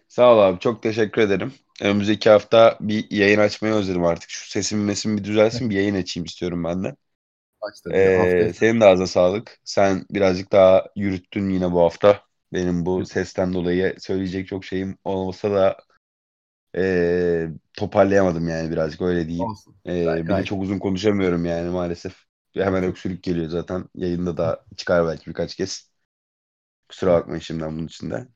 Sağ 0.07 0.33
ol 0.35 0.39
abi. 0.39 0.59
Çok 0.59 0.83
teşekkür 0.83 1.21
ederim. 1.21 1.53
Önümüzdeki 1.81 2.29
hafta 2.29 2.77
bir 2.81 3.11
yayın 3.11 3.39
açmayı 3.39 3.73
özledim 3.73 4.03
artık. 4.03 4.29
Şu 4.29 4.49
sesim 4.51 4.83
mesim 4.85 5.17
bir 5.17 5.23
düzelsin 5.23 5.69
bir 5.69 5.75
yayın 5.75 5.95
açayım 5.95 6.25
istiyorum 6.25 6.63
ben 6.63 6.83
de. 6.83 6.95
Ee, 7.93 8.51
senin 8.55 8.81
de 8.81 8.85
ağzına 8.85 9.07
sağlık. 9.07 9.59
Sen 9.65 10.05
birazcık 10.11 10.51
daha 10.51 10.85
yürüttün 10.95 11.49
yine 11.49 11.71
bu 11.71 11.81
hafta. 11.81 12.21
Benim 12.53 12.85
bu 12.85 13.05
sesten 13.05 13.53
dolayı 13.53 13.95
söyleyecek 13.99 14.47
çok 14.47 14.65
şeyim 14.65 14.97
olmasa 15.03 15.51
da 15.51 15.77
e, 16.77 17.47
toparlayamadım 17.73 18.47
yani 18.47 18.71
birazcık 18.71 19.01
öyle 19.01 19.27
diyeyim. 19.27 19.53
E, 19.87 20.27
bir 20.29 20.37
de 20.37 20.43
çok 20.43 20.61
uzun 20.63 20.79
konuşamıyorum 20.79 21.45
yani 21.45 21.69
maalesef. 21.69 22.15
Hemen 22.53 22.83
öksürük 22.83 23.23
geliyor 23.23 23.49
zaten. 23.49 23.85
Yayında 23.95 24.37
da 24.37 24.65
çıkar 24.77 25.07
belki 25.07 25.27
birkaç 25.29 25.55
kez. 25.55 25.89
Kusura 26.89 27.13
bakmayın 27.13 27.39
şimdiden 27.41 27.77
bunun 27.77 27.87
için 27.87 28.09
de. 28.11 28.27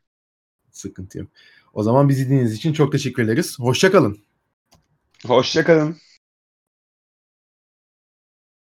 Sıkıntı 0.72 1.18
yok. 1.18 1.28
O 1.74 1.84
zaman 1.84 2.10
bizi 2.10 2.26
dinlediğiniz 2.26 2.54
için 2.54 2.74
çok 2.74 2.92
teşekkür 2.92 3.24
ederiz. 3.24 3.60
Hoşçakalın. 3.60 4.20
Hoşçakalın. 5.28 5.98